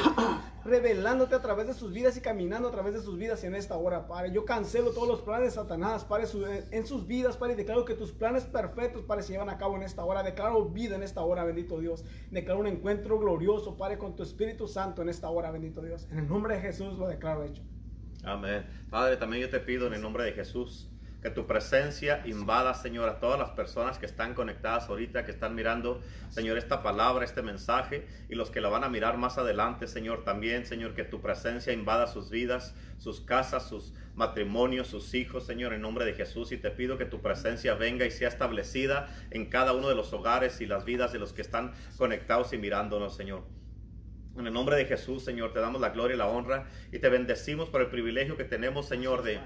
revelándote 0.65 1.37
a 1.37 1.43
través 1.43 1.69
de 1.69 1.75
sus 1.75 1.93
vidas 1.93 2.17
y 2.17 2.21
caminando 2.21 2.69
a 2.69 2.73
través 2.73 2.93
de 2.95 3.01
sus 3.01 3.17
vidas 3.17 3.45
en 3.45 3.55
esta 3.55 3.77
hora, 3.77 4.09
Padre. 4.09 4.33
Yo 4.33 4.45
cancelo 4.45 4.91
todos 4.91 5.09
los 5.09 5.23
planes 5.23 5.51
de 5.51 5.61
Satanás, 5.61 6.05
Padre, 6.05 6.27
en 6.73 6.87
sus 6.87 7.07
vidas, 7.07 7.37
Padre, 7.37 7.55
y 7.55 7.57
declaro 7.57 7.85
que 7.85 7.95
tus 7.95 8.13
planes 8.13 8.45
perfectos, 8.45 9.05
Padre, 9.05 9.23
se 9.23 9.33
llevan 9.33 9.49
a 9.49 9.59
cabo 9.59 9.77
en 9.77 9.85
esta 9.85 10.05
hora. 10.05 10.23
Declaro 10.23 10.67
vida 10.67 10.97
en 10.97 11.03
esta 11.03 11.23
hora, 11.23 11.45
bendito 11.45 11.79
Dios. 11.79 12.05
Declaro 12.31 12.61
un 12.61 12.67
encuentro 12.67 13.19
glorioso, 13.19 13.77
Padre, 13.77 13.97
con 13.97 14.17
tu 14.17 14.23
Espíritu 14.23 14.67
Santo 14.67 15.03
en 15.03 15.09
esta 15.09 15.31
hora, 15.31 15.51
bendito 15.51 15.83
Dios. 15.83 16.09
En 16.11 16.19
el 16.19 16.29
nombre 16.29 16.57
de 16.57 16.61
Jesús 16.63 16.99
lo 16.99 17.07
declaro 17.07 17.45
hecho. 17.45 17.63
Amén. 18.25 18.65
Padre, 18.91 19.17
también 19.17 19.43
yo 19.43 19.51
te 19.51 19.61
pido 19.61 19.87
en 19.87 19.95
el 19.95 20.03
nombre 20.03 20.25
de 20.25 20.33
Jesús 20.33 20.89
que 21.25 21.31
tu 21.31 21.47
presencia 21.47 22.21
invada, 22.27 22.75
Señor, 22.75 23.09
a 23.09 23.19
todas 23.19 23.39
las 23.39 23.49
personas 23.53 23.97
que 23.97 24.05
están 24.05 24.35
conectadas 24.35 24.91
ahorita, 24.91 25.25
que 25.25 25.31
están 25.31 25.55
mirando, 25.55 26.03
Señor, 26.29 26.59
esta 26.59 26.83
palabra, 26.83 27.25
este 27.25 27.41
mensaje, 27.41 28.07
y 28.29 28.35
los 28.35 28.51
que 28.51 28.61
la 28.61 28.69
van 28.69 28.85
a 28.85 28.91
mirar 28.91 29.17
más 29.17 29.39
adelante, 29.39 29.87
Señor, 29.87 30.23
también, 30.23 30.67
Señor, 30.67 30.95
que 30.95 31.03
tu 31.03 31.23
presencia 31.23 31.73
invada 31.73 32.09
sus 32.09 32.29
vidas, 32.29 32.75
sus 32.99 33.23
casas, 33.23 33.67
sus 33.67 33.95
matrimonios, 34.15 34.89
sus 34.89 35.15
hijos, 35.15 35.47
Señor, 35.47 35.73
en 35.73 35.81
nombre 35.81 36.05
de 36.05 36.13
Jesús, 36.13 36.53
y 36.53 36.59
te 36.59 36.71
pido 36.71 36.99
que 36.99 37.07
tu 37.07 37.23
presencia 37.23 37.75
venga 37.75 38.05
y 38.05 38.11
sea 38.11 38.29
establecida 38.29 39.09
en 39.31 39.47
cada 39.47 39.73
uno 39.73 39.89
de 39.89 39.95
los 39.95 40.13
hogares 40.13 40.61
y 40.61 40.67
las 40.67 40.85
vidas 40.85 41.11
de 41.15 41.21
los 41.21 41.33
que 41.33 41.41
están 41.41 41.73
conectados 41.97 42.53
y 42.53 42.59
mirándonos, 42.59 43.17
Señor. 43.17 43.45
En 44.37 44.47
el 44.47 44.53
nombre 44.53 44.77
de 44.77 44.87
Jesús, 44.87 45.25
Señor, 45.25 45.53
te 45.53 45.61
damos 45.61 45.81
la 45.81 45.91
gloria 45.91 46.15
y 46.15 46.19
la 46.19 46.27
honra 46.27 46.69
y 46.91 46.99
te 46.99 47.09
bendecimos 47.09 47.69
por 47.69 47.81
el 47.81 47.89
privilegio 47.89 48.37
que 48.37 48.45
tenemos, 48.45 48.87
Señor, 48.87 49.23
de 49.23 49.41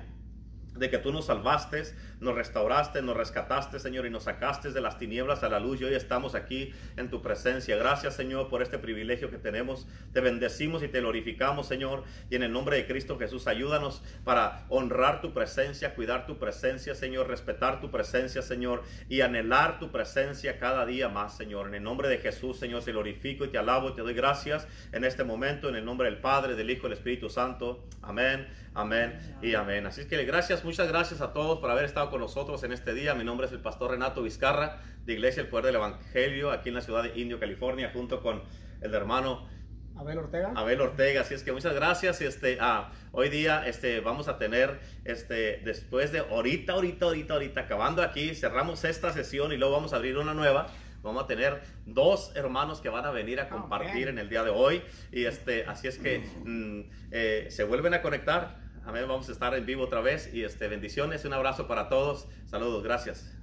de 0.78 0.90
que 0.90 0.98
tú 0.98 1.12
nos 1.12 1.26
salvaste, 1.26 1.82
nos 2.20 2.34
restauraste, 2.34 3.02
nos 3.02 3.16
rescataste, 3.16 3.78
Señor, 3.78 4.06
y 4.06 4.10
nos 4.10 4.24
sacaste 4.24 4.70
de 4.70 4.80
las 4.80 4.98
tinieblas 4.98 5.42
a 5.42 5.48
la 5.48 5.60
luz. 5.60 5.80
Y 5.80 5.84
hoy 5.84 5.94
estamos 5.94 6.34
aquí 6.34 6.72
en 6.96 7.10
tu 7.10 7.22
presencia. 7.22 7.76
Gracias, 7.76 8.14
Señor, 8.14 8.48
por 8.48 8.62
este 8.62 8.78
privilegio 8.78 9.30
que 9.30 9.38
tenemos. 9.38 9.86
Te 10.12 10.20
bendecimos 10.20 10.82
y 10.82 10.88
te 10.88 11.00
glorificamos, 11.00 11.66
Señor. 11.66 12.04
Y 12.30 12.36
en 12.36 12.42
el 12.42 12.52
nombre 12.52 12.76
de 12.76 12.86
Cristo 12.86 13.18
Jesús, 13.18 13.46
ayúdanos 13.46 14.02
para 14.24 14.64
honrar 14.68 15.20
tu 15.20 15.32
presencia, 15.32 15.94
cuidar 15.94 16.26
tu 16.26 16.38
presencia, 16.38 16.94
Señor, 16.94 17.28
respetar 17.28 17.80
tu 17.80 17.90
presencia, 17.90 18.42
Señor, 18.42 18.82
y 19.08 19.20
anhelar 19.20 19.78
tu 19.78 19.90
presencia 19.90 20.58
cada 20.58 20.86
día 20.86 21.08
más, 21.08 21.36
Señor. 21.36 21.68
En 21.68 21.74
el 21.74 21.82
nombre 21.82 22.08
de 22.08 22.18
Jesús, 22.18 22.58
Señor, 22.58 22.84
te 22.84 22.92
glorifico 22.92 23.44
y 23.44 23.48
te 23.48 23.58
alabo 23.58 23.90
y 23.90 23.94
te 23.94 24.02
doy 24.02 24.14
gracias 24.14 24.66
en 24.92 25.04
este 25.04 25.24
momento, 25.24 25.68
en 25.68 25.76
el 25.76 25.84
nombre 25.84 26.10
del 26.10 26.20
Padre, 26.20 26.54
del 26.54 26.70
Hijo 26.70 26.86
y 26.86 26.90
del 26.90 26.98
Espíritu 26.98 27.28
Santo. 27.28 27.84
Amén. 28.02 28.46
Amén 28.78 29.18
y 29.42 29.56
amén. 29.56 29.86
Así 29.86 30.02
es 30.02 30.06
que 30.06 30.24
gracias, 30.24 30.64
muchas 30.64 30.86
gracias 30.86 31.20
a 31.20 31.32
todos 31.32 31.58
por 31.58 31.68
haber 31.68 31.84
estado 31.84 32.10
con 32.10 32.20
nosotros 32.20 32.62
en 32.62 32.70
este 32.70 32.94
día. 32.94 33.12
Mi 33.12 33.24
nombre 33.24 33.48
es 33.48 33.52
el 33.52 33.58
pastor 33.58 33.90
Renato 33.90 34.22
Vizcarra 34.22 34.80
de 35.04 35.14
Iglesia 35.14 35.40
El 35.40 35.48
Poder 35.48 35.66
del 35.66 35.74
Evangelio 35.74 36.52
aquí 36.52 36.68
en 36.68 36.76
la 36.76 36.80
ciudad 36.80 37.02
de 37.02 37.18
Indio, 37.18 37.40
California, 37.40 37.90
junto 37.92 38.22
con 38.22 38.40
el 38.80 38.94
hermano 38.94 39.48
Abel 39.96 40.18
Ortega. 40.18 40.52
Abel 40.54 40.80
Ortega, 40.80 41.22
así 41.22 41.34
es 41.34 41.42
que 41.42 41.50
muchas 41.50 41.74
gracias. 41.74 42.20
Este, 42.20 42.58
ah, 42.60 42.92
hoy 43.10 43.30
día 43.30 43.66
este, 43.66 43.98
vamos 43.98 44.28
a 44.28 44.38
tener, 44.38 44.78
este, 45.04 45.60
después 45.64 46.12
de 46.12 46.20
ahorita, 46.20 46.74
ahorita, 46.74 47.06
ahorita, 47.06 47.34
ahorita, 47.34 47.60
acabando 47.62 48.00
aquí, 48.00 48.32
cerramos 48.36 48.84
esta 48.84 49.12
sesión 49.12 49.50
y 49.50 49.56
luego 49.56 49.74
vamos 49.74 49.92
a 49.92 49.96
abrir 49.96 50.16
una 50.18 50.34
nueva. 50.34 50.68
Vamos 51.02 51.24
a 51.24 51.26
tener 51.26 51.62
dos 51.86 52.32
hermanos 52.36 52.80
que 52.80 52.88
van 52.88 53.04
a 53.04 53.10
venir 53.10 53.40
a 53.40 53.48
compartir 53.48 54.08
en 54.08 54.18
el 54.18 54.28
día 54.28 54.44
de 54.44 54.50
hoy. 54.50 54.82
Y 55.10 55.24
este, 55.24 55.64
así 55.64 55.88
es 55.88 55.98
que 55.98 56.20
mm, 56.44 56.90
eh, 57.10 57.46
se 57.50 57.64
vuelven 57.64 57.94
a 57.94 58.02
conectar 58.02 58.67
Amén. 58.88 59.06
Vamos 59.06 59.28
a 59.28 59.32
estar 59.32 59.54
en 59.54 59.66
vivo 59.66 59.84
otra 59.84 60.00
vez 60.00 60.32
y 60.32 60.44
este, 60.44 60.66
bendiciones. 60.66 61.22
Un 61.26 61.34
abrazo 61.34 61.68
para 61.68 61.90
todos. 61.90 62.26
Saludos. 62.46 62.82
Gracias. 62.82 63.37